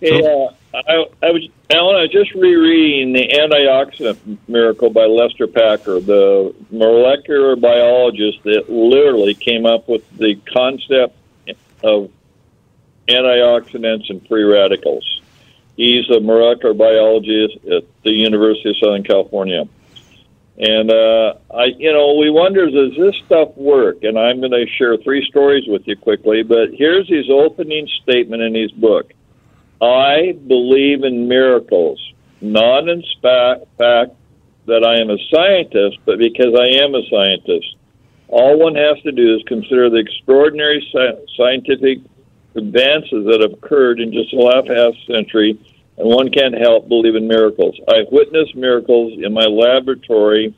Hey, 0.00 0.20
uh, 0.20 0.52
I, 0.74 1.04
I 1.22 1.30
was 1.30 1.48
Alan. 1.70 1.96
I 1.96 2.02
was 2.02 2.10
just 2.10 2.32
rereading 2.34 3.12
the 3.12 3.28
antioxidant 3.28 4.38
miracle 4.48 4.90
by 4.90 5.04
Lester 5.04 5.46
Packer, 5.46 6.00
the 6.00 6.54
molecular 6.70 7.56
biologist 7.56 8.42
that 8.44 8.70
literally 8.70 9.34
came 9.34 9.66
up 9.66 9.88
with 9.88 10.08
the 10.16 10.36
concept 10.52 11.16
of 11.82 12.10
antioxidants 13.08 14.08
and 14.10 14.26
free 14.26 14.44
radicals. 14.44 15.20
He's 15.76 16.08
a 16.10 16.20
molecular 16.20 16.74
biologist 16.74 17.56
at 17.66 17.84
the 18.02 18.12
University 18.12 18.70
of 18.70 18.76
Southern 18.78 19.04
California. 19.04 19.68
And 20.58 20.90
uh, 20.90 21.34
I, 21.50 21.64
you 21.78 21.92
know, 21.92 22.14
we 22.14 22.30
wonder 22.30 22.66
does 22.70 22.96
this 22.98 23.16
stuff 23.26 23.56
work? 23.56 24.02
And 24.02 24.18
I'm 24.18 24.40
going 24.40 24.52
to 24.52 24.66
share 24.76 24.96
three 24.98 25.26
stories 25.28 25.64
with 25.66 25.82
you 25.86 25.96
quickly. 25.96 26.42
But 26.42 26.74
here's 26.74 27.08
his 27.08 27.30
opening 27.30 27.88
statement 28.02 28.42
in 28.42 28.54
his 28.54 28.70
book: 28.72 29.12
I 29.80 30.38
believe 30.46 31.04
in 31.04 31.26
miracles, 31.26 31.98
not 32.40 32.88
in 32.88 33.02
spa- 33.16 33.64
fact 33.78 34.12
that 34.66 34.84
I 34.84 35.00
am 35.00 35.10
a 35.10 35.18
scientist, 35.32 35.98
but 36.04 36.18
because 36.18 36.54
I 36.54 36.84
am 36.84 36.94
a 36.94 37.02
scientist. 37.08 37.76
All 38.28 38.58
one 38.58 38.74
has 38.76 39.02
to 39.02 39.12
do 39.12 39.34
is 39.34 39.42
consider 39.46 39.90
the 39.90 39.98
extraordinary 39.98 40.86
sci- 40.92 41.34
scientific 41.36 41.98
advances 42.54 43.26
that 43.26 43.40
have 43.42 43.52
occurred 43.52 44.00
in 44.00 44.12
just 44.12 44.30
the 44.30 44.38
last 44.38 44.68
half 44.68 44.94
century 45.06 45.58
and 46.02 46.10
one 46.10 46.30
can't 46.30 46.58
help 46.58 46.88
believe 46.88 47.14
in 47.14 47.28
miracles. 47.28 47.78
I've 47.86 48.10
witnessed 48.10 48.56
miracles 48.56 49.12
in 49.22 49.32
my 49.32 49.44
laboratory 49.44 50.52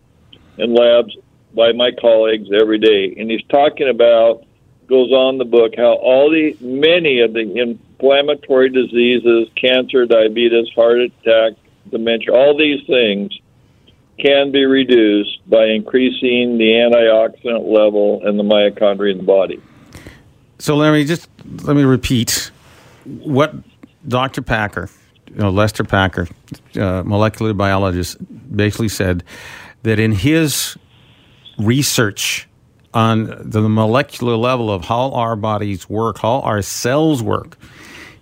and 0.57 0.73
labs 0.73 1.15
by 1.55 1.73
my 1.73 1.91
colleagues 2.01 2.49
every 2.59 2.79
day. 2.79 3.15
And 3.19 3.31
he's 3.31 3.45
talking 3.51 3.91
about, 3.91 4.45
goes 4.89 5.13
on 5.13 5.37
the 5.37 5.45
book, 5.45 5.75
how 5.77 5.97
all 5.97 6.31
the, 6.31 6.57
many 6.63 7.21
of 7.21 7.35
the 7.35 7.41
inflammatory 7.41 8.71
diseases, 8.71 9.51
cancer, 9.55 10.07
diabetes, 10.07 10.67
heart 10.75 11.01
attack, 11.01 11.59
dementia, 11.91 12.33
all 12.33 12.57
these 12.57 12.81
things 12.87 13.39
can 14.19 14.51
be 14.51 14.65
reduced 14.65 15.47
by 15.51 15.67
increasing 15.67 16.57
the 16.57 16.73
antioxidant 16.73 17.71
level 17.71 18.27
in 18.27 18.39
the 18.39 18.43
mitochondria 18.43 19.13
in 19.13 19.19
the 19.19 19.25
body. 19.25 19.61
So, 20.59 20.75
Larry, 20.75 21.05
just 21.05 21.29
let 21.65 21.77
me 21.77 21.83
repeat 21.83 22.51
what 23.05 23.55
Dr. 24.09 24.41
Packer 24.41 24.89
you 25.35 25.41
know, 25.41 25.51
Lester 25.51 25.85
Packer, 25.85 26.28
uh, 26.76 27.03
molecular 27.05 27.53
biologist, 27.53 28.16
basically 28.55 28.89
said 28.89 29.24
that 29.82 29.99
in 29.99 30.12
his 30.12 30.76
research 31.59 32.49
on 32.93 33.37
the 33.41 33.68
molecular 33.68 34.37
level 34.37 34.70
of 34.70 34.85
how 34.85 35.11
our 35.12 35.37
bodies 35.37 35.89
work, 35.89 36.18
how 36.18 36.41
our 36.41 36.62
cells 36.62 37.22
work, 37.22 37.59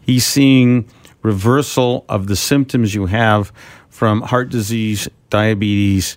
he's 0.01 0.25
seeing 0.25 0.89
reversal 1.23 2.05
of 2.09 2.27
the 2.27 2.37
symptoms 2.37 2.95
you 2.95 3.07
have 3.07 3.53
from 3.91 4.23
heart 4.23 4.49
disease, 4.49 5.09
diabetes, 5.31 6.17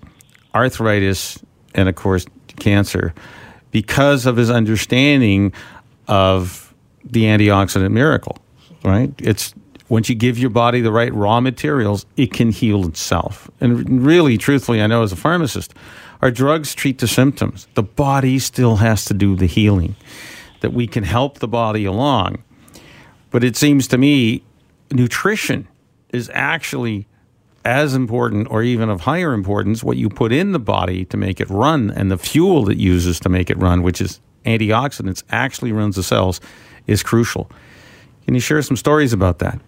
arthritis, 0.53 1.37
and 1.73 1.89
of 1.89 1.95
course, 1.95 2.25
cancer 2.55 3.13
because 3.71 4.25
of 4.25 4.37
his 4.37 4.49
understanding 4.49 5.51
of 6.07 6.73
the 7.03 7.23
antioxidant 7.23 7.91
miracle, 7.91 8.37
right? 8.83 9.13
It's 9.17 9.53
once 9.89 10.09
you 10.09 10.15
give 10.15 10.37
your 10.37 10.49
body 10.49 10.81
the 10.81 10.91
right 10.91 11.13
raw 11.13 11.39
materials, 11.39 12.05
it 12.17 12.33
can 12.33 12.51
heal 12.51 12.87
itself. 12.87 13.49
And 13.61 14.05
really, 14.05 14.37
truthfully, 14.37 14.81
I 14.81 14.87
know 14.87 15.03
as 15.03 15.11
a 15.11 15.15
pharmacist, 15.15 15.73
our 16.21 16.31
drugs 16.31 16.73
treat 16.73 16.99
the 16.99 17.07
symptoms. 17.07 17.67
The 17.75 17.83
body 17.83 18.39
still 18.39 18.77
has 18.77 19.05
to 19.05 19.13
do 19.13 19.35
the 19.35 19.45
healing, 19.45 19.95
that 20.61 20.73
we 20.73 20.87
can 20.87 21.03
help 21.03 21.39
the 21.39 21.47
body 21.47 21.85
along. 21.85 22.43
But 23.29 23.43
it 23.43 23.55
seems 23.55 23.87
to 23.89 23.97
me 23.97 24.43
nutrition 24.91 25.67
is 26.09 26.31
actually 26.33 27.07
as 27.63 27.95
important 27.95 28.47
or 28.49 28.63
even 28.63 28.89
of 28.89 29.01
higher 29.01 29.33
importance 29.33 29.83
what 29.83 29.97
you 29.97 30.07
put 30.07 30.31
in 30.31 30.51
the 30.51 30.59
body 30.59 31.03
to 31.05 31.17
make 31.17 31.41
it 31.41 31.49
run 31.49 31.91
and 31.91 32.11
the 32.11 32.17
fuel 32.17 32.69
it 32.69 32.77
uses 32.77 33.19
to 33.19 33.29
make 33.29 33.49
it 33.49 33.57
run, 33.57 33.81
which 33.81 33.99
is 33.99 34.19
antioxidants, 34.45 35.23
actually 35.31 35.71
runs 35.71 35.95
the 35.95 36.03
cells, 36.03 36.39
is 36.87 37.01
crucial. 37.03 37.49
Can 38.25 38.35
you 38.35 38.39
share 38.39 38.61
some 38.61 38.77
stories 38.77 39.13
about 39.13 39.39
that? 39.39 39.59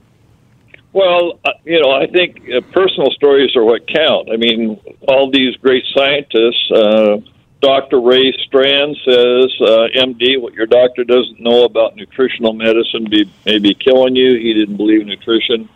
Well, 0.98 1.40
uh, 1.46 1.52
you 1.64 1.80
know, 1.80 1.92
I 1.92 2.08
think 2.08 2.42
uh, 2.50 2.62
personal 2.72 3.12
stories 3.12 3.56
are 3.56 3.64
what 3.64 3.88
count. 3.88 4.30
I 4.34 4.38
mean, 4.38 4.82
all 5.08 5.30
these 5.30 5.56
great 5.58 5.84
scientists. 5.94 6.72
Uh, 6.72 7.18
Dr. 7.62 8.02
Ray 8.02 8.34
Strand 8.48 8.98
says, 9.06 9.46
uh, 9.62 9.94
MD, 9.94 10.42
what 10.42 10.56
your 10.56 10.66
doctor 10.66 11.04
doesn't 11.04 11.40
know 11.40 11.66
about 11.66 11.96
nutritional 11.96 12.54
medicine 12.54 13.06
be, 13.12 13.32
may 13.46 13.60
be 13.60 13.76
killing 13.76 14.16
you. 14.16 14.40
He 14.40 14.56
didn't 14.56 14.78
believe 14.78 15.02
in 15.02 15.08
nutrition. 15.08 15.70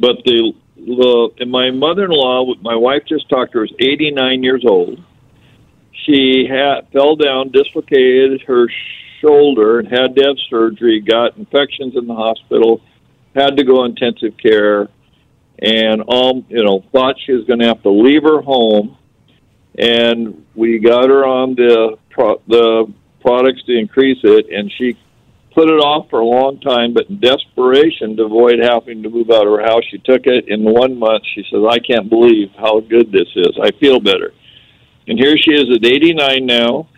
But 0.00 0.24
the, 0.24 0.52
the 0.78 1.30
and 1.38 1.52
my 1.52 1.70
mother-in-law, 1.70 2.54
my 2.60 2.74
wife 2.74 3.04
just 3.08 3.28
talked 3.28 3.52
to 3.52 3.58
her, 3.58 3.64
is 3.66 3.72
89 3.78 4.42
years 4.42 4.64
old. 4.66 5.00
She 6.06 6.48
had 6.50 6.88
fell 6.92 7.14
down, 7.14 7.52
dislocated 7.52 8.42
her 8.48 8.66
shoulder, 9.20 9.78
and 9.78 9.86
had 9.86 10.16
to 10.16 10.24
have 10.26 10.36
surgery. 10.50 11.00
Got 11.02 11.36
infections 11.36 11.94
in 11.94 12.08
the 12.08 12.16
hospital 12.16 12.82
had 13.34 13.56
to 13.56 13.64
go 13.64 13.84
intensive 13.84 14.36
care, 14.36 14.88
and 15.58 16.02
um, 16.08 16.44
you 16.48 16.64
know, 16.64 16.84
thought 16.92 17.16
she 17.24 17.32
was 17.32 17.44
going 17.46 17.60
to 17.60 17.66
have 17.66 17.82
to 17.82 17.90
leave 17.90 18.22
her 18.22 18.40
home, 18.40 18.96
and 19.78 20.46
we 20.54 20.78
got 20.78 21.08
her 21.08 21.24
on 21.24 21.54
the 21.54 21.98
pro- 22.10 22.42
the 22.48 22.92
products 23.20 23.62
to 23.64 23.76
increase 23.76 24.18
it, 24.22 24.46
and 24.50 24.72
she 24.76 24.96
put 25.54 25.68
it 25.70 25.78
off 25.78 26.10
for 26.10 26.20
a 26.20 26.26
long 26.26 26.60
time, 26.60 26.92
but 26.92 27.08
in 27.08 27.20
desperation 27.20 28.16
to 28.16 28.24
avoid 28.24 28.58
having 28.60 29.02
to 29.04 29.08
move 29.08 29.30
out 29.30 29.46
of 29.46 29.52
her 29.52 29.62
house, 29.62 29.84
she 29.88 29.98
took 29.98 30.26
it. 30.26 30.48
In 30.48 30.64
one 30.64 30.98
month, 30.98 31.22
she 31.32 31.44
says, 31.50 31.62
I 31.68 31.78
can't 31.78 32.10
believe 32.10 32.50
how 32.58 32.80
good 32.80 33.12
this 33.12 33.28
is. 33.36 33.56
I 33.62 33.70
feel 33.78 34.00
better. 34.00 34.32
And 35.06 35.18
here 35.18 35.36
she 35.38 35.52
is 35.52 35.70
at 35.74 35.84
89 35.84 36.44
now. 36.44 36.88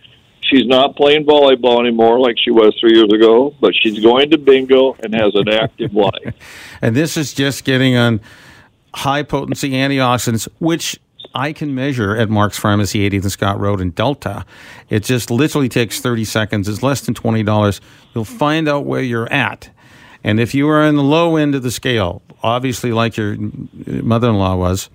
She's 0.49 0.65
not 0.65 0.95
playing 0.95 1.25
volleyball 1.25 1.79
anymore 1.79 2.19
like 2.19 2.37
she 2.39 2.51
was 2.51 2.75
three 2.79 2.95
years 2.95 3.11
ago, 3.11 3.53
but 3.59 3.73
she's 3.75 3.99
going 3.99 4.31
to 4.31 4.37
bingo 4.37 4.95
and 5.03 5.13
has 5.13 5.33
an 5.35 5.49
active 5.49 5.93
life. 5.95 6.35
and 6.81 6.95
this 6.95 7.17
is 7.17 7.33
just 7.33 7.65
getting 7.65 7.95
on 7.95 8.21
high 8.93 9.23
potency 9.23 9.71
antioxidants, 9.71 10.47
which 10.59 10.97
I 11.35 11.53
can 11.53 11.75
measure 11.75 12.15
at 12.15 12.29
Mark's 12.29 12.57
Pharmacy, 12.57 13.07
80th 13.09 13.23
and 13.23 13.31
Scott 13.31 13.59
Road 13.59 13.81
in 13.81 13.91
Delta. 13.91 14.45
It 14.89 15.03
just 15.03 15.29
literally 15.29 15.69
takes 15.69 15.99
30 15.99 16.25
seconds. 16.25 16.67
It's 16.67 16.81
less 16.81 17.01
than 17.01 17.13
$20. 17.13 17.79
You'll 18.13 18.25
find 18.25 18.67
out 18.67 18.85
where 18.85 19.01
you're 19.01 19.31
at. 19.31 19.69
And 20.23 20.39
if 20.39 20.55
you 20.55 20.67
are 20.69 20.83
in 20.83 20.95
the 20.95 21.03
low 21.03 21.35
end 21.35 21.55
of 21.55 21.63
the 21.63 21.71
scale, 21.71 22.21
obviously 22.41 22.91
like 22.91 23.17
your 23.17 23.37
mother 23.85 24.29
in 24.29 24.35
law 24.35 24.55
was, 24.55 24.89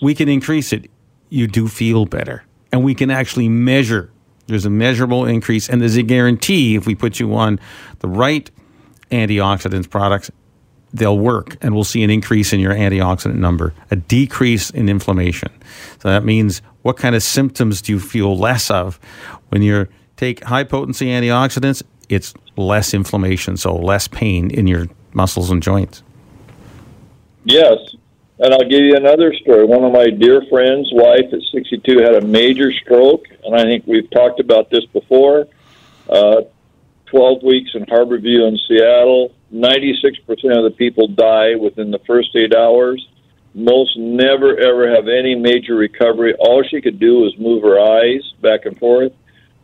we 0.00 0.14
can 0.14 0.28
increase 0.28 0.72
it. 0.72 0.90
You 1.28 1.46
do 1.46 1.68
feel 1.68 2.06
better. 2.06 2.44
And 2.72 2.84
we 2.84 2.94
can 2.94 3.10
actually 3.10 3.48
measure. 3.48 4.10
There's 4.46 4.64
a 4.64 4.70
measurable 4.70 5.24
increase, 5.24 5.68
and 5.68 5.80
there's 5.80 5.96
a 5.96 6.02
guarantee 6.02 6.76
if 6.76 6.86
we 6.86 6.94
put 6.94 7.18
you 7.18 7.34
on 7.34 7.58
the 7.98 8.08
right 8.08 8.50
antioxidants 9.10 9.88
products 9.88 10.30
they'll 10.92 11.18
work 11.18 11.56
and 11.60 11.74
we'll 11.74 11.84
see 11.84 12.02
an 12.02 12.10
increase 12.10 12.52
in 12.52 12.60
your 12.60 12.72
antioxidant 12.72 13.36
number, 13.36 13.74
a 13.90 13.96
decrease 13.96 14.70
in 14.70 14.88
inflammation. 14.88 15.50
So 16.00 16.08
that 16.08 16.24
means 16.24 16.62
what 16.82 16.96
kind 16.96 17.14
of 17.14 17.22
symptoms 17.22 17.82
do 17.82 17.92
you 17.92 18.00
feel 18.00 18.36
less 18.36 18.70
of 18.70 18.98
when 19.48 19.62
you 19.62 19.86
take 20.16 20.42
high 20.44 20.64
potency 20.64 21.06
antioxidants? 21.06 21.82
It's 22.08 22.34
less 22.56 22.94
inflammation, 22.94 23.56
so 23.56 23.76
less 23.76 24.08
pain 24.08 24.50
in 24.50 24.66
your 24.66 24.86
muscles 25.12 25.50
and 25.50 25.62
joints. 25.62 26.02
Yes. 27.44 27.78
And 28.38 28.52
I'll 28.52 28.68
give 28.68 28.82
you 28.82 28.96
another 28.96 29.32
story. 29.34 29.64
One 29.64 29.82
of 29.82 29.92
my 29.92 30.10
dear 30.10 30.42
friends' 30.50 30.90
wife 30.92 31.32
at 31.32 31.40
62 31.52 31.98
had 32.00 32.16
a 32.16 32.20
major 32.20 32.70
stroke, 32.70 33.24
and 33.44 33.54
I 33.54 33.62
think 33.62 33.86
we've 33.86 34.10
talked 34.10 34.40
about 34.40 34.68
this 34.70 34.84
before. 34.92 35.48
Uh, 36.08 36.42
12 37.06 37.42
weeks 37.42 37.70
in 37.74 37.84
Harborview 37.86 38.46
in 38.46 38.58
Seattle. 38.68 39.32
96% 39.54 40.20
of 40.56 40.64
the 40.64 40.74
people 40.76 41.08
die 41.08 41.54
within 41.54 41.90
the 41.90 42.00
first 42.00 42.34
eight 42.36 42.54
hours. 42.54 43.06
Most 43.54 43.96
never 43.96 44.58
ever 44.58 44.94
have 44.94 45.08
any 45.08 45.34
major 45.34 45.76
recovery. 45.76 46.34
All 46.34 46.62
she 46.62 46.82
could 46.82 46.98
do 46.98 47.20
was 47.20 47.38
move 47.38 47.62
her 47.62 47.80
eyes 47.80 48.22
back 48.42 48.66
and 48.66 48.78
forth. 48.78 49.12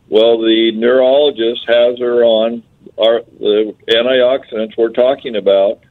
Well, 0.09 0.39
the 0.39 0.71
neurologist 0.73 1.61
has 1.67 1.99
her 1.99 2.23
on 2.23 2.63
our, 2.97 3.21
the 3.39 3.75
antioxidants 3.89 4.75
we're 4.77 4.89
talking 4.89 5.35
about, 5.35 5.81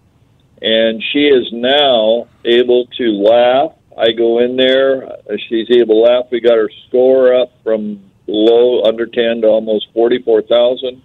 and 0.61 1.03
she 1.12 1.26
is 1.26 1.49
now 1.53 2.26
able 2.45 2.86
to 2.99 3.05
laugh. 3.11 3.72
I 3.97 4.12
go 4.12 4.38
in 4.40 4.57
there, 4.57 5.05
uh, 5.05 5.36
she's 5.49 5.70
able 5.70 6.05
to 6.05 6.12
laugh. 6.12 6.24
We 6.30 6.40
got 6.40 6.57
her 6.57 6.70
score 6.88 7.34
up 7.34 7.53
from 7.62 8.03
low 8.26 8.82
under 8.82 9.07
10 9.07 9.43
to 9.43 9.49
almost 9.49 9.88
44,000 9.93 11.03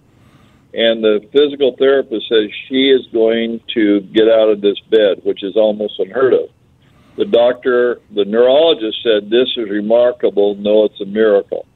and 0.74 1.02
the 1.02 1.26
physical 1.32 1.74
therapist 1.78 2.28
says 2.28 2.50
she 2.68 2.90
is 2.90 3.06
going 3.12 3.60
to 3.74 4.00
get 4.00 4.28
out 4.28 4.50
of 4.50 4.60
this 4.60 4.78
bed, 4.90 5.20
which 5.24 5.42
is 5.42 5.56
almost 5.56 5.98
unheard 5.98 6.34
of. 6.34 6.50
The 7.16 7.24
doctor, 7.24 8.00
the 8.14 8.24
neurologist 8.24 9.02
said, 9.02 9.30
This 9.30 9.48
is 9.56 9.68
remarkable. 9.70 10.56
No, 10.56 10.84
it's 10.84 11.00
a 11.00 11.06
miracle. 11.06 11.66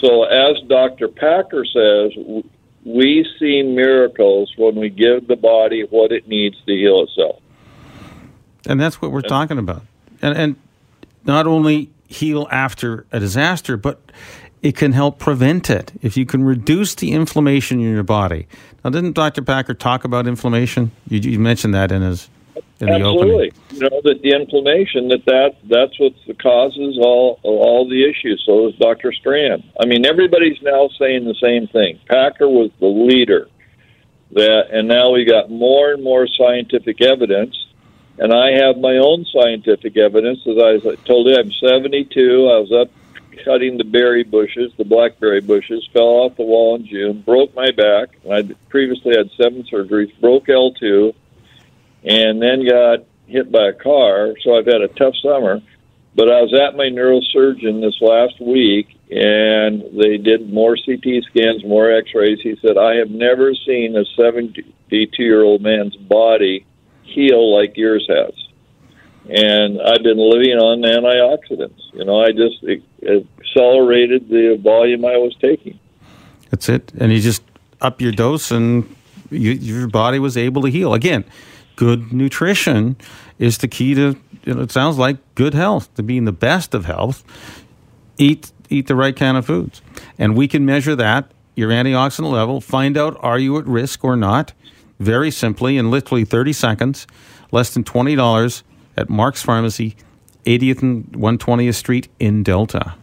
So, 0.00 0.24
as 0.24 0.56
Dr. 0.68 1.08
Packer 1.08 1.64
says, 1.64 2.44
we 2.84 3.26
see 3.38 3.62
miracles 3.62 4.52
when 4.56 4.76
we 4.76 4.90
give 4.90 5.26
the 5.26 5.36
body 5.36 5.84
what 5.90 6.12
it 6.12 6.28
needs 6.28 6.56
to 6.66 6.72
heal 6.72 7.02
itself. 7.02 7.42
And 8.66 8.80
that's 8.80 9.00
what 9.00 9.10
we're 9.10 9.22
talking 9.22 9.58
about. 9.58 9.82
And, 10.22 10.36
and 10.36 10.56
not 11.24 11.46
only 11.46 11.90
heal 12.08 12.48
after 12.50 13.06
a 13.12 13.20
disaster, 13.20 13.76
but 13.76 14.00
it 14.62 14.76
can 14.76 14.92
help 14.92 15.18
prevent 15.18 15.70
it 15.70 15.92
if 16.02 16.16
you 16.16 16.26
can 16.26 16.44
reduce 16.44 16.94
the 16.94 17.12
inflammation 17.12 17.80
in 17.80 17.92
your 17.92 18.02
body. 18.02 18.46
Now, 18.82 18.90
didn't 18.90 19.12
Dr. 19.12 19.42
Packer 19.42 19.74
talk 19.74 20.04
about 20.04 20.26
inflammation? 20.26 20.92
You, 21.08 21.18
you 21.18 21.38
mentioned 21.38 21.74
that 21.74 21.92
in 21.92 22.02
his 22.02 22.28
in 22.80 22.88
Absolutely. 22.88 23.28
the 23.28 23.34
opening. 23.34 23.52
You 23.70 23.80
know 23.80 24.00
that 24.04 24.22
the 24.22 24.32
inflammation 24.32 25.08
that, 25.08 25.24
that 25.26 25.56
that's 25.64 25.98
what 25.98 26.12
causes 26.42 26.98
all 27.00 27.40
all 27.42 27.88
the 27.88 28.08
issues. 28.08 28.42
So 28.46 28.68
is 28.68 28.74
Dr. 28.76 29.12
Strand. 29.12 29.64
I 29.80 29.86
mean, 29.86 30.06
everybody's 30.06 30.60
now 30.62 30.88
saying 30.98 31.24
the 31.24 31.34
same 31.42 31.68
thing. 31.68 31.98
Packer 32.08 32.48
was 32.48 32.70
the 32.80 32.86
leader. 32.86 33.48
That 34.32 34.68
and 34.72 34.88
now 34.88 35.12
we 35.12 35.24
got 35.24 35.50
more 35.50 35.92
and 35.92 36.02
more 36.02 36.26
scientific 36.26 37.00
evidence. 37.00 37.56
And 38.18 38.32
I 38.32 38.52
have 38.52 38.78
my 38.78 38.96
own 38.96 39.26
scientific 39.26 39.96
evidence. 39.96 40.40
As 40.46 40.56
I 40.86 40.94
told 41.04 41.26
you, 41.26 41.36
I'm 41.36 41.52
72. 41.52 42.48
I 42.48 42.58
was 42.58 42.72
up 42.72 42.90
cutting 43.44 43.76
the 43.76 43.84
berry 43.84 44.24
bushes, 44.24 44.72
the 44.78 44.84
blackberry 44.84 45.40
bushes, 45.40 45.86
fell 45.92 46.24
off 46.24 46.36
the 46.36 46.42
wall 46.42 46.76
in 46.76 46.86
June, 46.86 47.20
broke 47.20 47.54
my 47.54 47.70
back. 47.70 48.08
I 48.30 48.42
previously 48.70 49.14
had 49.16 49.30
seven 49.36 49.64
surgeries, 49.64 50.18
broke 50.20 50.46
L2, 50.46 51.14
and 52.04 52.40
then 52.40 52.66
got 52.66 53.04
hit 53.26 53.52
by 53.52 53.68
a 53.68 53.72
car. 53.72 54.34
So 54.42 54.56
I've 54.56 54.66
had 54.66 54.80
a 54.80 54.88
tough 54.88 55.14
summer. 55.22 55.60
But 56.14 56.30
I 56.30 56.40
was 56.40 56.54
at 56.54 56.76
my 56.76 56.84
neurosurgeon 56.84 57.82
this 57.82 58.00
last 58.00 58.40
week, 58.40 58.98
and 59.10 59.82
they 60.00 60.16
did 60.16 60.50
more 60.50 60.74
CT 60.74 61.24
scans, 61.28 61.62
more 61.62 61.92
x 61.92 62.14
rays. 62.14 62.40
He 62.42 62.56
said, 62.62 62.78
I 62.78 62.94
have 62.94 63.10
never 63.10 63.54
seen 63.54 63.94
a 63.94 64.04
72 64.16 65.22
year 65.22 65.42
old 65.42 65.60
man's 65.60 65.94
body 65.94 66.64
heal 67.06 67.56
like 67.56 67.76
yours 67.76 68.06
has 68.08 68.32
and 69.28 69.80
I've 69.80 70.02
been 70.02 70.18
living 70.18 70.56
on 70.56 70.82
antioxidants. 70.82 71.92
You 71.92 72.04
know, 72.04 72.22
I 72.22 72.32
just 72.32 72.62
accelerated 72.62 74.28
the 74.28 74.58
volume 74.62 75.04
I 75.04 75.16
was 75.16 75.34
taking. 75.40 75.78
That's 76.50 76.68
it, 76.68 76.92
and 76.98 77.12
you 77.12 77.20
just 77.20 77.42
up 77.80 78.00
your 78.00 78.12
dose, 78.12 78.50
and 78.50 78.94
you, 79.30 79.52
your 79.52 79.88
body 79.88 80.18
was 80.18 80.36
able 80.36 80.62
to 80.62 80.68
heal. 80.68 80.94
Again, 80.94 81.24
good 81.74 82.12
nutrition 82.12 82.96
is 83.38 83.58
the 83.58 83.68
key 83.68 83.94
to. 83.94 84.16
You 84.44 84.54
know, 84.54 84.62
it 84.62 84.70
sounds 84.70 84.96
like 84.96 85.16
good 85.34 85.54
health 85.54 85.92
to 85.96 86.04
being 86.04 86.24
the 86.24 86.32
best 86.32 86.72
of 86.72 86.84
health. 86.84 87.24
Eat 88.16 88.52
eat 88.68 88.86
the 88.86 88.94
right 88.94 89.16
kind 89.16 89.36
of 89.36 89.44
foods, 89.44 89.82
and 90.18 90.36
we 90.36 90.46
can 90.46 90.64
measure 90.64 90.94
that 90.94 91.32
your 91.56 91.70
antioxidant 91.70 92.30
level. 92.30 92.60
Find 92.60 92.96
out 92.96 93.16
are 93.20 93.38
you 93.40 93.58
at 93.58 93.66
risk 93.66 94.04
or 94.04 94.14
not. 94.16 94.52
Very 94.98 95.30
simply, 95.30 95.76
in 95.76 95.90
literally 95.90 96.24
thirty 96.24 96.52
seconds, 96.52 97.06
less 97.52 97.74
than 97.74 97.84
twenty 97.84 98.14
dollars 98.14 98.64
at 98.96 99.10
Mark's 99.10 99.42
Pharmacy, 99.42 99.94
80th 100.46 100.82
and 100.82 101.04
120th 101.12 101.74
Street 101.74 102.08
in 102.18 102.42
Delta. 102.42 102.94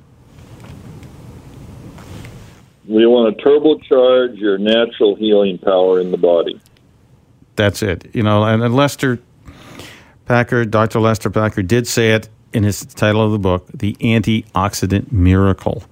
We 2.88 3.06
want 3.06 3.38
to 3.38 3.44
turbocharge 3.44 4.38
your 4.40 4.58
natural 4.58 5.16
healing 5.16 5.58
power 5.58 6.00
in 6.00 6.12
the 6.12 6.18
body. 6.18 6.60
That's 7.56 7.82
it. 7.82 8.14
You 8.14 8.24
know, 8.24 8.44
and, 8.44 8.64
and 8.64 8.76
Lester 8.76 9.20
Packer, 10.26 10.66
Dr. 10.66 11.00
Lester 11.00 11.30
Packer 11.30 11.62
did 11.62 11.88
say 11.88 12.12
it 12.12 12.30
in 12.52 12.64
his 12.64 12.86
title 12.86 13.24
of 13.24 13.32
the 13.32 13.40
book, 13.40 13.68
The 13.74 13.94
Antioxidant 13.96 15.12
Miracle, 15.12 15.84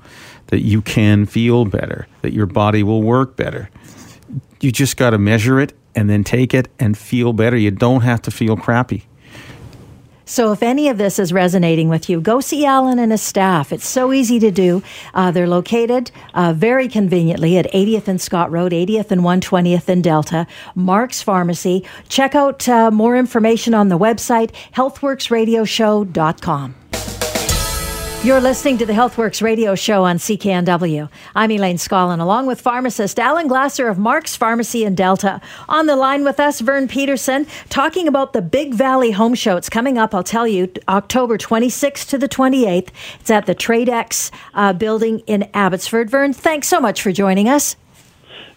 that 0.48 0.62
you 0.62 0.82
can 0.82 1.26
feel 1.26 1.66
better, 1.66 2.08
that 2.22 2.34
your 2.34 2.46
body 2.46 2.84
will 2.84 3.02
work 3.02 3.36
better. 3.36 3.70
You 4.60 4.72
just 4.72 4.98
got 4.98 5.12
to 5.12 5.18
measure 5.18 5.60
it 5.60 5.74
and 5.96 6.10
then 6.10 6.24
take 6.24 6.54
it 6.54 6.70
and 6.80 6.98
feel 6.98 7.34
better. 7.34 7.58
You 7.58 7.72
don't 7.72 8.02
have 8.02 8.22
to 8.24 8.32
feel 8.32 8.58
crappy. 8.58 9.06
So, 10.32 10.54
if 10.54 10.64
any 10.64 10.88
of 10.88 10.98
this 10.98 11.20
is 11.20 11.34
resonating 11.34 11.90
with 11.90 12.10
you, 12.10 12.22
go 12.22 12.40
see 12.40 12.66
Alan 12.66 13.00
and 13.00 13.12
his 13.12 13.22
staff. 13.22 13.74
It's 13.74 13.86
so 13.86 14.14
easy 14.14 14.40
to 14.40 14.50
do. 14.50 14.82
Uh, 15.14 15.32
they're 15.32 15.46
located 15.46 16.10
uh, 16.34 16.54
very 16.54 16.88
conveniently 16.88 17.58
at 17.58 17.70
80th 17.74 18.08
and 18.08 18.22
Scott 18.22 18.50
Road, 18.50 18.72
80th 18.72 19.12
and 19.12 19.24
120th 19.24 19.90
in 19.90 20.02
Delta, 20.02 20.48
Mark's 20.74 21.22
Pharmacy. 21.22 21.86
Check 22.08 22.34
out 22.34 22.70
uh, 22.70 22.92
more 22.92 23.18
information 23.18 23.74
on 23.74 23.90
the 23.90 24.00
website, 24.00 24.52
healthworksradioshow.com. 24.74 26.76
You're 28.24 28.40
listening 28.40 28.78
to 28.78 28.86
the 28.86 28.94
HealthWorks 28.94 29.42
radio 29.42 29.74
show 29.74 30.04
on 30.04 30.18
CKNW. 30.18 31.10
I'm 31.34 31.50
Elaine 31.50 31.78
Scollin, 31.78 32.20
along 32.20 32.46
with 32.46 32.62
pharmacist 32.62 33.20
Alan 33.20 33.48
Glasser 33.48 33.88
of 33.88 33.98
Mark's 33.98 34.36
Pharmacy 34.36 34.86
in 34.86 34.94
Delta. 34.94 35.42
On 35.68 35.88
the 35.88 35.96
line 35.96 36.24
with 36.24 36.40
us, 36.40 36.62
Vern 36.62 36.88
Peterson, 36.88 37.48
talking 37.70 38.08
about 38.08 38.34
the 38.34 38.42
Big 38.44 38.76
Valley 38.76 39.10
Home 39.10 39.34
Show. 39.34 39.58
It's 39.58 39.70
coming 39.70 39.98
up, 39.98 40.14
I'll 40.14 40.24
tell 40.24 40.46
you, 40.46 40.72
October 40.88 41.40
26th 41.40 42.08
to 42.10 42.20
the 42.20 42.30
28th. 42.30 42.90
It's 43.22 43.32
at 43.32 43.48
the 43.48 43.56
TradeX 43.56 44.30
uh, 44.54 44.74
building 44.74 45.22
in 45.26 45.50
Abbotsford. 45.56 46.12
Vern, 46.12 46.32
thanks 46.32 46.68
so 46.68 46.80
much 46.80 47.02
for 47.02 47.12
joining 47.12 47.50
us. 47.50 47.76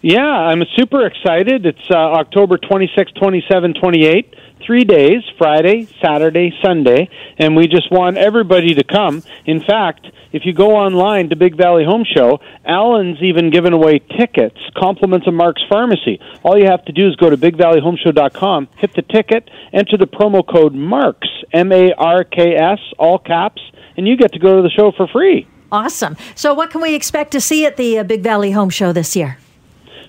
Yeah, 0.03 0.21
I'm 0.21 0.61
super 0.75 1.07
excited. 1.07 1.65
It's 1.65 1.89
uh, 1.89 1.95
October 1.95 2.59
26, 2.59 3.13
27, 3.13 3.73
28. 3.73 4.35
Three 4.65 4.83
days 4.83 5.21
Friday, 5.37 5.87
Saturday, 6.01 6.53
Sunday, 6.63 7.09
and 7.37 7.55
we 7.55 7.67
just 7.67 7.91
want 7.91 8.17
everybody 8.17 8.73
to 8.75 8.83
come. 8.83 9.23
In 9.45 9.61
fact, 9.63 10.07
if 10.31 10.45
you 10.45 10.53
go 10.53 10.75
online 10.75 11.29
to 11.29 11.35
Big 11.35 11.55
Valley 11.55 11.85
Home 11.85 12.03
Show, 12.03 12.41
Alan's 12.65 13.21
even 13.21 13.51
given 13.51 13.73
away 13.73 13.99
tickets, 13.99 14.57
compliments 14.75 15.27
of 15.27 15.33
Mark's 15.33 15.61
Pharmacy. 15.69 16.19
All 16.43 16.57
you 16.57 16.65
have 16.65 16.83
to 16.85 16.91
do 16.91 17.07
is 17.07 17.15
go 17.15 17.29
to 17.29 17.37
bigvalleyhomeshow.com, 17.37 18.67
hit 18.77 18.93
the 18.95 19.01
ticket, 19.01 19.49
enter 19.71 19.97
the 19.97 20.07
promo 20.07 20.45
code 20.45 20.73
MARKS, 20.73 21.27
M 21.53 21.71
A 21.71 21.93
R 21.93 22.23
K 22.23 22.55
S, 22.55 22.79
all 22.97 23.17
caps, 23.17 23.61
and 23.95 24.07
you 24.07 24.17
get 24.17 24.33
to 24.33 24.39
go 24.39 24.57
to 24.57 24.61
the 24.61 24.69
show 24.69 24.91
for 24.91 25.07
free. 25.07 25.47
Awesome. 25.71 26.17
So, 26.35 26.53
what 26.53 26.69
can 26.69 26.81
we 26.81 26.95
expect 26.95 27.31
to 27.31 27.41
see 27.41 27.65
at 27.65 27.77
the 27.77 27.99
uh, 27.99 28.03
Big 28.03 28.21
Valley 28.21 28.51
Home 28.51 28.69
Show 28.69 28.91
this 28.91 29.15
year? 29.15 29.37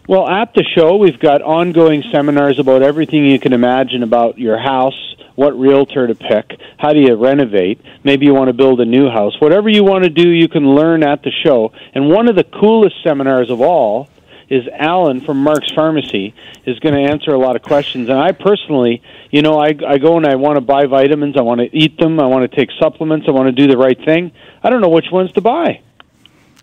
Well, 0.08 0.28
at 0.28 0.54
the 0.54 0.62
show, 0.62 0.96
we've 0.96 1.18
got 1.18 1.42
ongoing 1.42 2.04
seminars 2.12 2.60
about 2.60 2.82
everything 2.82 3.26
you 3.26 3.40
can 3.40 3.52
imagine 3.52 4.04
about 4.04 4.38
your 4.38 4.56
house, 4.56 5.16
what 5.34 5.58
realtor 5.58 6.06
to 6.06 6.14
pick, 6.14 6.60
how 6.78 6.92
do 6.92 7.00
you 7.00 7.16
renovate, 7.16 7.80
maybe 8.04 8.24
you 8.24 8.32
want 8.32 8.46
to 8.46 8.52
build 8.52 8.80
a 8.80 8.84
new 8.84 9.10
house. 9.10 9.34
Whatever 9.40 9.68
you 9.68 9.82
want 9.82 10.04
to 10.04 10.10
do, 10.10 10.28
you 10.28 10.48
can 10.48 10.76
learn 10.76 11.02
at 11.02 11.22
the 11.22 11.32
show. 11.44 11.72
And 11.92 12.08
one 12.08 12.28
of 12.28 12.36
the 12.36 12.44
coolest 12.44 13.02
seminars 13.02 13.50
of 13.50 13.60
all 13.60 14.08
is 14.48 14.62
Alan 14.78 15.22
from 15.22 15.42
Mark's 15.42 15.72
Pharmacy 15.74 16.34
is 16.64 16.78
going 16.78 16.94
to 16.94 17.12
answer 17.12 17.32
a 17.32 17.38
lot 17.38 17.56
of 17.56 17.62
questions. 17.62 18.08
And 18.08 18.16
I 18.16 18.30
personally, 18.30 19.02
you 19.32 19.42
know, 19.42 19.58
I, 19.58 19.74
I 19.86 19.98
go 19.98 20.16
and 20.16 20.24
I 20.24 20.36
want 20.36 20.54
to 20.54 20.60
buy 20.60 20.86
vitamins, 20.86 21.36
I 21.36 21.42
want 21.42 21.60
to 21.60 21.76
eat 21.76 21.98
them, 21.98 22.20
I 22.20 22.26
want 22.26 22.48
to 22.48 22.56
take 22.56 22.70
supplements, 22.80 23.26
I 23.28 23.32
want 23.32 23.48
to 23.48 23.52
do 23.52 23.68
the 23.68 23.76
right 23.76 23.98
thing. 24.04 24.30
I 24.62 24.70
don't 24.70 24.80
know 24.80 24.88
which 24.88 25.10
ones 25.10 25.32
to 25.32 25.40
buy. 25.40 25.80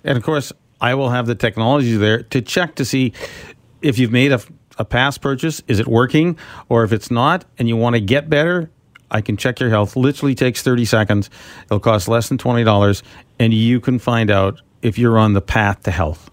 And 0.05 0.17
of 0.17 0.23
course, 0.23 0.53
I 0.83 0.95
will 0.95 1.09
have 1.09 1.27
the 1.27 1.33
technology 1.33 1.95
there 1.95 2.23
to 2.23 2.41
check 2.41 2.75
to 2.75 2.83
see 2.83 3.13
if 3.81 3.97
you've 3.97 4.11
made 4.11 4.33
a, 4.33 4.41
a 4.77 4.83
past 4.83 5.21
purchase, 5.21 5.61
is 5.65 5.79
it 5.79 5.87
working? 5.87 6.37
Or 6.67 6.83
if 6.83 6.91
it's 6.91 7.09
not 7.09 7.45
and 7.57 7.69
you 7.69 7.77
want 7.77 7.95
to 7.95 8.01
get 8.01 8.29
better, 8.29 8.69
I 9.09 9.21
can 9.21 9.37
check 9.37 9.61
your 9.61 9.69
health. 9.69 9.95
Literally 9.95 10.35
takes 10.35 10.61
30 10.61 10.83
seconds. 10.83 11.29
It'll 11.65 11.79
cost 11.79 12.09
less 12.09 12.27
than 12.27 12.37
$20 12.37 13.01
and 13.39 13.53
you 13.53 13.79
can 13.79 13.97
find 13.97 14.29
out 14.29 14.61
if 14.81 14.97
you're 14.97 15.17
on 15.17 15.31
the 15.31 15.41
path 15.41 15.83
to 15.83 15.91
health. 15.91 16.29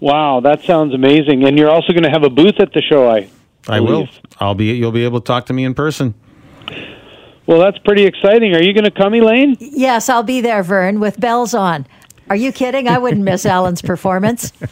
Wow, 0.00 0.40
that 0.40 0.62
sounds 0.62 0.92
amazing. 0.94 1.46
And 1.46 1.58
you're 1.58 1.70
also 1.70 1.94
going 1.94 2.04
to 2.04 2.10
have 2.10 2.24
a 2.24 2.30
booth 2.30 2.60
at 2.60 2.74
the 2.74 2.82
show, 2.82 3.08
I 3.08 3.30
I 3.68 3.80
will. 3.80 4.08
I'll 4.38 4.54
be 4.54 4.66
you'll 4.72 4.92
be 4.92 5.04
able 5.04 5.20
to 5.20 5.24
talk 5.24 5.46
to 5.46 5.52
me 5.52 5.64
in 5.64 5.74
person. 5.74 6.14
Well, 7.46 7.58
that's 7.58 7.78
pretty 7.78 8.04
exciting. 8.04 8.54
Are 8.54 8.62
you 8.62 8.72
going 8.72 8.84
to 8.84 8.90
come, 8.90 9.14
Elaine? 9.14 9.56
Yes, 9.58 10.08
I'll 10.08 10.22
be 10.22 10.40
there, 10.40 10.62
Vern, 10.62 11.00
with 11.00 11.18
bells 11.18 11.52
on. 11.52 11.86
Are 12.30 12.36
you 12.36 12.52
kidding? 12.52 12.86
I 12.86 12.96
wouldn't 12.96 13.24
miss 13.24 13.44
Alan's 13.44 13.82
performance. 13.82 14.52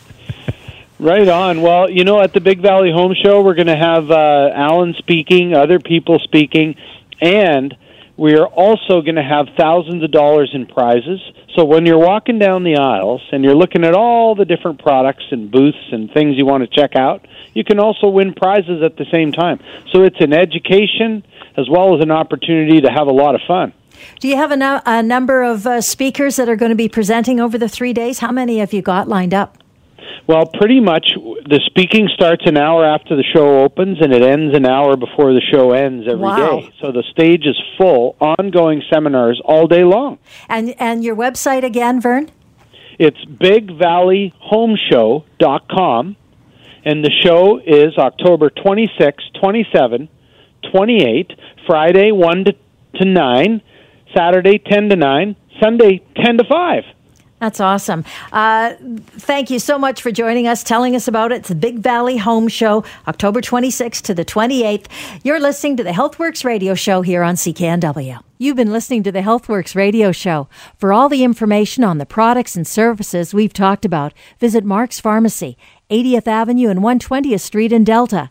Right 1.00 1.28
on. 1.28 1.62
Well, 1.62 1.88
you 1.88 2.02
know, 2.02 2.20
at 2.20 2.32
the 2.32 2.40
Big 2.40 2.60
Valley 2.60 2.90
Home 2.90 3.14
Show, 3.14 3.40
we're 3.40 3.54
going 3.54 3.68
to 3.68 3.76
have 3.76 4.10
uh, 4.10 4.50
Alan 4.52 4.94
speaking, 4.98 5.54
other 5.54 5.78
people 5.78 6.18
speaking, 6.18 6.74
and 7.20 7.72
we 8.16 8.34
are 8.34 8.48
also 8.48 9.00
going 9.00 9.14
to 9.14 9.22
have 9.22 9.46
thousands 9.56 10.02
of 10.02 10.10
dollars 10.10 10.50
in 10.52 10.66
prizes. 10.66 11.20
So 11.54 11.64
when 11.64 11.86
you're 11.86 12.00
walking 12.00 12.40
down 12.40 12.64
the 12.64 12.78
aisles 12.78 13.22
and 13.30 13.44
you're 13.44 13.54
looking 13.54 13.84
at 13.84 13.94
all 13.94 14.34
the 14.34 14.44
different 14.44 14.82
products 14.82 15.22
and 15.30 15.52
booths 15.52 15.78
and 15.92 16.10
things 16.10 16.36
you 16.36 16.44
want 16.44 16.68
to 16.68 16.76
check 16.76 16.96
out, 16.96 17.24
you 17.54 17.62
can 17.62 17.78
also 17.78 18.08
win 18.08 18.34
prizes 18.34 18.82
at 18.82 18.96
the 18.96 19.06
same 19.12 19.30
time. 19.30 19.60
So 19.92 20.02
it's 20.02 20.20
an 20.20 20.32
education 20.32 21.24
as 21.56 21.68
well 21.70 21.94
as 21.94 22.02
an 22.02 22.10
opportunity 22.10 22.80
to 22.80 22.90
have 22.90 23.06
a 23.06 23.12
lot 23.12 23.36
of 23.36 23.40
fun. 23.46 23.72
Do 24.20 24.28
you 24.28 24.36
have 24.36 24.50
a, 24.50 24.56
no- 24.56 24.80
a 24.86 25.02
number 25.02 25.42
of 25.42 25.66
uh, 25.66 25.80
speakers 25.80 26.36
that 26.36 26.48
are 26.48 26.56
going 26.56 26.70
to 26.70 26.76
be 26.76 26.88
presenting 26.88 27.40
over 27.40 27.58
the 27.58 27.68
three 27.68 27.92
days? 27.92 28.20
How 28.20 28.32
many 28.32 28.58
have 28.58 28.72
you 28.72 28.82
got 28.82 29.08
lined 29.08 29.34
up? 29.34 29.58
Well, 30.26 30.46
pretty 30.46 30.80
much 30.80 31.10
the 31.14 31.60
speaking 31.66 32.08
starts 32.14 32.44
an 32.46 32.56
hour 32.58 32.84
after 32.84 33.16
the 33.16 33.24
show 33.34 33.60
opens 33.60 33.98
and 34.00 34.12
it 34.12 34.22
ends 34.22 34.54
an 34.54 34.66
hour 34.66 34.94
before 34.96 35.32
the 35.32 35.40
show 35.40 35.72
ends 35.72 36.06
every 36.06 36.18
day. 36.18 36.26
Wow. 36.26 36.68
So 36.80 36.92
the 36.92 37.02
stage 37.10 37.46
is 37.46 37.58
full, 37.78 38.14
ongoing 38.20 38.82
seminars 38.92 39.40
all 39.44 39.66
day 39.66 39.84
long. 39.84 40.18
And 40.48 40.74
and 40.78 41.02
your 41.02 41.16
website 41.16 41.64
again, 41.64 42.00
Vern? 42.00 42.30
It's 42.98 43.24
bigvalleyhomeshow.com 43.24 46.16
and 46.84 47.04
the 47.04 47.10
show 47.22 47.58
is 47.58 47.96
October 47.98 48.50
26, 48.50 49.24
27, 49.40 50.08
28, 50.72 51.32
Friday 51.66 52.12
1 52.12 52.44
to, 52.44 52.54
to 52.96 53.04
9, 53.04 53.62
Saturday 54.16 54.58
10 54.58 54.90
to 54.90 54.96
9, 54.96 55.36
Sunday 55.60 56.02
10 56.16 56.38
to 56.38 56.44
5. 56.44 56.84
That's 57.40 57.60
awesome. 57.60 58.04
Uh, 58.32 58.74
thank 58.80 59.48
you 59.48 59.60
so 59.60 59.78
much 59.78 60.02
for 60.02 60.10
joining 60.10 60.48
us, 60.48 60.64
telling 60.64 60.96
us 60.96 61.06
about 61.06 61.30
it. 61.30 61.36
It's 61.36 61.48
the 61.48 61.54
Big 61.54 61.78
Valley 61.78 62.16
Home 62.16 62.48
Show, 62.48 62.84
October 63.06 63.40
26th 63.40 64.02
to 64.02 64.14
the 64.14 64.24
28th. 64.24 64.86
You're 65.22 65.38
listening 65.38 65.76
to 65.76 65.84
the 65.84 65.90
HealthWorks 65.90 66.44
radio 66.44 66.74
show 66.74 67.02
here 67.02 67.22
on 67.22 67.36
CKNW. 67.36 68.20
You've 68.38 68.56
been 68.56 68.72
listening 68.72 69.04
to 69.04 69.12
the 69.12 69.20
HealthWorks 69.20 69.76
radio 69.76 70.10
show. 70.10 70.48
For 70.78 70.92
all 70.92 71.08
the 71.08 71.22
information 71.22 71.84
on 71.84 71.98
the 71.98 72.06
products 72.06 72.56
and 72.56 72.66
services 72.66 73.32
we've 73.32 73.52
talked 73.52 73.84
about, 73.84 74.14
visit 74.40 74.64
Mark's 74.64 74.98
Pharmacy, 74.98 75.56
80th 75.90 76.26
Avenue 76.26 76.70
and 76.70 76.80
120th 76.80 77.40
Street 77.40 77.72
in 77.72 77.84
Delta. 77.84 78.30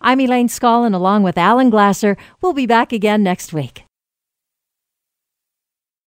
I'm 0.00 0.20
Elaine 0.20 0.48
Scollin 0.48 0.94
along 0.94 1.24
with 1.24 1.36
Alan 1.36 1.68
Glasser. 1.68 2.16
We'll 2.40 2.54
be 2.54 2.66
back 2.66 2.92
again 2.92 3.22
next 3.22 3.52
week. 3.52 3.85